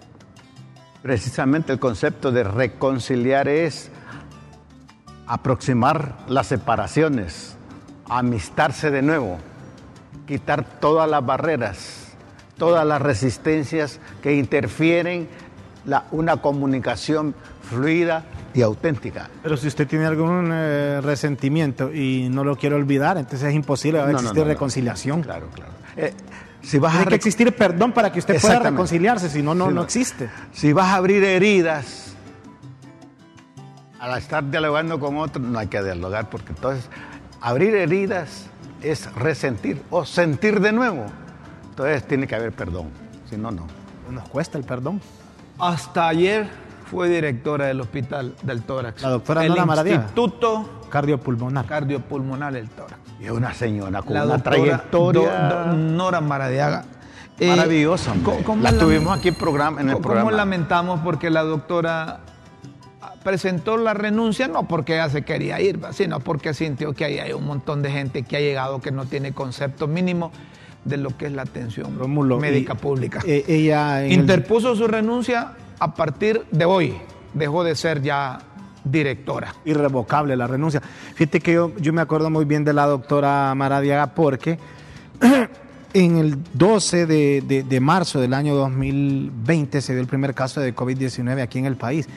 Precisamente 1.01 1.73
el 1.73 1.79
concepto 1.79 2.31
de 2.31 2.43
reconciliar 2.43 3.47
es 3.47 3.91
aproximar 5.25 6.17
las 6.27 6.47
separaciones, 6.47 7.57
amistarse 8.09 8.91
de 8.91 9.01
nuevo, 9.01 9.37
quitar 10.25 10.63
todas 10.79 11.09
las 11.09 11.25
barreras 11.25 12.07
todas 12.57 12.85
las 12.85 13.01
resistencias 13.01 13.99
que 14.21 14.35
interfieren 14.35 15.29
una 16.11 16.37
comunicación 16.37 17.33
fluida 17.61 18.25
y 18.57 18.63
auténtica. 18.63 19.29
Pero 19.43 19.55
si 19.55 19.67
usted 19.67 19.87
tiene 19.87 20.07
algún 20.07 20.49
eh, 20.51 20.99
resentimiento 21.03 21.93
y 21.93 22.27
no 22.29 22.43
lo 22.43 22.55
quiere 22.55 22.75
olvidar, 22.75 23.17
entonces 23.17 23.49
es 23.49 23.53
imposible 23.53 23.99
no, 23.99 24.09
existir 24.09 24.43
reconciliación. 24.43 25.21
Claro, 25.21 25.47
claro. 25.53 25.71
Eh, 25.95 26.11
si 26.63 26.79
vas 26.79 26.93
Tiene 26.93 27.09
que 27.09 27.15
existir 27.15 27.55
perdón 27.55 27.91
para 27.91 28.11
que 28.11 28.17
usted 28.17 28.41
pueda 28.41 28.57
reconciliarse, 28.57 29.29
si 29.29 29.43
no, 29.43 29.53
no, 29.53 29.69
no 29.69 29.83
existe. 29.83 30.29
Si 30.53 30.73
vas 30.73 30.87
a 30.87 30.95
abrir 30.95 31.23
heridas, 31.23 32.15
al 33.99 34.17
estar 34.17 34.49
dialogando 34.49 34.99
con 34.99 35.17
otro, 35.17 35.39
no 35.39 35.59
hay 35.59 35.67
que 35.67 35.83
dialogar, 35.83 36.27
porque 36.31 36.49
entonces 36.49 36.89
abrir 37.41 37.75
heridas 37.75 38.47
es 38.81 39.13
resentir 39.13 39.83
o 39.91 40.03
sentir 40.03 40.61
de 40.61 40.71
nuevo. 40.71 41.05
Entonces 41.69 42.07
tiene 42.07 42.25
que 42.25 42.33
haber 42.33 42.53
perdón, 42.53 42.89
si 43.29 43.37
no, 43.37 43.51
no. 43.51 43.67
Nos 44.09 44.27
cuesta 44.29 44.57
el 44.57 44.63
perdón. 44.63 44.99
Hasta 45.59 46.07
ayer 46.07 46.66
fue 46.89 47.09
directora 47.09 47.67
del 47.67 47.81
Hospital 47.81 48.35
del 48.43 48.63
Tórax. 48.63 49.01
La 49.01 49.09
doctora 49.09 49.45
el 49.45 49.53
Nora 49.53 49.89
Instituto 49.89 50.81
Cardiopulmonar. 50.89 51.65
Cardiopulmonar 51.65 52.53
del 52.53 52.69
Tórax. 52.69 52.99
Y 53.19 53.25
es 53.25 53.31
una 53.31 53.53
señora 53.53 54.01
con 54.01 54.17
una 54.17 54.41
trayectoria. 54.41 55.73
Nora 55.73 56.21
Maradiaga. 56.21 56.85
Eh, 57.39 57.49
Maravillosa. 57.49 58.15
la 58.61 58.77
tuvimos 58.77 59.15
aquí 59.15 59.27
en 59.27 59.35
el 59.35 59.39
programa. 59.39 59.81
¿Cómo 60.01 60.31
lamentamos 60.31 61.01
porque 61.01 61.29
la 61.29 61.43
doctora 61.43 62.21
presentó 63.23 63.77
la 63.77 63.93
renuncia 63.93 64.47
no 64.47 64.67
porque 64.67 64.93
ella 64.93 65.09
se 65.09 65.23
quería 65.23 65.59
ir, 65.59 65.79
sino 65.91 66.19
porque 66.19 66.53
sintió 66.53 66.93
que 66.93 67.05
ahí 67.05 67.19
hay 67.19 67.33
un 67.33 67.45
montón 67.45 67.83
de 67.83 67.91
gente 67.91 68.23
que 68.23 68.37
ha 68.37 68.39
llegado 68.39 68.79
que 68.79 68.91
no 68.91 69.05
tiene 69.05 69.33
concepto 69.33 69.87
mínimo 69.87 70.31
de 70.85 70.97
lo 70.97 71.15
que 71.15 71.25
es 71.25 71.33
la 71.33 71.41
atención 71.43 71.97
médica 72.39 72.75
pública. 72.75 73.19
Eh, 73.25 73.43
ella 73.47 74.07
interpuso 74.07 74.75
su 74.75 74.87
renuncia 74.87 75.51
a 75.79 75.93
partir 75.93 76.45
de 76.51 76.65
hoy. 76.65 76.97
Dejó 77.33 77.63
de 77.63 77.75
ser 77.75 78.01
ya 78.01 78.39
directora. 78.83 79.53
Irrevocable 79.65 80.35
la 80.35 80.47
renuncia. 80.47 80.81
Fíjate 81.15 81.39
que 81.39 81.53
yo, 81.53 81.73
yo 81.77 81.93
me 81.93 82.01
acuerdo 82.01 82.29
muy 82.29 82.45
bien 82.45 82.63
de 82.63 82.73
la 82.73 82.85
doctora 82.85 83.53
Maradiaga 83.55 84.13
porque 84.13 84.57
en 85.93 86.17
el 86.17 86.37
12 86.53 87.05
de, 87.05 87.65
de 87.67 87.79
marzo 87.79 88.19
del 88.19 88.33
año 88.33 88.55
2020 88.55 89.81
se 89.81 89.93
dio 89.93 90.01
el 90.01 90.07
primer 90.07 90.33
caso 90.33 90.61
de 90.61 90.75
COVID-19 90.75 91.41
aquí 91.41 91.59
en 91.59 91.65
el 91.65 91.75
país 91.75 92.07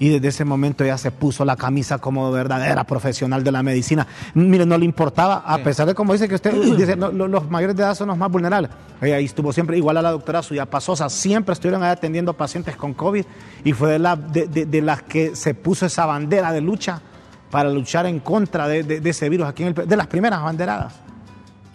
y 0.00 0.08
desde 0.08 0.28
ese 0.28 0.44
momento 0.46 0.82
ya 0.82 0.98
se 0.98 1.12
puso 1.12 1.44
la 1.44 1.56
camisa 1.56 1.98
como 1.98 2.32
verdadera 2.32 2.84
profesional 2.84 3.44
de 3.44 3.52
la 3.52 3.62
medicina. 3.62 4.06
Mire, 4.32 4.64
no 4.64 4.78
le 4.78 4.86
importaba, 4.86 5.44
a 5.46 5.58
pesar 5.58 5.86
de 5.86 5.94
como 5.94 6.14
dice 6.14 6.26
que 6.26 6.34
usted 6.34 6.52
dice, 6.76 6.96
los 6.96 7.50
mayores 7.50 7.76
de 7.76 7.82
edad 7.82 7.94
son 7.94 8.08
los 8.08 8.16
más 8.16 8.30
vulnerables. 8.30 8.70
Ella 9.02 9.16
ahí 9.16 9.26
estuvo 9.26 9.52
siempre, 9.52 9.76
igual 9.76 9.98
a 9.98 10.02
la 10.02 10.10
doctora 10.10 10.42
Suya 10.42 10.64
Pasosa, 10.64 11.10
siempre 11.10 11.52
estuvieron 11.52 11.82
ahí 11.82 11.90
atendiendo 11.90 12.32
pacientes 12.32 12.76
con 12.76 12.94
COVID 12.94 13.24
y 13.62 13.72
fue 13.74 13.92
de, 13.92 13.98
la, 13.98 14.16
de, 14.16 14.82
las 14.82 15.02
que 15.02 15.36
se 15.36 15.52
puso 15.52 15.84
esa 15.84 16.06
bandera 16.06 16.50
de 16.50 16.62
lucha 16.62 17.02
para 17.50 17.68
luchar 17.68 18.06
en 18.06 18.20
contra 18.20 18.68
de, 18.68 19.02
ese 19.04 19.28
virus 19.28 19.48
aquí 19.48 19.64
en 19.64 19.68
el 19.76 19.86
de 19.86 19.96
las 19.96 20.06
primeras 20.06 20.42
banderadas. 20.42 20.94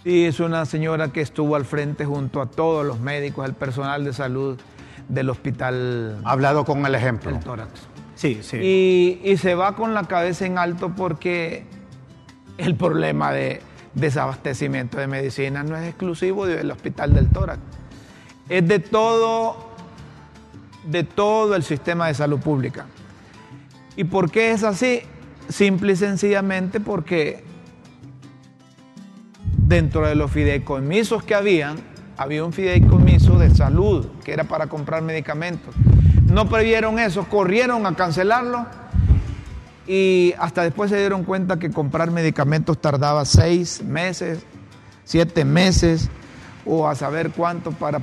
Sí, 0.02 0.24
es 0.24 0.40
una 0.40 0.64
señora 0.66 1.12
que 1.12 1.20
estuvo 1.20 1.54
al 1.54 1.64
frente 1.64 2.04
junto 2.04 2.40
a 2.40 2.46
todos 2.46 2.84
los 2.84 2.98
médicos, 2.98 3.46
el 3.46 3.54
personal 3.54 4.04
de 4.04 4.12
salud 4.12 4.58
del 5.08 5.30
hospital. 5.30 6.18
Ha 6.24 6.32
hablado 6.32 6.64
con 6.64 6.84
el 6.84 6.94
ejemplo. 6.94 7.38
Sí, 8.16 8.40
sí. 8.42 9.20
Y, 9.22 9.36
se 9.36 9.54
va 9.54 9.76
con 9.76 9.94
la 9.94 10.04
cabeza 10.04 10.46
en 10.46 10.58
alto 10.58 10.94
porque 10.96 11.64
el 12.56 12.74
problema 12.74 13.30
de 13.30 13.60
desabastecimiento 13.94 14.98
de 14.98 15.06
medicina 15.06 15.62
no 15.62 15.76
es 15.76 15.86
exclusivo 15.86 16.46
del 16.46 16.70
Hospital 16.70 17.14
del 17.14 17.28
Tórax. 17.28 17.60
Es 18.48 18.66
de 18.66 18.78
todo, 18.78 19.70
de 20.86 21.04
todo 21.04 21.54
el 21.56 21.62
sistema 21.62 22.08
de 22.08 22.14
salud 22.14 22.40
pública. 22.40 22.86
¿Y 23.96 24.04
por 24.04 24.30
qué 24.30 24.52
es 24.52 24.62
así? 24.64 25.02
Simple 25.50 25.92
y 25.92 25.96
sencillamente 25.96 26.80
porque 26.80 27.44
dentro 29.58 30.06
de 30.06 30.14
los 30.14 30.30
fideicomisos 30.30 31.22
que 31.22 31.34
habían, 31.34 31.76
había 32.16 32.44
un 32.44 32.54
fideicomiso 32.54 33.38
de 33.38 33.54
salud 33.54 34.06
que 34.24 34.32
era 34.32 34.44
para 34.44 34.68
comprar 34.68 35.02
medicamentos 35.02 35.74
no 36.26 36.48
previeron 36.48 36.98
eso, 36.98 37.24
corrieron 37.28 37.86
a 37.86 37.94
cancelarlo 37.94 38.66
y 39.86 40.34
hasta 40.38 40.62
después 40.62 40.90
se 40.90 40.98
dieron 40.98 41.24
cuenta 41.24 41.58
que 41.58 41.70
comprar 41.70 42.10
medicamentos 42.10 42.80
tardaba 42.80 43.24
seis 43.24 43.82
meses, 43.82 44.40
siete 45.04 45.44
meses 45.44 46.10
o 46.64 46.88
a 46.88 46.94
saber 46.94 47.30
cuánto 47.30 47.70
para 47.70 48.00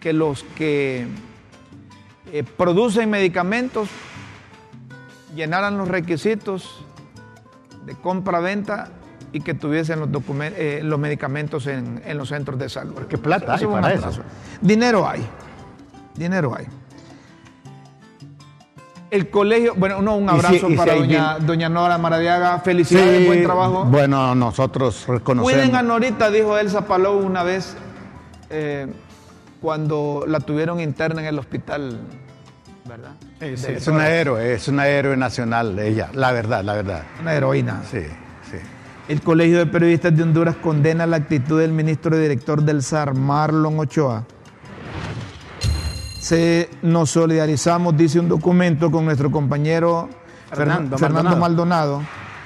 que 0.00 0.12
los 0.12 0.42
que 0.56 1.06
eh, 2.32 2.44
producen 2.56 3.10
medicamentos 3.10 3.88
llenaran 5.34 5.76
los 5.76 5.88
requisitos 5.88 6.84
de 7.84 7.94
compra-venta 7.94 8.88
y 9.32 9.40
que 9.40 9.52
tuviesen 9.52 10.00
los, 10.00 10.08
eh, 10.40 10.80
los 10.82 10.98
medicamentos 10.98 11.66
en, 11.66 12.00
los 12.16 12.28
centros 12.28 12.58
de 12.58 12.68
salud. 12.68 13.02
¿Qué 13.08 13.18
plata 13.18 13.54
hay 13.54 13.66
para 13.66 13.92
eso? 13.92 14.22
Dinero 14.60 15.06
hay, 15.06 15.26
dinero 16.14 16.54
hay. 16.56 16.66
El 19.14 19.30
colegio, 19.30 19.74
bueno, 19.76 20.02
no, 20.02 20.16
un 20.16 20.24
Y 20.26 20.28
abrazo 20.28 20.54
y 20.68 20.72
si 20.72 20.76
para 20.76 20.94
doña, 20.96 21.38
doña 21.38 21.68
Nora 21.68 21.98
Maradiaga. 21.98 22.58
Felicidades, 22.58 23.20
Sí, 23.20 23.26
buen 23.26 23.44
trabajo. 23.44 23.84
Bueno, 23.84 24.34
nosotros 24.34 25.04
reconocemos. 25.06 25.52
Cuiden 25.52 25.76
a 25.76 25.82
Norita, 25.82 26.30
dijo 26.32 26.58
Elsa 26.58 26.84
Palou 26.86 27.18
una 27.24 27.44
vez 27.44 27.76
eh, 28.50 28.88
cuando 29.60 30.24
la 30.26 30.40
tuvieron 30.40 30.80
interna 30.80 31.20
en 31.20 31.28
el 31.28 31.38
hospital, 31.38 32.00
¿verdad? 32.86 33.12
Sí, 33.40 33.56
sí. 33.56 33.66
De- 33.68 33.74
Es 33.76 33.86
una 33.86 34.08
héroe, 34.08 34.54
es 34.54 34.66
una 34.66 34.88
héroe 34.88 35.16
nacional 35.16 35.78
ella, 35.78 36.08
la 36.12 36.32
verdad, 36.32 36.64
la 36.64 36.72
verdad. 36.74 37.02
Una 37.20 37.34
heroína. 37.34 37.82
Sí, 37.88 38.00
sí. 38.50 38.56
El 39.08 39.20
Colegio 39.20 39.58
de 39.58 39.66
Periodistas 39.66 40.16
de 40.16 40.24
Honduras 40.24 40.56
condena 40.56 41.06
la 41.06 41.18
actitud 41.18 41.60
del 41.60 41.70
ministro 41.70 42.16
director 42.18 42.62
del 42.62 42.82
SAR, 42.82 43.14
Marlon 43.14 43.78
Ochoa. 43.78 44.24
Se, 46.24 46.70
nos 46.80 47.10
solidarizamos, 47.10 47.94
dice 47.98 48.18
un 48.18 48.30
documento, 48.30 48.90
con 48.90 49.04
nuestro 49.04 49.30
compañero 49.30 50.08
Fernando 50.48 50.96
Fernando, 50.96 50.98
Fernando 50.98 51.36
Maldonado. 51.36 52.02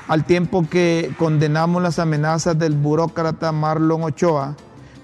Al 0.09 0.25
tiempo 0.25 0.67
que 0.69 1.15
condenamos 1.17 1.81
las 1.81 2.01
amenazas 2.01 2.59
del 2.59 2.73
burócrata 2.73 3.53
Marlon 3.53 4.03
Ochoa 4.03 4.57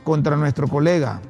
contra 0.03 0.37
nuestro 0.37 0.66
colega. 0.66 1.20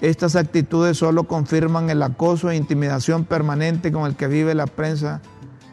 Estas 0.00 0.36
actitudes 0.36 0.96
solo 0.96 1.24
confirman 1.24 1.90
el 1.90 2.00
acoso 2.00 2.48
e 2.48 2.54
intimidación 2.54 3.24
permanente 3.24 3.90
con 3.90 4.06
el 4.06 4.14
que 4.14 4.28
vive 4.28 4.54
la 4.54 4.68
prensa 4.68 5.20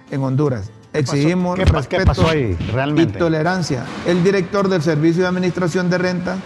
en 0.09 0.23
Honduras. 0.23 0.71
Exigimos 0.91 1.55
¿Qué 1.55 1.65
respeto 1.65 2.03
pasó 2.03 2.29
ahí, 2.29 2.55
realmente? 2.73 3.17
y 3.17 3.19
tolerancia. 3.19 3.85
El 4.07 4.23
director 4.23 4.69
del 4.69 4.81
Servicio 4.81 5.21
de 5.21 5.27
Administración 5.27 5.91
de 5.91 5.99
Renta 5.99 6.37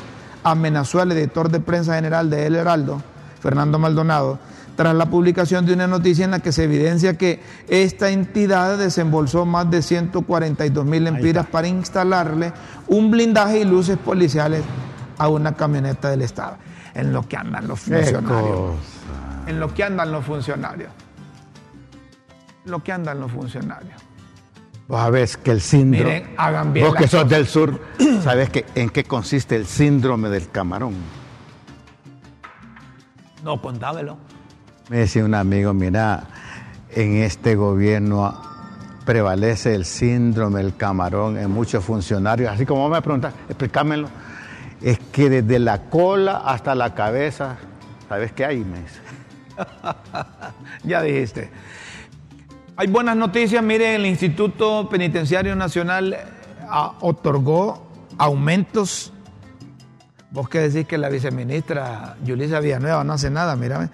amenazó 0.43 0.99
al 0.99 1.13
editor 1.13 1.49
de 1.49 1.61
prensa 1.61 1.95
general 1.95 2.29
de 2.29 2.45
El 2.45 2.55
Heraldo, 2.55 3.01
Fernando 3.39 3.79
Maldonado, 3.79 4.37
tras 4.75 4.95
la 4.95 5.09
publicación 5.09 5.65
de 5.65 5.73
una 5.73 5.87
noticia 5.87 6.25
en 6.25 6.31
la 6.31 6.39
que 6.39 6.51
se 6.51 6.63
evidencia 6.63 7.17
que 7.17 7.41
esta 7.67 8.09
entidad 8.09 8.77
desembolsó 8.77 9.45
más 9.45 9.69
de 9.71 9.81
142 9.81 10.85
mil 10.85 11.07
empiras 11.07 11.45
para 11.47 11.67
instalarle 11.67 12.53
un 12.87 13.11
blindaje 13.11 13.59
y 13.59 13.65
luces 13.65 13.97
policiales 13.97 14.63
a 15.17 15.27
una 15.29 15.53
camioneta 15.55 16.09
del 16.09 16.21
Estado. 16.21 16.57
En 16.93 17.11
lo 17.13 17.27
que 17.27 17.37
andan 17.37 17.67
los 17.67 17.79
funcionarios. 17.79 18.75
En 19.47 19.59
lo 19.59 19.73
que 19.73 19.83
andan 19.83 20.11
los 20.11 20.25
funcionarios. 20.25 20.89
Lo 22.65 22.83
que 22.83 22.91
andan 22.91 23.19
los 23.19 23.31
funcionarios. 23.31 24.01
Vos 24.87 24.99
sabés 24.99 25.37
que 25.37 25.51
el 25.51 25.61
síndrome. 25.61 26.21
Miren, 26.21 26.35
hagan 26.37 26.73
bien 26.73 26.85
Vos 26.87 26.95
que 26.95 27.07
sos 27.07 27.27
del 27.27 27.47
sur, 27.47 27.79
¿sabés 28.23 28.49
que, 28.49 28.65
en 28.75 28.89
qué 28.89 29.03
consiste 29.03 29.55
el 29.55 29.65
síndrome 29.65 30.29
del 30.29 30.49
camarón? 30.49 30.93
No, 33.43 33.61
contámelo. 33.61 34.17
Me 34.87 34.97
decía 34.97 35.25
un 35.25 35.33
amigo, 35.33 35.73
mira, 35.73 36.25
en 36.91 37.15
este 37.23 37.55
gobierno 37.55 38.39
prevalece 39.03 39.73
el 39.73 39.83
síndrome 39.83 40.61
del 40.61 40.75
camarón 40.75 41.37
en 41.37 41.49
muchos 41.49 41.83
funcionarios. 41.83 42.51
Así 42.51 42.67
como 42.67 42.87
me 42.87 43.01
preguntas, 43.01 43.33
explícamelo. 43.49 44.09
Es 44.81 44.99
que 45.11 45.29
desde 45.29 45.57
la 45.57 45.89
cola 45.89 46.43
hasta 46.45 46.75
la 46.75 46.93
cabeza, 46.93 47.57
¿sabes 48.07 48.31
qué 48.33 48.45
hay? 48.45 48.63
Me 48.63 48.81
dice. 48.81 48.99
Ya 50.83 51.01
dijiste. 51.01 51.49
Hay 52.75 52.87
buenas 52.87 53.17
noticias. 53.17 53.63
Mire, 53.63 53.95
el 53.95 54.05
Instituto 54.05 54.87
Penitenciario 54.87 55.55
Nacional 55.55 56.15
ah, 56.69 56.93
otorgó 57.01 57.87
aumentos. 58.19 59.11
Vos 60.29 60.47
que 60.47 60.59
decís 60.59 60.85
que 60.85 60.99
la 60.99 61.09
viceministra 61.09 62.17
Yulisa 62.23 62.59
Villanueva 62.59 63.03
no 63.03 63.13
hace 63.13 63.31
nada, 63.31 63.55
mira, 63.55 63.89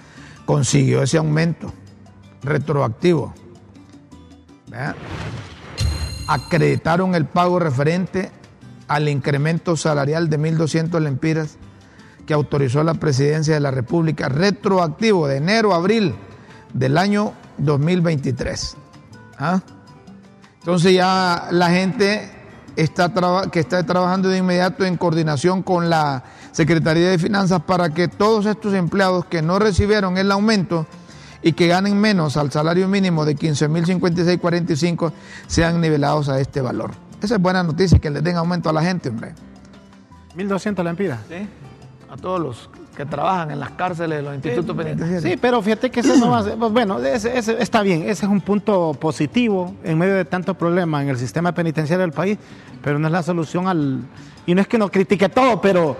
consiguió 0.52 1.02
ese 1.02 1.18
aumento 1.18 1.72
retroactivo. 2.44 3.34
Acreditaron 6.28 7.16
el 7.16 7.24
pago 7.24 7.58
referente 7.58 8.34
al 8.90 9.08
incremento 9.08 9.78
salarial 9.78 10.30
de 10.30 10.38
1.200 10.38 11.00
lempiras 11.00 11.56
que 12.26 12.34
autorizó 12.34 12.84
la 12.84 12.96
presidencia 12.96 13.54
de 13.54 13.62
la 13.62 13.72
República, 13.72 14.28
retroactivo 14.28 15.26
de 15.26 15.38
enero 15.38 15.72
a 15.72 15.78
abril 15.78 16.16
del 16.74 16.98
año 16.98 17.32
2023. 17.58 18.76
¿Ah? 19.40 19.62
Entonces 20.60 20.94
ya 20.94 21.48
la 21.52 21.70
gente 21.70 22.30
está 22.76 23.14
que 23.50 23.62
está 23.62 23.86
trabajando 23.86 24.28
de 24.28 24.40
inmediato 24.40 24.84
en 24.84 24.98
coordinación 24.98 25.64
con 25.64 25.90
la 25.90 26.26
Secretaría 26.52 27.10
de 27.10 27.18
Finanzas 27.18 27.62
para 27.62 27.90
que 27.92 28.08
todos 28.08 28.46
estos 28.46 28.74
empleados 28.74 29.26
que 29.26 29.42
no 29.42 29.60
recibieron 29.60 30.18
el 30.18 30.32
aumento 30.32 30.86
y 31.42 31.54
que 31.54 31.68
ganen 31.68 32.00
menos 32.00 32.38
al 32.38 32.52
salario 32.52 32.88
mínimo 32.88 33.26
de 33.26 33.36
15.056.45 33.36 35.12
sean 35.48 35.82
nivelados 35.82 36.30
a 36.30 36.40
este 36.40 36.62
valor. 36.62 36.92
Esa 37.22 37.36
es 37.36 37.42
buena 37.42 37.64
noticia, 37.64 38.00
que 38.00 38.10
les 38.10 38.24
den 38.24 38.36
aumento 38.36 38.70
a 38.70 38.74
la 38.74 38.82
gente, 38.82 39.10
hombre. 39.10 39.34
1200 40.36 40.84
lempiras. 40.84 41.20
¿Sí? 41.30 41.48
A 42.10 42.18
todos 42.18 42.40
los 42.40 42.70
que 43.04 43.10
trabajan 43.10 43.52
en 43.52 43.60
las 43.60 43.72
cárceles 43.72 44.18
de 44.18 44.24
los 44.24 44.36
institutos 44.36 44.76
penitenciarios. 44.76 45.24
Sí, 45.24 45.38
pero 45.42 45.62
fíjate 45.62 45.90
que 45.90 46.00
eso 46.02 46.16
no 46.18 46.30
va 46.32 46.40
a 46.40 46.44
ser- 46.44 46.56
pues, 46.58 46.72
Bueno, 46.72 47.00
ese- 47.00 47.38
ese 47.38 47.62
está 47.62 47.82
bien, 47.82 48.04
ese 48.04 48.26
es 48.26 48.32
un 48.32 48.42
punto 48.42 48.96
positivo 49.00 49.74
en 49.84 49.98
medio 49.98 50.16
de 50.16 50.26
tanto 50.26 50.54
problema 50.54 51.02
en 51.02 51.10
el 51.10 51.18
sistema 51.18 51.52
penitenciario 51.54 52.02
del 52.02 52.12
país, 52.12 52.38
pero 52.84 53.00
no 53.00 53.08
es 53.08 53.12
la 53.14 53.24
solución 53.24 53.68
al. 53.68 54.02
Y 54.46 54.56
no 54.56 54.62
es 54.62 54.68
que 54.68 54.78
no 54.78 54.90
critique 54.90 55.30
todo, 55.30 55.62
pero 55.62 55.98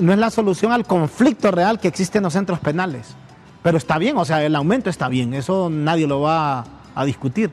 no 0.00 0.12
es 0.12 0.18
la 0.18 0.30
solución 0.30 0.72
al 0.72 0.84
conflicto 0.86 1.50
real 1.50 1.80
que 1.80 1.88
existe 1.88 2.18
en 2.18 2.24
los 2.24 2.32
centros 2.32 2.58
penales. 2.60 3.14
Pero 3.62 3.76
está 3.76 3.98
bien, 3.98 4.16
o 4.16 4.24
sea, 4.24 4.44
el 4.44 4.54
aumento 4.54 4.88
está 4.90 5.08
bien, 5.08 5.34
eso 5.34 5.68
nadie 5.70 6.06
lo 6.06 6.20
va 6.20 6.64
a 6.94 7.04
discutir, 7.04 7.50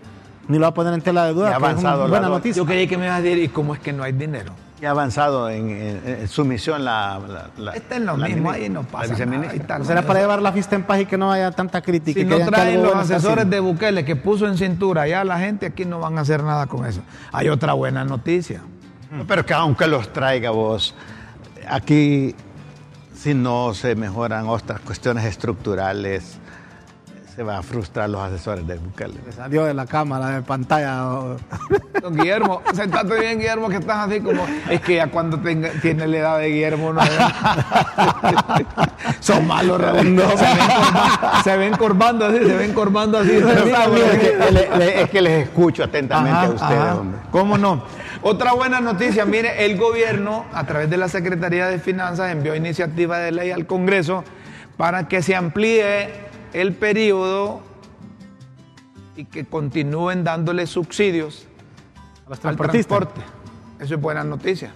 ni 0.48 0.58
lo 0.58 0.62
va 0.64 0.68
a 0.68 0.74
poner 0.74 0.94
en 0.94 1.02
tela 1.02 1.26
de 1.26 1.34
duda. 1.34 1.58
Que 1.58 1.66
es 1.72 1.80
una 1.80 1.96
buena 1.96 2.30
noticia. 2.30 2.62
Yo 2.62 2.66
creí 2.66 2.88
que 2.88 2.98
me 2.98 3.06
ibas 3.06 3.20
a 3.20 3.22
decir, 3.22 3.44
¿y 3.44 3.48
cómo 3.50 3.74
es 3.74 3.80
que 3.80 3.92
no 3.94 4.04
hay 4.04 4.12
dinero? 4.12 4.54
Ha 4.86 4.92
avanzado 4.92 5.50
en, 5.50 5.70
en- 5.70 6.02
en 6.06 6.28
su 6.28 6.46
misión 6.46 6.84
la, 6.86 7.20
la, 7.28 7.50
la- 7.58 7.72
Está 7.74 7.96
en 7.98 8.06
lo 8.06 8.18
la 8.18 8.28
mismo, 8.28 8.52
ahí 8.52 8.70
no 8.70 8.82
la 8.84 8.88
pasa 8.88 9.04
nada. 9.04 9.14
viceministra. 9.16 9.52
ahí 9.54 9.60
está, 9.60 9.84
Será 9.84 10.02
no, 10.02 10.08
para 10.08 10.20
llevar 10.22 10.42
la 10.42 10.52
fiesta 10.52 10.76
en 10.76 10.84
paz 10.84 11.02
y 11.02 11.06
que 11.06 11.18
no 11.18 11.32
haya 11.32 11.52
tanta 11.52 11.82
crítica. 11.82 12.20
Si 12.20 12.26
y 12.26 12.30
que 12.30 12.40
no 12.40 12.46
traen 12.46 12.82
los 12.84 12.96
asesores 12.96 13.50
de 13.50 13.60
Bukele 13.60 14.06
que 14.06 14.16
puso 14.16 14.48
en 14.48 14.58
cintura 14.58 15.08
ya 15.08 15.24
la 15.24 15.40
gente, 15.40 15.66
aquí 15.68 15.86
no 15.86 16.00
van 16.00 16.18
a 16.18 16.22
hacer 16.22 16.44
nada 16.44 16.68
con 16.68 16.86
eso. 16.86 17.02
Hay 17.32 17.50
otra 17.50 17.74
buena 17.74 18.04
noticia. 18.06 18.62
Pero 19.28 19.46
que 19.46 19.54
aunque 19.54 19.88
los 19.88 20.12
traiga 20.12 20.50
vos, 20.52 20.94
aquí 21.70 22.36
si 23.14 23.34
no 23.34 23.74
se 23.74 23.96
mejoran 23.96 24.48
otras 24.48 24.80
cuestiones 24.82 25.26
estructurales, 25.26 26.38
se 27.36 27.44
van 27.44 27.58
a 27.58 27.62
frustrar 27.64 28.10
los 28.10 28.22
asesores 28.22 28.66
de 28.66 28.78
Bukele. 28.78 29.16
Salió 29.36 29.66
de 29.66 29.74
la 29.74 29.86
cámara, 29.86 30.30
de 30.30 30.42
pantalla. 30.42 31.36
Don 32.02 32.16
Guillermo, 32.16 32.62
sentate 32.74 33.20
bien, 33.20 33.40
Guillermo, 33.40 33.68
que 33.68 33.76
estás 33.78 34.08
así 34.08 34.22
como. 34.22 34.46
Es 34.70 34.80
que 34.82 34.96
ya 34.96 35.08
cuando 35.08 35.38
tenga, 35.40 35.70
tiene 35.82 36.08
la 36.08 36.18
edad 36.18 36.40
de 36.40 36.48
Guillermo, 36.48 36.94
no 36.94 37.02
Son 39.20 39.46
malos, 39.46 39.82
Raúl. 39.82 39.98
Se, 40.00 40.08
ven 40.08 40.24
se 41.44 41.58
ven 41.58 41.74
corvando 41.78 42.26
así, 42.26 42.38
se 42.38 42.56
ven 42.56 42.74
corvando 42.74 43.18
así. 43.20 43.32
Es, 43.32 43.44
que, 43.44 44.52
le- 44.52 44.78
le- 44.78 45.02
es 45.02 45.10
que 45.10 45.22
les 45.22 45.44
escucho 45.48 45.84
atentamente 45.84 46.38
Ajá, 46.38 46.46
a 46.48 46.50
ustedes, 46.52 46.82
ajá. 46.82 46.96
hombre. 46.96 47.20
¿Cómo 47.32 47.58
no? 47.58 47.84
Otra 48.22 48.54
buena 48.54 48.80
noticia, 48.82 49.26
mire, 49.26 49.66
el 49.66 49.78
gobierno, 49.78 50.46
a 50.54 50.64
través 50.66 50.90
de 50.90 50.98
la 50.98 51.10
Secretaría 51.10 51.68
de 51.68 51.80
Finanzas, 51.80 52.32
envió 52.32 52.56
iniciativa 52.56 53.20
de 53.20 53.32
ley 53.32 53.52
al 53.52 53.66
Congreso 53.66 54.24
para 54.78 55.08
que 55.08 55.22
se 55.22 55.36
amplíe 55.36 56.25
el 56.62 56.74
periodo 56.74 57.62
y 59.16 59.26
que 59.26 59.46
continúen 59.46 60.24
dándole 60.24 60.68
subsidios 60.68 61.46
a 62.26 62.30
los 62.30 62.46
al 62.46 62.56
transporte. 62.56 63.22
Eso 63.80 63.96
es 63.96 64.02
buena 64.02 64.24
noticia. 64.24 64.72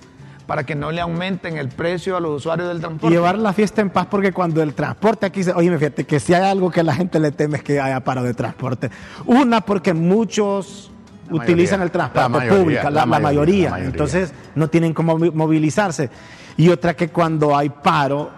Para 0.45 0.65
que 0.65 0.73
no 0.75 0.91
le 0.91 0.99
aumenten 0.99 1.57
el 1.57 1.69
precio 1.69 2.17
a 2.17 2.19
los 2.19 2.37
usuarios 2.37 2.67
del 2.69 2.77
Y 2.77 2.81
transporte. 2.81 3.15
llevar 3.15 3.37
la 3.37 3.53
fiesta 3.53 3.81
en 3.81 3.91
paz 3.91 4.07
porque 4.09 4.31
cuando 4.33 4.61
el 4.63 4.73
transporte 4.73 5.25
aquí 5.27 5.43
se... 5.43 5.53
Oye, 5.53 5.75
fíjate 5.77 6.05
que 6.05 6.19
si 6.19 6.33
hay 6.33 6.43
algo 6.49 6.71
que 6.71 6.81
la 6.83 6.95
gente 6.95 7.19
le 7.19 7.31
teme 7.31 7.57
es 7.57 7.63
que 7.63 7.79
haya 7.79 7.99
paro 8.03 8.23
de 8.23 8.33
transporte. 8.33 8.89
Una, 9.27 9.61
porque 9.61 9.93
muchos 9.93 10.91
La 11.29 11.35
utilizan 11.35 11.79
mayoría, 11.79 11.83
el 11.85 11.91
transporte 11.91 12.21
la 12.23 12.29
mayoría, 12.29 12.59
público, 12.59 12.83
la, 12.83 12.89
la 12.89 12.99
la 13.01 13.05
mayoría, 13.05 13.21
mayoría, 13.21 13.63
la 13.65 13.71
mayoría. 13.71 13.91
Entonces 13.91 14.33
no 14.55 14.67
tienen 14.69 14.93
cómo 14.93 15.17
movi- 15.19 15.33
movilizarse. 15.33 16.09
Y 16.57 16.69
otra 16.69 16.95
que 16.95 17.09
cuando 17.09 17.55
hay 17.55 17.69
paro 17.69 18.31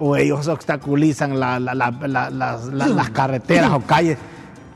o 0.00 0.16
ellos 0.16 0.48
obstaculizan 0.48 1.38
la- 1.38 1.60
la- 1.60 1.74
la- 1.74 1.90
la- 2.08 2.30
las, 2.30 2.64
la- 2.66 2.88
las 2.88 3.10
carreteras 3.10 3.70
o 3.70 3.80
calles, 3.82 4.18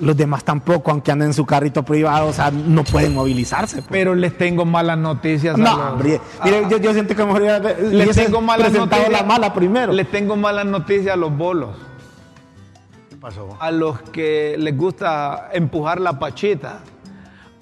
los 0.01 0.16
demás 0.16 0.45
tampoco, 0.45 0.91
aunque 0.91 1.11
anden 1.12 1.29
en 1.29 1.35
su 1.35 1.47
carrito 1.47 1.83
privado, 1.83 2.27
o 2.29 2.33
sea, 2.33 2.51
no 2.51 2.85
pueden 2.85 3.14
movilizarse. 3.14 3.77
pues. 3.77 3.87
Pero 3.91 4.14
les 4.14 4.37
tengo 4.37 4.64
malas 4.64 4.99
noticias. 4.99 5.55
a 5.55 5.59
No, 5.59 5.64
los- 5.77 5.91
hombre, 5.93 6.20
mire, 6.45 6.62
yo, 6.68 6.77
yo 6.79 6.93
siento 6.93 7.16
que 7.16 7.25
mejor 7.25 7.43
Les 7.43 8.14
tengo 8.16 8.41
malas 8.41 8.72
noticias. 8.72 9.11
la 9.11 9.22
mala 9.22 9.53
primero. 9.55 9.93
Les 9.93 10.11
tengo 10.11 10.37
malas 10.37 10.66
noticias 10.66 11.14
a 11.14 11.16
los 11.16 11.35
bolos. 11.37 11.70
¿Qué 13.09 13.16
pasó? 13.16 13.57
A 13.61 13.70
los 13.70 14.01
que 14.03 14.57
les 14.59 14.77
gusta 14.77 15.49
empujar 15.53 16.01
la 16.01 16.18
pachita 16.18 16.81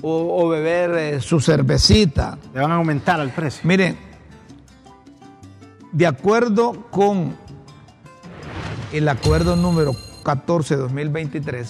o, 0.00 0.42
o 0.44 0.48
beber 0.48 0.90
eh, 0.96 1.20
su 1.20 1.38
cervecita. 1.40 2.36
Le 2.52 2.60
van 2.60 2.72
a 2.72 2.76
aumentar 2.76 3.20
el 3.20 3.30
precio. 3.30 3.60
Miren, 3.64 3.96
de 5.92 6.06
acuerdo 6.06 6.86
con 6.90 7.36
el 8.92 9.08
acuerdo 9.08 9.56
número 9.56 9.94
14-2023, 10.24 11.66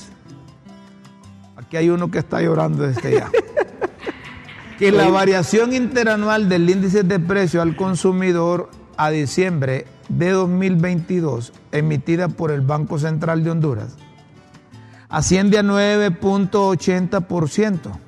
aquí 1.56 1.76
hay 1.76 1.88
uno 1.88 2.10
que 2.10 2.18
está 2.18 2.42
llorando 2.42 2.86
desde 2.86 3.12
ya. 3.12 3.30
que 4.78 4.90
la 4.90 5.08
variación 5.08 5.72
interanual 5.72 6.48
del 6.48 6.68
índice 6.68 7.04
de 7.04 7.20
precio 7.20 7.62
al 7.62 7.76
consumidor 7.76 8.70
a 8.96 9.10
diciembre 9.10 9.86
de 10.08 10.30
2022, 10.30 11.52
emitida 11.70 12.26
por 12.28 12.50
el 12.50 12.62
Banco 12.62 12.98
Central 12.98 13.44
de 13.44 13.52
Honduras, 13.52 13.94
asciende 15.08 15.58
a 15.58 15.62
9.80%. 15.62 18.00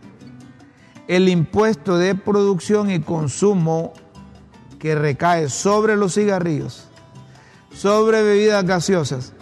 El 1.07 1.29
impuesto 1.29 1.99
de 1.99 2.15
producción 2.15 2.91
y 2.91 3.01
consumo 3.01 3.93
que 4.79 4.95
recae 4.95 5.51
sobre 5.51 5.97
los 5.97 6.15
cigarrillos, 6.15 6.89
sobre 7.75 8.23
bebidas 8.23 8.65
gaseosas, 8.65 9.33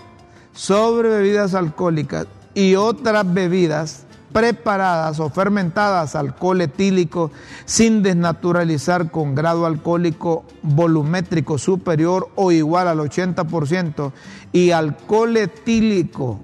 sobre 0.53 1.09
bebidas 1.09 1.55
alcohólicas 1.55 2.27
y 2.55 2.75
otras 2.75 3.33
bebidas 3.33 4.07
preparadas 4.33 5.21
o 5.21 5.31
fermentadas 5.31 6.17
alcohol 6.17 6.63
etílico 6.63 7.31
sin 7.67 8.03
desnaturalizar 8.03 9.11
con 9.11 9.35
grado 9.35 9.67
alcohólico 9.67 10.45
volumétrico 10.63 11.59
superior 11.59 12.29
o 12.35 12.51
igual 12.51 12.89
al 12.89 12.99
80% 12.99 14.13
y 14.53 14.71
alcohol 14.71 15.37
etílico 15.37 16.41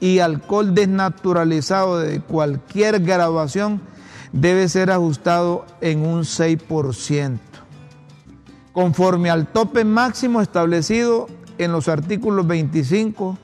y 0.00 0.18
alcohol 0.18 0.74
desnaturalizado 0.74 1.98
de 2.00 2.20
cualquier 2.20 3.00
graduación 3.00 3.80
debe 4.32 4.68
ser 4.68 4.90
ajustado 4.90 5.66
en 5.80 6.04
un 6.04 6.22
6%, 6.22 7.38
conforme 8.72 9.30
al 9.30 9.46
tope 9.46 9.84
máximo 9.84 10.40
establecido 10.40 11.28
en 11.58 11.72
los 11.72 11.88
artículos 11.88 12.46
25 12.46 13.38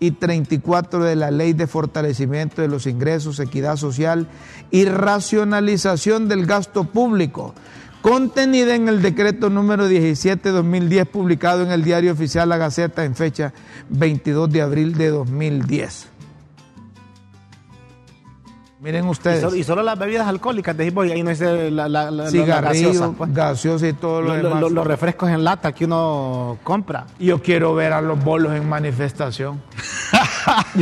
y 0.00 0.12
34 0.12 1.02
de 1.02 1.16
la 1.16 1.30
Ley 1.30 1.52
de 1.52 1.66
Fortalecimiento 1.66 2.62
de 2.62 2.68
los 2.68 2.86
Ingresos, 2.86 3.40
Equidad 3.40 3.76
Social 3.76 4.28
y 4.70 4.84
Racionalización 4.84 6.28
del 6.28 6.46
Gasto 6.46 6.84
Público, 6.84 7.54
contenida 8.02 8.74
en 8.74 8.88
el 8.88 9.02
decreto 9.02 9.50
número 9.50 9.88
17-2010 9.88 11.06
publicado 11.06 11.62
en 11.62 11.72
el 11.72 11.82
Diario 11.82 12.12
Oficial 12.12 12.48
La 12.48 12.58
Gaceta 12.58 13.04
en 13.04 13.16
fecha 13.16 13.52
22 13.88 14.50
de 14.50 14.62
abril 14.62 14.94
de 14.94 15.08
2010. 15.08 16.17
Miren 18.88 19.06
ustedes. 19.06 19.38
Y 19.38 19.42
solo, 19.42 19.56
y 19.56 19.64
solo 19.64 19.82
las 19.82 19.98
bebidas 19.98 20.26
alcohólicas, 20.26 20.74
decimos, 20.74 21.06
y 21.06 21.12
ahí 21.12 21.22
no 21.22 21.28
es 21.30 21.40
la, 21.40 21.90
la, 21.90 22.10
la, 22.10 22.30
cigarrillo, 22.30 22.88
gaseosa, 22.88 23.14
pues. 23.18 23.34
gaseosa 23.34 23.86
y 23.88 23.92
todo 23.92 24.22
lo, 24.22 24.28
Lo- 24.28 24.34
demás. 24.48 24.60
lo- 24.62 24.70
los 24.70 24.86
refrescos 24.86 25.28
en 25.28 25.44
lata 25.44 25.72
que 25.72 25.84
uno 25.84 26.56
compra. 26.64 27.04
Yo 27.18 27.42
quiero 27.42 27.74
ver 27.74 27.92
a 27.92 28.00
los 28.00 28.18
bolos 28.24 28.54
en 28.54 28.66
manifestación. 28.66 29.60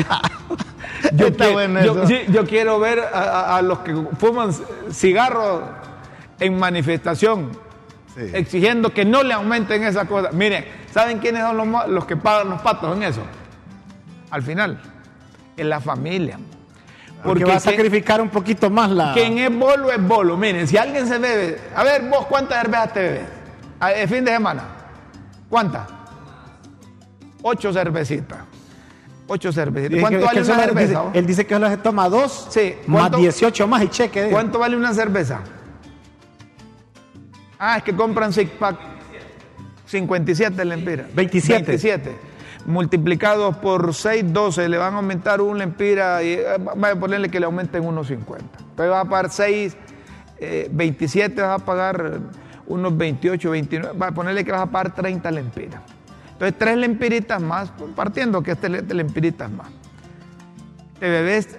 yo, 1.12 1.26
Está 1.26 1.48
qui- 1.48 1.52
bueno 1.52 1.84
yo- 1.84 1.92
eso. 1.98 2.06
sí, 2.06 2.18
yo 2.30 2.46
quiero 2.46 2.78
ver 2.78 3.00
a, 3.00 3.60
los 3.62 3.80
que 3.80 3.92
fuman 4.18 4.50
cigarros 4.92 5.62
en 6.38 6.56
manifestación, 6.58 7.50
Sí. 8.14 8.22
exigiendo 8.34 8.90
que 8.94 9.04
no 9.04 9.24
le 9.24 9.34
aumenten 9.34 9.82
esa 9.82 10.04
cosa. 10.06 10.30
Miren, 10.30 10.64
¿saben 10.92 11.18
quiénes 11.18 11.42
son 11.42 11.56
los, 11.56 11.88
los 11.88 12.04
que 12.06 12.16
pagan 12.16 12.50
los 12.50 12.62
patos 12.62 12.96
en 12.96 13.02
eso? 13.02 13.22
Al 14.30 14.42
final, 14.42 14.80
es 15.56 15.66
la 15.66 15.80
familia. 15.80 16.38
Porque 17.22 17.44
va 17.44 17.54
a 17.56 17.60
sacrificar 17.60 18.20
un 18.20 18.28
poquito 18.28 18.70
más 18.70 18.90
la. 18.90 19.12
quien 19.12 19.38
es 19.38 19.56
bolo 19.56 19.90
es 19.90 20.00
bolo. 20.06 20.36
Miren, 20.36 20.66
si 20.68 20.76
alguien 20.76 21.06
se 21.08 21.18
bebe, 21.18 21.58
a 21.74 21.82
ver, 21.82 22.02
vos, 22.08 22.26
¿cuántas 22.26 22.60
cervezas 22.62 22.92
te 22.92 23.00
bebes? 23.00 23.22
A- 23.80 23.92
El 23.92 24.08
fin 24.08 24.24
de 24.24 24.32
semana. 24.32 24.62
¿Cuántas? 25.48 25.86
Ocho 27.42 27.72
cervecitas. 27.72 28.38
Ocho 29.28 29.52
cervecitas. 29.52 29.92
Es 29.92 29.96
que- 29.96 30.00
¿Cuánto 30.00 30.18
es 30.18 30.30
que 30.30 30.38
vale 30.40 30.40
una 30.52 30.64
cerveza? 30.64 31.02
dice- 31.04 31.18
él 31.18 31.26
dice 31.26 31.46
que 31.46 31.54
solo 31.54 31.68
se 31.68 31.76
toma 31.78 32.08
dos, 32.08 32.46
Sí, 32.50 32.74
más 32.86 33.00
¿cuánto- 33.02 33.18
18 33.18 33.66
más 33.66 33.82
y 33.82 33.88
cheque. 33.88 34.28
¿Cuánto 34.30 34.58
vale 34.60 34.76
una 34.76 34.94
cerveza? 34.94 35.40
Ah, 37.58 37.78
es 37.78 37.82
que 37.82 37.94
compran 37.96 38.32
six 38.32 38.50
pack. 38.58 38.76
57 39.86 40.64
lempiras. 40.64 41.06
27. 41.14 41.62
27. 41.64 42.16
Multiplicados 42.66 43.56
por 43.58 43.94
6, 43.94 44.32
12, 44.32 44.68
le 44.68 44.76
van 44.76 44.94
a 44.94 44.96
aumentar 44.96 45.40
un 45.40 45.56
lempira 45.56 46.22
y 46.22 46.32
eh, 46.32 46.44
vaya 46.76 46.94
a 46.94 46.98
ponerle 46.98 47.28
que 47.28 47.38
le 47.38 47.46
aumenten 47.46 47.84
unos 47.84 48.08
50. 48.08 48.44
Entonces 48.58 48.90
vas 48.90 49.06
a 49.06 49.08
pagar 49.08 49.30
6, 49.30 49.76
eh, 50.38 50.68
27, 50.72 51.40
vas 51.42 51.60
a 51.62 51.64
pagar 51.64 52.18
unos 52.66 52.96
28, 52.96 53.50
29, 53.50 53.96
va 53.98 54.08
a 54.08 54.12
ponerle 54.12 54.44
que 54.44 54.50
vas 54.50 54.62
a 54.62 54.66
pagar 54.66 54.94
30 54.94 55.30
lempiras. 55.30 55.80
Entonces, 56.32 56.58
tres 56.58 56.76
lempiritas 56.76 57.40
más, 57.40 57.72
partiendo 57.94 58.42
que 58.42 58.50
este 58.50 58.68
le- 58.68 58.82
lempiritas 58.82 59.50
más. 59.50 59.68
Te 60.98 61.08
bebes 61.08 61.56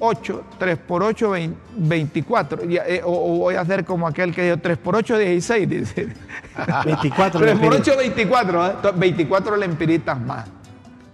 8, 0.00 0.44
3 0.58 0.78
por 0.78 1.02
8, 1.02 1.32
24. 1.76 2.64
Y, 2.70 2.76
eh, 2.76 3.02
o, 3.04 3.10
o 3.10 3.38
voy 3.38 3.54
a 3.56 3.62
hacer 3.62 3.84
como 3.84 4.06
aquel 4.06 4.34
que 4.34 4.42
dijo 4.44 4.56
3 4.58 4.78
por 4.78 4.96
8, 4.96 5.18
16. 5.18 5.68
Dice. 5.68 6.08
24 6.84 7.40
3 7.40 7.52
por 7.58 7.62
lempiritas. 7.62 7.88
8, 7.88 7.98
24. 7.98 8.66
¿eh? 8.66 8.70
Entonces, 8.76 9.00
24 9.00 9.56
lempiritas 9.56 10.20
más. 10.20 10.44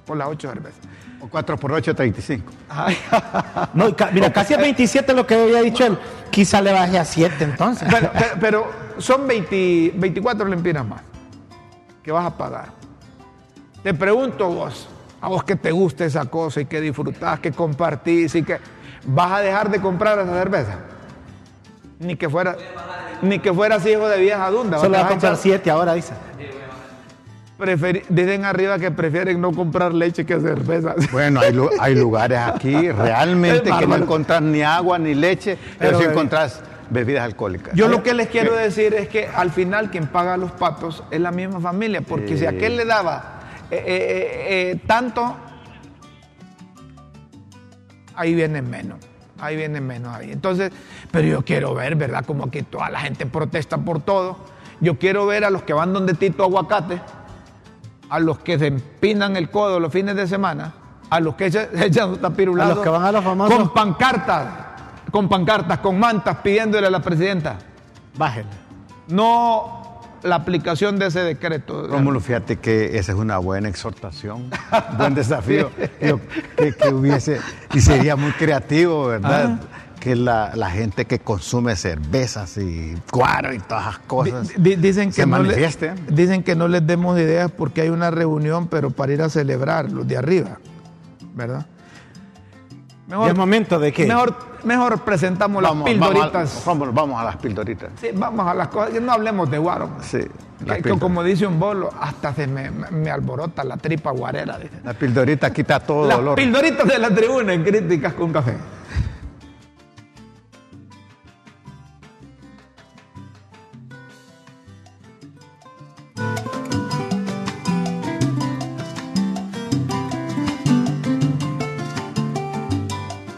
Por 0.05 0.17
las 0.17 0.29
8 0.29 0.49
cervezas. 0.49 0.81
O 1.21 1.29
4 1.29 1.57
por 1.57 1.73
8, 1.73 1.95
35. 1.95 2.53
Ay, 2.69 2.97
No, 3.75 3.87
mira, 4.13 4.31
casi 4.33 4.53
a 4.55 4.59
27 4.59 5.15
lo 5.15 5.27
que 5.27 5.35
había 5.35 5.63
dicho 5.63 5.87
él. 5.87 5.99
Quizá 6.31 6.61
le 6.61 6.73
baje 6.73 6.99
a 6.99 7.05
7 7.05 7.43
entonces. 7.45 7.89
pero, 7.91 8.11
pero- 8.13 8.35
pero 8.41 8.67
son 8.99 9.27
20 9.27 9.93
24 9.97 10.47
lempiras 10.47 10.85
más 10.87 11.01
que 12.03 12.13
vas 12.13 12.27
a 12.27 12.37
pagar. 12.37 12.67
Te 13.83 13.95
pregunto 13.95 14.49
vos, 14.51 14.89
a 15.25 15.29
vos 15.29 15.43
que 15.45 15.57
te 15.57 15.73
gusta 15.73 16.05
esa 16.05 16.27
cosa 16.27 16.61
y 16.61 16.67
que 16.67 16.81
disfrutás, 16.83 17.41
que 17.41 17.51
compartís 17.51 18.35
y 18.35 18.43
que 18.43 18.59
vas 19.07 19.33
a 19.33 19.41
dejar 19.41 19.71
de 19.71 19.81
comprar 19.81 20.19
esa 20.19 20.33
cerveza. 20.35 20.79
Ni 21.99 22.17
que 22.17 22.29
fuera, 22.29 22.57
ni 23.23 23.39
que 23.39 23.53
fueras 23.53 23.87
hijo 23.87 24.07
de 24.07 24.21
vieja 24.21 24.51
dunda. 24.51 24.77
Solo 24.79 24.91
Te 24.91 24.97
va 24.97 24.99
a 24.99 25.03
vas 25.05 25.11
comprar 25.13 25.33
echar- 25.33 25.43
7 25.43 25.71
ahora, 25.71 25.95
dice. 25.95 26.13
preferi- 27.59 28.03
dicen 28.09 28.45
arriba 28.45 28.79
que 28.79 28.91
prefieren 28.91 29.41
no 29.41 29.53
comprar 29.53 29.95
leche 29.95 30.27
que 30.27 30.39
cerveza. 30.41 30.95
Bueno, 31.13 31.41
hay, 31.41 31.53
lu- 31.53 31.71
hay 31.81 31.95
lugares 31.95 32.39
aquí 32.39 32.91
realmente 32.93 33.71
que 33.79 33.87
no 33.87 33.97
encontrás 33.97 34.43
ni 34.43 34.63
agua 34.63 34.99
ni 34.99 35.15
leche, 35.15 35.57
pero, 35.79 35.93
Pero 35.93 35.99
sí 36.01 36.05
encontrás 36.11 36.61
bebidas 36.91 37.25
alcohólicas. 37.25 37.75
Yo 37.75 37.89
lo 37.89 38.03
que 38.03 38.13
les 38.13 38.29
quiero 38.29 38.55
decir 38.55 38.93
es 38.93 39.09
que 39.09 39.27
al 39.27 39.51
final 39.51 39.91
quien 39.91 40.07
paga 40.07 40.37
los 40.37 40.53
patos 40.53 41.03
es 41.11 41.21
la 41.21 41.31
misma 41.31 41.61
familia, 41.61 42.03
porque 42.03 42.37
si 42.37 42.45
aquel 42.45 42.77
le 42.77 42.85
daba 42.85 43.34
eh, 43.79 43.85
eh, 43.87 44.71
eh, 44.73 44.81
tanto, 44.87 45.35
ahí 48.17 48.35
vienen 48.35 48.69
menos, 48.69 48.99
ahí 49.41 49.57
vienen 49.57 49.87
menos 49.87 50.15
ahí. 50.15 50.31
Entonces, 50.31 50.73
pero 51.11 51.27
yo 51.27 51.45
quiero 51.45 51.75
ver, 51.75 51.97
¿verdad? 51.97 52.25
Como 52.25 52.51
que 52.51 52.63
toda 52.63 52.91
la 52.91 53.01
gente 53.01 53.27
protesta 53.27 53.79
por 53.79 54.01
todo. 54.01 54.37
Yo 54.81 54.99
quiero 54.99 55.27
ver 55.27 55.45
a 55.45 55.51
los 55.51 55.63
que 55.63 55.73
van 55.73 55.93
donde 55.93 56.15
Tito 56.15 56.43
Aguacate, 56.45 57.01
a 58.11 58.19
los 58.19 58.39
que 58.41 58.59
se 58.59 58.67
empinan 58.67 59.37
el 59.37 59.51
codo 59.51 59.81
los 59.81 59.93
fines 59.93 60.17
de 60.17 60.27
semana, 60.27 60.75
a 61.11 61.21
los 61.21 61.35
que 61.37 61.47
echan, 61.47 61.69
echan 61.81 62.11
su 62.15 62.17
tapirulado, 62.19 62.73
A 62.73 62.75
los 62.77 62.85
que 62.85 62.91
van 62.91 63.05
a 63.05 63.13
los 63.13 63.25
famosos- 63.25 63.57
con 63.57 63.73
pancartas, 63.73 64.47
con 65.11 65.29
pancartas, 65.29 65.79
con 65.79 65.99
mantas, 65.99 66.37
pidiéndole 66.39 66.87
a 66.87 66.91
la 66.91 67.01
presidenta 67.01 67.57
Bájele. 68.17 68.49
no 69.09 69.83
la 70.25 70.37
aplicación 70.37 70.99
de 70.99 71.07
ese 71.07 71.21
decreto. 71.21 71.87
Rómulo, 71.87 72.19
fíjate 72.21 72.57
que 72.57 72.99
esa 72.99 73.13
es 73.13 73.19
una 73.19 73.39
buena 73.39 73.69
exhortación, 73.69 74.51
buen 74.99 75.15
desafío 75.21 75.71
Yo- 76.01 76.21
que, 76.57 76.73
que 76.75 76.89
hubiese, 76.89 77.39
y 77.73 77.81
sería 77.81 78.17
muy 78.17 78.33
creativo, 78.33 79.07
¿verdad? 79.07 79.61
Que 80.01 80.17
la, 80.17 80.53
la 80.55 80.71
gente 80.71 81.07
que 81.07 81.19
consume 81.21 81.77
cervezas 81.77 82.59
y 82.59 82.95
cuaro 83.11 83.55
y 83.55 83.59
todas 83.59 83.85
esas 83.89 83.99
cosas 84.01 84.51
Di- 84.57 84.77
dicen, 84.77 85.09
que 85.09 85.15
se 85.23 85.27
no 85.27 85.43
le- 85.43 85.71
dicen 86.09 86.43
que 86.43 86.55
no 86.57 86.69
les 86.69 86.87
demos 86.87 87.19
ideas 87.19 87.51
porque 87.51 87.81
hay 87.83 87.89
una 87.89 88.11
reunión, 88.11 88.67
pero 88.69 88.91
para 88.91 89.13
ir 89.13 89.23
a 89.23 89.31
celebrar, 89.31 89.91
los 89.91 90.07
de 90.07 90.17
arriba, 90.19 90.59
¿verdad? 91.35 91.67
Es 93.07 93.37
momento 93.37 93.79
de 93.79 93.93
que. 93.93 94.07
mejor, 94.07 94.35
mejor 94.65 94.99
presentamos 95.03 95.63
las 95.63 95.73
pildoritas. 95.73 96.63
Vamos, 96.65 96.89
a, 96.89 96.91
vamos 96.93 97.21
a 97.21 97.25
las 97.25 97.37
pildoritas. 97.37 97.91
Sí, 98.01 98.09
vamos 98.15 98.47
a 98.47 98.55
las 98.55 98.69
cosas, 98.69 99.01
no 99.01 99.13
hablemos 99.13 99.51
de 99.51 99.59
guaro. 99.59 99.91
Sí, 100.01 100.19
Que- 100.19 100.25
las 100.25 100.77
que 100.79 100.83
pildoritas. 100.85 100.99
como 101.01 101.23
dice 101.23 101.47
un 101.47 101.61
bolo, 101.61 101.91
hasta 102.01 102.33
se 102.35 102.47
me, 102.47 103.11
alborota 103.11 103.63
la 103.63 103.77
tripa 103.77 104.11
guarera. 104.11 104.57
dice. 104.59 104.81
La 104.83 104.95
pildorita 104.95 105.53
quita 105.53 105.81
todo 105.81 106.07
Las 106.09 106.17
dolor. 106.17 106.37
pildoritas 106.37 106.87
de 106.89 106.99
la 106.99 107.11
tribuna 107.15 107.53
en 107.53 107.63
Críticas 107.63 108.15
con 108.15 108.33
Café. 108.33 108.55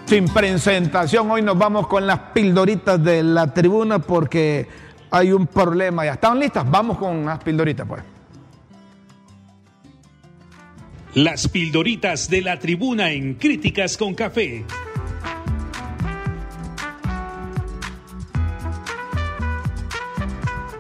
Sin 0.07 0.27
presentación, 0.27 1.29
hoy 1.33 1.43
nos 1.43 1.59
vamos 1.59 1.89
con 1.89 2.07
las 2.07 2.21
pildoritas 2.33 3.03
de 3.03 3.25
la 3.25 3.53
tribuna 3.53 3.99
porque 3.99 4.69
hay 5.11 5.33
un 5.33 5.49
problema. 5.49 6.05
¿Ya 6.05 6.13
están 6.13 6.39
listas? 6.39 6.71
Vamos 6.71 6.97
con 6.97 7.25
las 7.25 7.43
pildoritas, 7.43 7.85
pues. 7.89 8.05
Las 11.15 11.49
pildoritas 11.49 12.31
de 12.31 12.41
la 12.41 12.57
tribuna 12.61 13.11
en 13.11 13.35
Críticas 13.35 13.97
con 13.97 14.15
Café. 14.15 14.65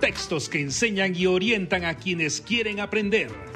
Textos 0.00 0.48
que 0.48 0.60
enseñan 0.60 1.16
y 1.16 1.26
orientan 1.26 1.84
a 1.84 1.94
quienes 1.94 2.40
quieren 2.40 2.78
aprender. 2.78 3.55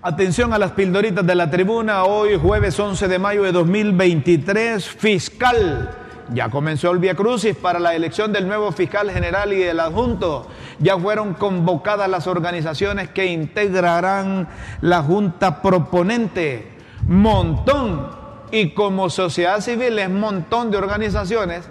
Atención 0.00 0.52
a 0.52 0.58
las 0.58 0.70
pildoritas 0.70 1.26
de 1.26 1.34
la 1.34 1.50
tribuna. 1.50 2.04
Hoy, 2.04 2.38
jueves 2.40 2.78
11 2.78 3.08
de 3.08 3.18
mayo 3.18 3.42
de 3.42 3.50
2023, 3.50 4.86
fiscal. 4.88 5.90
Ya 6.32 6.50
comenzó 6.50 6.92
el 6.92 7.00
Via 7.00 7.16
Crucis 7.16 7.56
para 7.56 7.80
la 7.80 7.96
elección 7.96 8.32
del 8.32 8.46
nuevo 8.46 8.70
fiscal 8.70 9.10
general 9.10 9.52
y 9.52 9.56
del 9.56 9.80
adjunto. 9.80 10.46
Ya 10.78 10.96
fueron 10.96 11.34
convocadas 11.34 12.08
las 12.08 12.28
organizaciones 12.28 13.08
que 13.08 13.26
integrarán 13.26 14.46
la 14.82 15.02
junta 15.02 15.60
proponente. 15.60 16.76
Montón. 17.08 18.08
Y 18.52 18.74
como 18.74 19.10
sociedad 19.10 19.60
civil 19.60 19.98
es 19.98 20.08
montón 20.08 20.70
de 20.70 20.76
organizaciones, 20.76 21.68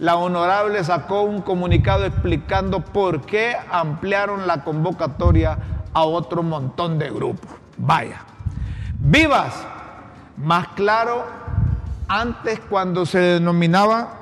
la 0.00 0.16
honorable 0.16 0.82
sacó 0.82 1.22
un 1.22 1.42
comunicado 1.42 2.06
explicando 2.06 2.80
por 2.80 3.20
qué 3.20 3.54
ampliaron 3.70 4.48
la 4.48 4.64
convocatoria 4.64 5.58
a 5.92 6.02
otro 6.02 6.42
montón 6.42 6.98
de 6.98 7.10
grupos. 7.10 7.67
Vaya. 7.78 8.20
Vivas, 9.00 9.54
más 10.36 10.68
claro, 10.68 11.24
antes 12.08 12.60
cuando 12.68 13.06
se 13.06 13.18
denominaba 13.18 14.14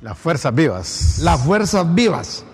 Las 0.00 0.18
fuerzas 0.18 0.54
vivas. 0.54 1.18
las 1.22 1.40
fuerzas 1.44 1.94
vivas, 1.94 2.44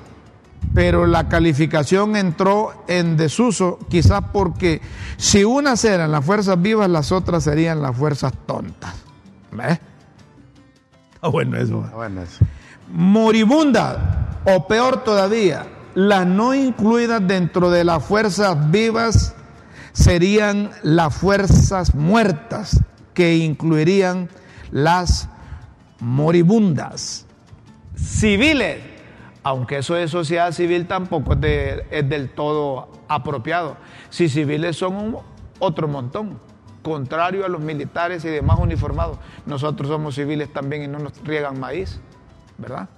pero 0.75 1.07
la 1.07 1.29
calificación 1.29 2.16
entró 2.16 2.85
en 2.89 3.16
desuso, 3.16 3.79
quizás 3.89 4.23
porque 4.33 4.81
si 5.16 5.45
unas 5.45 5.85
eran 5.85 6.11
las 6.11 6.25
fuerzas 6.25 6.61
vivas, 6.61 6.91
las 6.91 7.12
otras 7.12 7.45
serían 7.45 7.81
las 7.81 7.97
fuerzas 7.97 8.33
tontas. 8.47 8.95
¿Ves? 9.53 9.79
Está 11.14 11.29
bueno 11.29 11.57
eso. 11.57 11.81
Bueno, 11.95 12.23
eso. 12.23 12.45
moribunda 12.93 14.41
o 14.45 14.66
peor 14.66 15.05
todavía, 15.05 15.66
las 15.95 16.27
no 16.27 16.55
incluidas 16.55 17.27
dentro 17.27 17.71
de 17.71 17.85
las 17.85 18.05
fuerzas 18.05 18.71
vivas 18.71 19.35
serían 19.99 20.70
las 20.82 21.14
fuerzas 21.14 21.94
muertas 21.94 22.80
que 23.14 23.36
incluirían 23.36 24.28
las 24.70 25.28
moribundas. 25.99 27.26
Civiles, 27.96 28.78
aunque 29.42 29.78
eso 29.78 29.94
de 29.94 30.07
sociedad 30.07 30.53
civil 30.53 30.86
tampoco 30.86 31.32
es, 31.32 31.40
de- 31.40 31.84
es 31.90 32.09
del 32.09 32.30
todo 32.30 32.92
apropiado. 33.09 33.76
Si 34.11 34.28
civiles 34.28 34.76
son 34.76 35.16
otro 35.59 35.88
montón, 35.88 36.38
contrario 36.82 37.44
a 37.44 37.49
los 37.49 37.61
militares 37.61 38.24
y 38.24 38.28
demás 38.28 38.59
uniformados. 38.61 39.18
Nosotros 39.46 39.88
somos 39.88 40.14
civiles 40.14 40.53
también 40.53 40.84
y 40.84 40.88
no 40.88 40.99
nos 41.01 41.12
riegan 41.24 41.59
maíz, 41.59 41.99
¿verdad? 42.57 42.88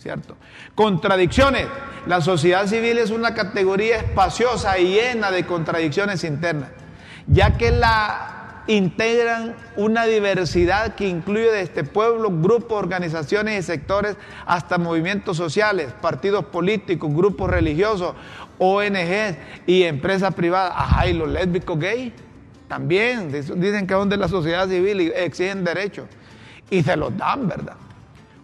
¿Cierto? 0.00 0.36
Contradicciones. 0.74 1.66
La 2.06 2.22
sociedad 2.22 2.66
civil 2.66 2.96
es 2.96 3.10
una 3.10 3.34
categoría 3.34 3.98
espaciosa 3.98 4.78
y 4.78 4.94
llena 4.94 5.30
de 5.30 5.44
contradicciones 5.44 6.24
internas, 6.24 6.70
ya 7.26 7.58
que 7.58 7.70
la 7.70 8.62
integran 8.66 9.54
una 9.76 10.06
diversidad 10.06 10.94
que 10.94 11.06
incluye 11.06 11.50
de 11.50 11.60
este 11.60 11.84
pueblo 11.84 12.30
grupos, 12.30 12.78
organizaciones 12.78 13.60
y 13.60 13.62
sectores, 13.62 14.16
hasta 14.46 14.78
movimientos 14.78 15.36
sociales, 15.36 15.92
partidos 16.00 16.46
políticos, 16.46 17.12
grupos 17.12 17.50
religiosos, 17.50 18.14
ONGs 18.58 19.36
y 19.66 19.82
empresas 19.82 20.34
privadas. 20.34 20.72
Ajá, 20.76 21.08
y 21.08 21.12
los 21.12 21.28
lésbicos 21.28 21.78
gay 21.78 22.14
también 22.68 23.30
dicen 23.32 23.86
que 23.86 23.92
son 23.92 24.08
de 24.08 24.16
la 24.16 24.28
sociedad 24.28 24.66
civil 24.66 25.02
y 25.02 25.06
exigen 25.08 25.62
derechos. 25.62 26.06
Y 26.70 26.82
se 26.82 26.96
los 26.96 27.14
dan, 27.18 27.46
¿verdad? 27.46 27.76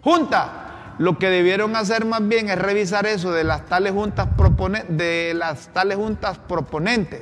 Junta. 0.02 0.64
Lo 0.98 1.18
que 1.18 1.28
debieron 1.28 1.76
hacer 1.76 2.04
más 2.06 2.26
bien 2.26 2.48
es 2.48 2.58
revisar 2.58 3.06
eso 3.06 3.32
de 3.32 3.44
las 3.44 3.66
tales 3.66 3.92
juntas, 3.92 4.28
propone- 4.36 4.86
de 4.88 5.34
las 5.34 5.68
tales 5.68 5.96
juntas 5.98 6.38
proponentes, 6.48 7.20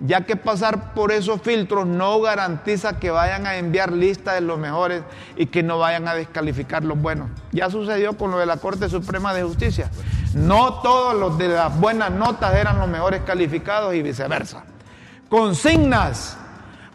ya 0.00 0.22
que 0.22 0.34
pasar 0.34 0.92
por 0.94 1.12
esos 1.12 1.40
filtros 1.40 1.86
no 1.86 2.20
garantiza 2.20 2.98
que 2.98 3.12
vayan 3.12 3.46
a 3.46 3.56
enviar 3.56 3.92
listas 3.92 4.34
de 4.34 4.40
los 4.40 4.58
mejores 4.58 5.02
y 5.36 5.46
que 5.46 5.62
no 5.62 5.78
vayan 5.78 6.08
a 6.08 6.14
descalificar 6.14 6.82
los 6.82 7.00
buenos. 7.00 7.28
Ya 7.52 7.70
sucedió 7.70 8.16
con 8.16 8.32
lo 8.32 8.38
de 8.38 8.46
la 8.46 8.56
Corte 8.56 8.88
Suprema 8.88 9.32
de 9.32 9.44
Justicia. 9.44 9.88
No 10.34 10.80
todos 10.80 11.14
los 11.14 11.38
de 11.38 11.48
las 11.48 11.78
buenas 11.78 12.10
notas 12.10 12.54
eran 12.56 12.78
los 12.80 12.88
mejores 12.88 13.20
calificados 13.24 13.94
y 13.94 14.02
viceversa. 14.02 14.64
Consignas. 15.28 16.38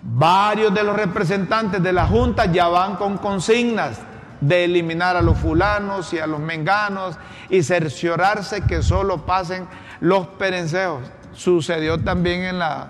Varios 0.10 0.74
de 0.74 0.84
los 0.84 0.96
representantes 0.96 1.82
de 1.82 1.92
la 1.92 2.06
Junta 2.06 2.46
ya 2.46 2.68
van 2.68 2.96
con 2.98 3.18
consignas 3.18 4.00
de 4.42 4.66
eliminar 4.66 5.16
a 5.16 5.22
los 5.22 5.38
fulanos 5.38 6.14
y 6.14 6.20
a 6.20 6.28
los 6.28 6.40
menganos 6.40 7.18
y 7.50 7.64
cerciorarse 7.64 8.62
que 8.62 8.82
solo 8.82 9.26
pasen 9.26 9.68
los 10.00 10.28
perenceos. 10.28 11.02
Sucedió 11.34 12.00
también 12.00 12.42
en 12.42 12.60
la, 12.60 12.88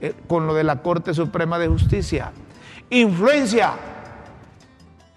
eh, 0.00 0.14
con 0.26 0.46
lo 0.46 0.54
de 0.54 0.64
la 0.64 0.76
Corte 0.82 1.14
Suprema 1.14 1.58
de 1.58 1.68
Justicia. 1.68 2.32
Influencia. 2.90 3.72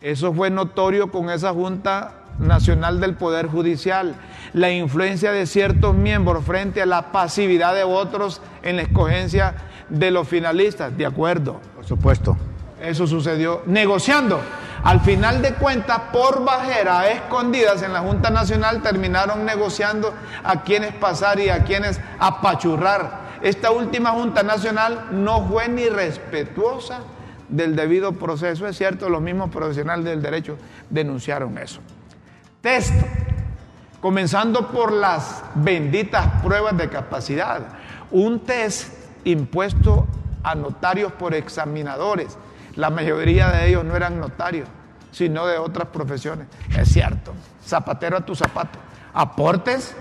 Eso 0.01 0.33
fue 0.33 0.49
notorio 0.49 1.11
con 1.11 1.29
esa 1.29 1.53
Junta 1.53 2.13
Nacional 2.39 2.99
del 2.99 3.15
Poder 3.15 3.47
Judicial. 3.47 4.15
La 4.53 4.69
influencia 4.69 5.31
de 5.31 5.45
ciertos 5.45 5.95
miembros 5.95 6.43
frente 6.43 6.81
a 6.81 6.85
la 6.85 7.11
pasividad 7.11 7.73
de 7.73 7.83
otros 7.83 8.41
en 8.63 8.75
la 8.75 8.81
escogencia 8.83 9.55
de 9.89 10.11
los 10.11 10.27
finalistas. 10.27 10.97
De 10.97 11.05
acuerdo. 11.05 11.59
Por 11.75 11.85
supuesto. 11.85 12.37
Eso 12.81 13.07
sucedió 13.07 13.63
negociando. 13.65 14.41
Al 14.83 14.99
final 14.99 15.41
de 15.41 15.53
cuentas, 15.53 15.97
por 16.11 16.43
bajera, 16.43 17.09
escondidas 17.09 17.81
en 17.83 17.93
la 17.93 18.01
Junta 18.01 18.29
Nacional, 18.29 18.81
terminaron 18.81 19.45
negociando 19.45 20.13
a 20.43 20.63
quienes 20.63 20.93
pasar 20.93 21.39
y 21.39 21.49
a 21.49 21.63
quienes 21.63 22.01
apachurrar. 22.19 23.23
Esta 23.41 23.71
última 23.71 24.11
Junta 24.11 24.43
Nacional 24.43 25.07
no 25.11 25.47
fue 25.47 25.69
ni 25.69 25.87
respetuosa 25.87 26.99
del 27.47 27.77
debido 27.77 28.13
proceso. 28.13 28.67
Es 28.67 28.77
cierto, 28.77 29.09
los 29.09 29.21
mismos 29.21 29.49
profesionales 29.51 30.03
del 30.05 30.21
derecho 30.21 30.57
denunciaron 30.89 31.57
eso. 31.57 31.79
Texto. 32.61 33.05
Comenzando 34.01 34.67
por 34.67 34.91
las 34.91 35.43
benditas 35.55 36.41
pruebas 36.43 36.75
de 36.77 36.89
capacidad. 36.89 37.61
Un 38.11 38.41
test 38.41 38.93
impuesto 39.23 40.07
a 40.43 40.55
notarios 40.55 41.13
por 41.13 41.33
examinadores. 41.33 42.37
La 42.75 42.89
mayoría 42.89 43.49
de 43.49 43.69
ellos 43.69 43.83
no 43.83 43.95
eran 43.95 44.19
notarios, 44.19 44.67
sino 45.11 45.45
de 45.45 45.57
otras 45.57 45.89
profesiones. 45.89 46.47
Es 46.77 46.89
cierto, 46.89 47.33
zapatero 47.65 48.17
a 48.17 48.21
tu 48.21 48.35
zapato. 48.35 48.79
Aportes. 49.13 49.95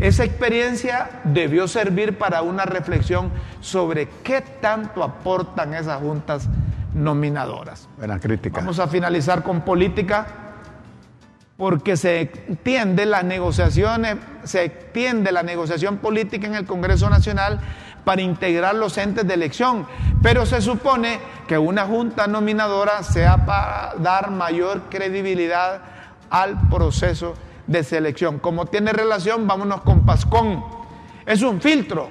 Esa 0.00 0.24
experiencia 0.24 1.20
debió 1.24 1.68
servir 1.68 2.16
para 2.16 2.42
una 2.42 2.64
reflexión 2.64 3.30
sobre 3.60 4.08
qué 4.22 4.40
tanto 4.40 5.04
aportan 5.04 5.74
esas 5.74 6.00
juntas 6.00 6.48
nominadoras. 6.94 7.88
Buena 7.98 8.18
crítica. 8.18 8.60
Vamos 8.60 8.78
a 8.78 8.88
finalizar 8.88 9.42
con 9.42 9.60
política 9.60 10.26
porque 11.56 11.96
se 11.96 12.20
extiende 12.20 13.06
las 13.06 13.24
negociaciones, 13.24 14.16
se 14.42 14.64
extiende 14.64 15.30
la 15.30 15.42
negociación 15.42 15.98
política 15.98 16.46
en 16.46 16.54
el 16.54 16.64
Congreso 16.64 17.08
Nacional 17.10 17.60
para 18.04 18.22
integrar 18.22 18.74
los 18.74 18.96
entes 18.98 19.26
de 19.26 19.34
elección, 19.34 19.86
pero 20.22 20.46
se 20.46 20.60
supone 20.60 21.18
que 21.48 21.58
una 21.58 21.86
junta 21.86 22.26
nominadora 22.26 23.02
sea 23.02 23.44
para 23.44 23.94
dar 23.98 24.30
mayor 24.30 24.82
credibilidad 24.90 25.80
al 26.30 26.68
proceso 26.68 27.34
de 27.66 27.82
selección. 27.82 28.38
Como 28.38 28.66
tiene 28.66 28.92
relación, 28.92 29.46
vámonos 29.46 29.82
con 29.82 30.04
Pascón. 30.04 30.64
Es 31.26 31.42
un 31.42 31.60
filtro, 31.60 32.10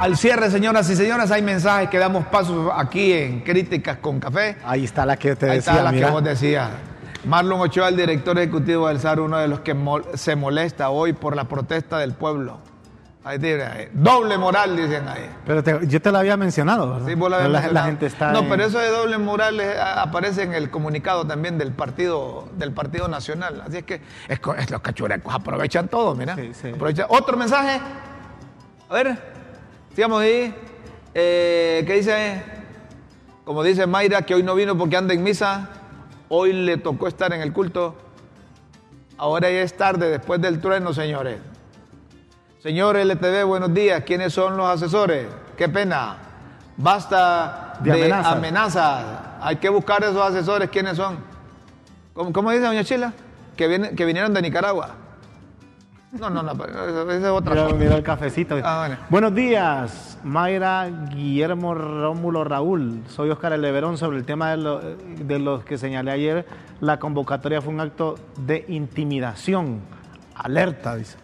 Al 0.00 0.16
cierre, 0.16 0.50
señoras 0.50 0.90
y 0.90 0.96
señores, 0.96 1.30
hay 1.30 1.42
mensajes 1.42 1.88
que 1.88 1.98
damos 1.98 2.26
paso 2.26 2.72
aquí 2.72 3.12
en 3.12 3.42
Críticas 3.42 3.98
con 3.98 4.18
Café. 4.18 4.56
Ahí 4.64 4.84
está 4.84 5.06
la 5.06 5.16
que 5.16 5.36
te 5.36 5.48
Ahí 5.48 5.58
decía. 5.58 5.72
está 5.74 5.84
la 5.84 5.92
mira. 5.92 6.08
que 6.08 6.12
vos 6.12 6.24
decías. 6.24 6.70
Marlon 7.26 7.60
Ochoa, 7.60 7.88
el 7.88 7.96
director 7.96 8.38
ejecutivo 8.38 8.88
del 8.88 9.00
SAR, 9.00 9.20
uno 9.20 9.38
de 9.38 9.48
los 9.48 9.60
que 9.60 9.74
mol- 9.74 10.04
se 10.14 10.36
molesta 10.36 10.90
hoy 10.90 11.12
por 11.14 11.34
la 11.36 11.44
protesta 11.44 11.98
del 11.98 12.12
pueblo. 12.12 12.58
Ahí 13.26 13.38
tiene, 13.38 13.62
ahí. 13.62 13.88
Doble 13.94 14.36
moral, 14.36 14.76
dicen 14.76 15.08
ahí. 15.08 15.30
Pero 15.46 15.62
te- 15.64 15.86
yo 15.86 16.02
te 16.02 16.12
lo 16.12 16.18
había 16.18 16.36
mencionado, 16.36 16.90
¿verdad? 16.92 17.06
Sí, 17.06 17.14
vos 17.14 17.30
Pero 17.30 17.36
habías 17.36 17.50
la, 17.52 17.58
mencionado. 17.60 17.74
la 17.86 17.90
gente 17.90 18.06
está. 18.06 18.32
No, 18.32 18.40
en- 18.40 18.48
pero 18.50 18.64
eso 18.64 18.78
de 18.78 18.88
doble 18.90 19.16
moral 19.16 19.58
a- 19.60 20.02
aparece 20.02 20.42
en 20.42 20.52
el 20.52 20.68
comunicado 20.70 21.26
también 21.26 21.56
del 21.56 21.72
partido, 21.72 22.48
del 22.58 22.72
partido 22.72 23.08
Nacional. 23.08 23.62
Así 23.66 23.78
es 23.78 23.84
que 23.84 24.02
es 24.28 24.70
los 24.70 24.80
cachurecos 24.82 25.34
aprovechan 25.34 25.88
todo, 25.88 26.14
mira. 26.14 26.36
Sí, 26.36 26.52
sí. 26.52 26.68
Aprovechan. 26.74 27.06
Otro 27.08 27.38
mensaje. 27.38 27.80
A 28.90 28.92
ver, 28.94 29.18
sigamos 29.94 30.20
ahí. 30.20 30.54
Eh, 31.14 31.82
¿Qué 31.86 31.94
dice? 31.94 32.42
Como 33.46 33.62
dice 33.62 33.86
Mayra, 33.86 34.20
que 34.22 34.34
hoy 34.34 34.42
no 34.42 34.54
vino 34.54 34.76
porque 34.76 34.98
anda 34.98 35.14
en 35.14 35.22
misa. 35.22 35.70
Hoy 36.36 36.52
le 36.52 36.78
tocó 36.78 37.06
estar 37.06 37.32
en 37.32 37.40
el 37.42 37.52
culto. 37.52 37.94
Ahora 39.18 39.48
ya 39.52 39.60
es 39.60 39.76
tarde, 39.76 40.10
después 40.10 40.40
del 40.42 40.60
trueno, 40.60 40.92
señores. 40.92 41.38
Señor 42.60 42.96
LTV, 42.96 43.44
buenos 43.44 43.72
días. 43.72 44.02
¿Quiénes 44.04 44.32
son 44.32 44.56
los 44.56 44.66
asesores? 44.68 45.28
Qué 45.56 45.68
pena. 45.68 46.16
Basta 46.76 47.74
De 47.78 47.92
de, 47.92 48.00
amenazas. 48.06 48.32
amenazas. 48.32 49.04
Hay 49.42 49.56
que 49.58 49.68
buscar 49.68 50.02
esos 50.02 50.20
asesores. 50.20 50.70
¿Quiénes 50.70 50.96
son? 50.96 51.18
¿Cómo, 52.14 52.32
cómo 52.32 52.50
dice 52.50 52.64
doña 52.64 52.82
Chila? 52.82 53.12
Que, 53.56 53.68
viene- 53.68 53.94
que 53.94 54.04
vinieron 54.04 54.34
de 54.34 54.42
Nicaragua. 54.42 54.90
No, 56.18 56.30
no, 56.30 56.42
no. 56.42 56.52
es 56.52 57.24
otra 57.24 57.54
Mira, 57.54 57.64
forma. 57.66 57.78
mira 57.78 57.96
el 57.96 58.02
cafecito. 58.02 58.56
Ah, 58.62 58.84
bueno. 58.86 58.96
Buenos 59.10 59.34
días, 59.34 60.18
Mayra, 60.22 60.88
Guillermo, 61.10 61.74
Rómulo, 61.74 62.44
Raúl. 62.44 63.02
Soy 63.08 63.30
Oscar 63.30 63.52
Eleverón 63.52 63.98
sobre 63.98 64.18
el 64.18 64.24
tema 64.24 64.50
de, 64.52 64.56
lo- 64.58 64.80
de 64.80 65.38
los 65.40 65.64
que 65.64 65.76
señalé 65.76 66.12
ayer. 66.12 66.46
La 66.80 66.98
convocatoria 66.98 67.60
fue 67.60 67.72
un 67.74 67.80
acto 67.80 68.14
de 68.38 68.64
intimidación. 68.68 69.80
Alerta, 70.36 70.94
dice. 70.96 71.16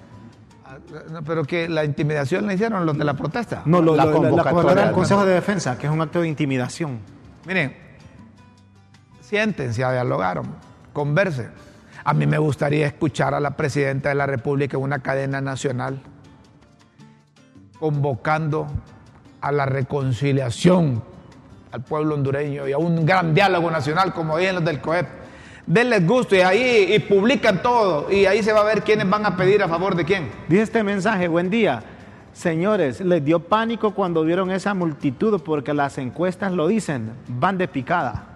Ah, 0.64 0.78
Pero 1.24 1.45
que 1.45 1.68
la 1.68 1.84
intimidación 1.84 2.47
la 2.47 2.55
hicieron 2.55 2.84
los 2.84 2.99
de 2.99 3.05
la 3.05 3.14
protesta. 3.14 3.62
No, 3.66 3.80
lo, 3.80 3.95
La 3.95 4.05
lo- 4.07 4.11
la- 4.22 4.30
la 4.30 4.43
convocatoria, 4.43 4.84
del. 4.86 4.95
Consejo 4.95 5.24
de 5.24 5.34
Defensa, 5.34 5.78
que 5.78 5.86
es 5.86 5.93
un 5.93 6.01
acto 6.01 6.20
de 6.20 6.28
intimidación. 6.28 6.99
Miren, 7.47 7.76
siéntense 9.20 9.84
a 9.84 9.93
dialogar, 9.93 10.43
conversen. 10.93 11.51
A 12.05 12.14
mí 12.14 12.26
me 12.26 12.38
gustaría 12.38 12.86
escuchar 12.86 13.34
a 13.34 13.40
la 13.40 13.57
presidenta 13.57 14.09
de 14.09 14.14
la 14.14 14.26
República 14.26 14.76
en 14.76 14.82
una 14.82 15.01
cadena 15.01 15.40
nacional 15.40 16.01
convocando 17.78 18.66
a 19.40 19.53
la 19.53 19.66
reconciliación 19.66 21.03
al 21.72 21.82
pueblo 21.82 22.14
hondureño 22.14 22.68
y 22.68 22.72
a 22.72 22.78
un 22.78 23.07
gran 23.07 23.34
diálogo 23.34 23.70
nacional 23.70 24.12
como 24.12 24.36
dicen 24.36 24.57
los 24.57 24.64
del 24.64 24.80
COEP. 24.80 25.07
Denles 25.66 26.07
gusto 26.07 26.34
y 26.34 26.40
ahí 26.40 26.94
y 26.94 26.98
publican 26.98 27.62
todo 27.62 28.11
y 28.11 28.26
ahí 28.26 28.42
se 28.42 28.53
va 28.53 28.61
a 28.61 28.64
ver 28.64 28.82
quiénes 28.82 29.09
van 29.09 29.24
a 29.24 29.36
pedir 29.36 29.62
a 29.62 29.68
favor 29.68 29.94
de 29.94 30.05
quién. 30.05 30.30
Dice 30.48 30.62
este 30.62 30.82
mensaje, 30.82 31.28
buen 31.28 31.48
día. 31.48 31.82
Señores, 32.32 33.01
les 33.01 33.24
dio 33.24 33.40
pánico 33.40 33.94
cuando 33.94 34.24
vieron 34.24 34.51
esa 34.51 34.74
multitud 34.74 35.40
porque 35.42 35.74
las 35.74 35.98
encuestas 35.98 36.53
lo 36.53 36.68
dicen, 36.68 37.12
van 37.28 37.59
de 37.59 37.68
picada. 37.68 38.29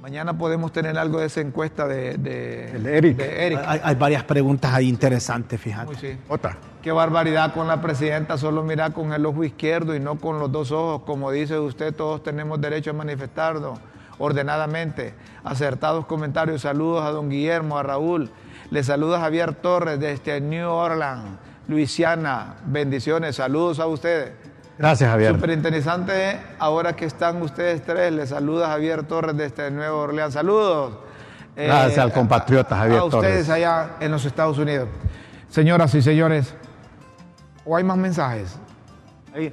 Mañana 0.00 0.38
podemos 0.38 0.72
tener 0.72 0.96
algo 0.96 1.18
de 1.18 1.26
esa 1.26 1.40
encuesta 1.40 1.88
de, 1.88 2.16
de, 2.18 2.70
El 2.70 2.86
Eric. 2.86 3.16
de 3.16 3.46
Eric. 3.46 3.60
Hay, 3.66 3.80
hay 3.82 3.94
varias 3.96 4.22
preguntas 4.22 4.72
ahí 4.72 4.88
interesantes, 4.88 5.60
fíjate. 5.60 5.90
Uy, 5.90 5.96
sí. 5.96 6.16
Otra. 6.28 6.56
Qué 6.82 6.92
barbaridad 6.92 7.52
con 7.52 7.66
la 7.66 7.80
presidenta, 7.80 8.38
solo 8.38 8.62
mira 8.62 8.90
con 8.90 9.12
el 9.12 9.26
ojo 9.26 9.42
izquierdo 9.42 9.96
y 9.96 10.00
no 10.00 10.16
con 10.16 10.38
los 10.38 10.52
dos 10.52 10.70
ojos. 10.70 11.02
Como 11.04 11.32
dice 11.32 11.58
usted, 11.58 11.92
todos 11.92 12.22
tenemos 12.22 12.60
derecho 12.60 12.90
a 12.90 12.92
manifestarnos 12.92 13.80
ordenadamente. 14.18 15.14
Acertados 15.42 16.06
comentarios, 16.06 16.62
saludos 16.62 17.04
a 17.04 17.10
don 17.10 17.28
Guillermo, 17.28 17.76
a 17.76 17.82
Raúl. 17.82 18.30
Le 18.70 18.84
saluda 18.84 19.18
Javier 19.18 19.54
Torres 19.54 19.98
desde 19.98 20.40
New 20.40 20.68
Orleans, 20.68 21.38
Luisiana. 21.66 22.56
Bendiciones, 22.66 23.34
saludos 23.34 23.80
a 23.80 23.86
ustedes. 23.86 24.32
Gracias, 24.78 25.10
Javier. 25.10 25.34
Súper 25.34 25.50
interesante, 25.50 26.40
ahora 26.58 26.94
que 26.94 27.04
están 27.04 27.42
ustedes 27.42 27.82
tres, 27.84 28.12
les 28.12 28.28
saluda 28.28 28.68
Javier 28.68 29.02
Torres 29.02 29.36
desde 29.36 29.70
Nueva 29.72 29.94
Orleans. 29.96 30.34
Saludos. 30.34 30.98
Eh, 31.56 31.66
Gracias 31.66 31.98
al 31.98 32.12
compatriota 32.12 32.76
Javier 32.76 33.00
a 33.00 33.04
ustedes 33.04 33.46
Torres. 33.46 33.50
allá 33.50 33.90
en 33.98 34.12
los 34.12 34.24
Estados 34.24 34.56
Unidos. 34.58 34.88
Señoras 35.48 35.92
y 35.96 36.02
señores, 36.02 36.54
¿o 37.64 37.76
hay 37.76 37.82
más 37.82 37.96
mensajes? 37.96 38.56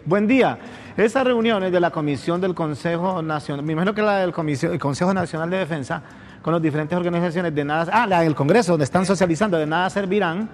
Buen 0.06 0.28
día. 0.28 0.60
Esas 0.96 1.24
reuniones 1.26 1.72
de 1.72 1.80
la 1.80 1.90
Comisión 1.90 2.40
del 2.40 2.54
Consejo 2.54 3.22
Nacional, 3.22 3.66
me 3.66 3.74
imagino 3.74 3.94
que 3.96 4.02
la 4.04 4.18
del 4.18 4.32
Comisión- 4.32 4.72
el 4.74 4.80
Consejo 4.80 5.14
Nacional 5.14 5.50
de 5.50 5.58
Defensa, 5.58 6.02
con 6.42 6.54
las 6.54 6.62
diferentes 6.62 6.96
organizaciones 6.96 7.54
de 7.54 7.66
nada, 7.66 7.88
ah, 7.92 8.06
la 8.06 8.22
del 8.22 8.36
Congreso, 8.36 8.74
donde 8.74 8.86
están 8.86 9.06
socializando, 9.06 9.58
de 9.58 9.66
nada 9.66 9.90
servirán, 9.90 10.50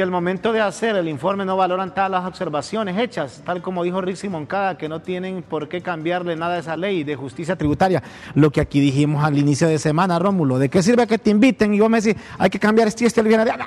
si 0.00 0.02
al 0.02 0.10
momento 0.10 0.54
de 0.54 0.62
hacer 0.62 0.96
el 0.96 1.08
informe 1.08 1.44
no 1.44 1.58
valoran 1.58 1.94
todas 1.94 2.10
las 2.10 2.24
observaciones 2.24 2.96
hechas, 2.96 3.42
tal 3.44 3.60
como 3.60 3.84
dijo 3.84 4.00
Rick 4.00 4.24
Moncada, 4.30 4.78
que 4.78 4.88
no 4.88 5.02
tienen 5.02 5.42
por 5.42 5.68
qué 5.68 5.82
cambiarle 5.82 6.36
nada 6.36 6.54
a 6.54 6.58
esa 6.60 6.74
ley 6.74 7.04
de 7.04 7.16
justicia 7.16 7.54
tributaria. 7.54 8.02
Lo 8.34 8.50
que 8.50 8.62
aquí 8.62 8.80
dijimos 8.80 9.22
al 9.22 9.36
inicio 9.36 9.68
de 9.68 9.78
semana, 9.78 10.18
Rómulo, 10.18 10.58
¿de 10.58 10.70
qué 10.70 10.82
sirve 10.82 11.06
que 11.06 11.18
te 11.18 11.28
inviten? 11.28 11.74
Y 11.74 11.80
vos 11.80 11.90
me 11.90 12.00
decís, 12.00 12.18
hay 12.38 12.48
que 12.48 12.58
cambiar 12.58 12.88
este 12.88 13.04
y 13.04 13.08
este, 13.08 13.20
el 13.20 13.28
viernes. 13.28 13.52
Ah, 13.52 13.66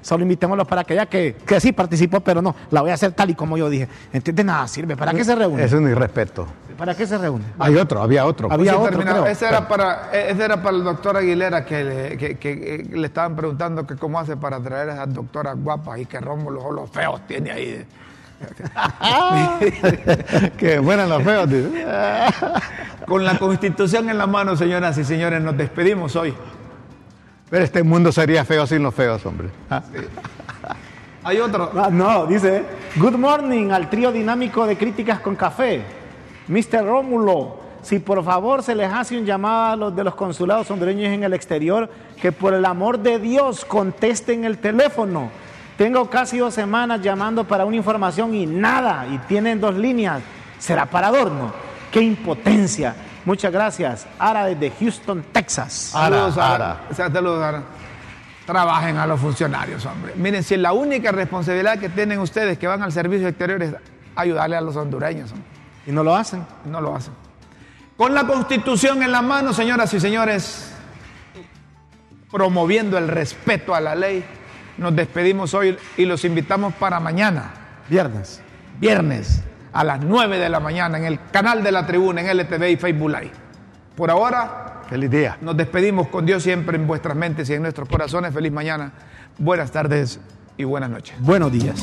Solo 0.00 0.22
invitémoslo 0.22 0.66
para 0.66 0.84
que 0.84 0.94
ya 0.94 1.04
que, 1.04 1.36
que 1.46 1.60
sí 1.60 1.72
participó, 1.72 2.20
pero 2.20 2.40
no, 2.40 2.56
la 2.70 2.80
voy 2.80 2.90
a 2.90 2.94
hacer 2.94 3.12
tal 3.12 3.28
y 3.28 3.34
como 3.34 3.58
yo 3.58 3.68
dije. 3.68 3.86
Entonces, 4.06 4.36
de 4.36 4.44
nada 4.44 4.66
sirve. 4.66 4.96
¿Para 4.96 5.12
qué 5.12 5.22
se 5.22 5.34
reúne? 5.34 5.64
Es 5.64 5.72
un 5.74 5.86
irrespeto. 5.86 6.46
¿Para 6.78 6.94
qué 6.94 7.06
se 7.06 7.18
reúne? 7.18 7.44
Hay 7.58 7.76
otro, 7.76 8.02
había 8.02 8.24
otro. 8.26 8.48
Había 8.50 8.72
Sí, 8.72 8.78
otro, 8.78 9.00
creo. 9.00 9.26
Ese 9.26 9.46
era, 9.48 9.66
para, 9.68 10.10
ese 10.12 10.44
era 10.44 10.62
para 10.62 10.76
el 10.76 10.84
doctor 10.84 11.16
Aguilera 11.16 11.64
que 11.64 11.84
le, 11.84 12.16
que- 12.18 12.36
que, 12.38 12.74
eh, 12.74 12.84
le 12.90 13.06
estaban 13.06 13.36
preguntando 13.36 13.86
que 13.86 13.96
cómo 13.96 14.18
hace 14.18 14.36
para 14.36 14.60
traer 14.60 14.90
a 14.90 14.94
esas 14.94 15.14
doctoras 15.14 15.56
guapas 15.56 15.98
y 16.00 16.06
que 16.06 16.20
Rómulo 16.20 16.72
los 16.72 16.90
feos 16.90 17.20
tiene 17.26 17.50
ahí. 17.52 17.86
que 20.58 20.78
buenas 20.78 21.08
los 21.08 21.22
feos. 21.22 21.48
dice. 21.48 21.86
Con 23.06 23.24
la 23.24 23.38
constitución 23.38 24.08
en 24.10 24.18
la 24.18 24.26
mano, 24.26 24.56
señoras 24.56 24.96
y 24.98 25.04
señores, 25.04 25.40
nos 25.42 25.56
despedimos 25.56 26.16
hoy. 26.16 26.34
Pero 27.50 27.64
este 27.64 27.82
mundo 27.82 28.10
sería 28.10 28.44
feo 28.44 28.66
sin 28.66 28.82
los 28.82 28.94
feos, 28.94 29.24
hombre. 29.26 29.48
Ah, 29.70 29.82
Hay 31.22 31.38
otro. 31.38 31.70
Ah, 31.76 31.88
no, 31.90 32.26
dice, 32.26 32.64
good 32.96 33.14
morning 33.14 33.70
al 33.70 33.88
trío 33.88 34.10
dinámico 34.10 34.66
de 34.66 34.76
críticas 34.76 35.20
con 35.20 35.36
café. 35.36 35.82
Mr. 36.48 36.84
Rómulo, 36.84 37.56
si 37.82 37.98
por 37.98 38.22
favor 38.24 38.62
se 38.62 38.74
les 38.74 38.92
hace 38.92 39.18
un 39.18 39.24
llamado 39.24 39.72
a 39.72 39.76
los 39.76 39.96
de 39.96 40.04
los 40.04 40.14
consulados 40.14 40.70
hondureños 40.70 41.12
en 41.12 41.22
el 41.22 41.34
exterior, 41.34 41.88
que 42.20 42.32
por 42.32 42.54
el 42.54 42.64
amor 42.64 42.98
de 42.98 43.18
Dios 43.18 43.64
contesten 43.64 44.44
el 44.44 44.58
teléfono. 44.58 45.30
Tengo 45.76 46.08
casi 46.08 46.38
dos 46.38 46.54
semanas 46.54 47.02
llamando 47.02 47.44
para 47.44 47.64
una 47.64 47.76
información 47.76 48.34
y 48.34 48.46
nada, 48.46 49.06
y 49.10 49.18
tienen 49.18 49.60
dos 49.60 49.74
líneas. 49.74 50.22
¿Será 50.58 50.86
para 50.86 51.08
adorno? 51.08 51.52
¡Qué 51.90 52.00
impotencia! 52.00 52.94
Muchas 53.24 53.52
gracias. 53.52 54.06
Ara 54.18 54.46
desde 54.46 54.70
Houston, 54.78 55.24
Texas. 55.32 55.72
Saludos, 55.92 56.36
Ara, 56.36 56.54
Ara. 56.54 56.80
O 56.90 56.94
sea, 56.94 57.10
saludos, 57.10 57.42
Ara. 57.42 57.62
Trabajen 58.46 58.98
a 58.98 59.06
los 59.06 59.18
funcionarios, 59.18 59.84
hombre. 59.86 60.12
Miren, 60.16 60.42
si 60.42 60.56
la 60.56 60.72
única 60.74 61.10
responsabilidad 61.10 61.78
que 61.78 61.88
tienen 61.88 62.18
ustedes 62.18 62.58
que 62.58 62.66
van 62.66 62.82
al 62.82 62.92
servicio 62.92 63.26
exterior 63.26 63.62
es 63.62 63.74
ayudarle 64.14 64.56
a 64.56 64.60
los 64.60 64.76
hondureños, 64.76 65.32
hombre. 65.32 65.48
Y 65.86 65.92
no 65.92 66.02
lo 66.02 66.14
hacen. 66.16 66.44
no 66.64 66.80
lo 66.80 66.94
hacen. 66.96 67.12
Con 67.96 68.14
la 68.14 68.26
constitución 68.26 69.02
en 69.02 69.12
la 69.12 69.22
mano, 69.22 69.52
señoras 69.52 69.92
y 69.94 70.00
señores, 70.00 70.72
promoviendo 72.30 72.98
el 72.98 73.08
respeto 73.08 73.74
a 73.74 73.80
la 73.80 73.94
ley, 73.94 74.24
nos 74.78 74.94
despedimos 74.96 75.54
hoy 75.54 75.76
y 75.96 76.04
los 76.04 76.24
invitamos 76.24 76.74
para 76.74 76.98
mañana, 76.98 77.52
Viernes. 77.88 78.42
viernes, 78.80 79.42
a 79.72 79.84
las 79.84 80.00
9 80.02 80.38
de 80.38 80.48
la 80.48 80.58
mañana, 80.58 80.98
en 80.98 81.04
el 81.04 81.20
canal 81.30 81.62
de 81.62 81.70
la 81.70 81.86
tribuna, 81.86 82.20
en 82.22 82.36
LTV 82.36 82.70
y 82.70 82.76
Facebook 82.76 83.10
Live. 83.10 83.32
Por 83.96 84.10
ahora, 84.10 84.82
Feliz 84.88 85.10
día. 85.10 85.38
nos 85.40 85.56
despedimos 85.56 86.08
con 86.08 86.26
Dios 86.26 86.42
siempre 86.42 86.76
en 86.76 86.86
vuestras 86.88 87.16
mentes 87.16 87.48
y 87.50 87.54
en 87.54 87.62
nuestros 87.62 87.88
corazones. 87.88 88.34
Feliz 88.34 88.50
mañana, 88.50 88.92
buenas 89.38 89.70
tardes 89.70 90.18
y 90.56 90.64
buenas 90.64 90.90
noches. 90.90 91.14
Buenos 91.20 91.52
días. 91.52 91.80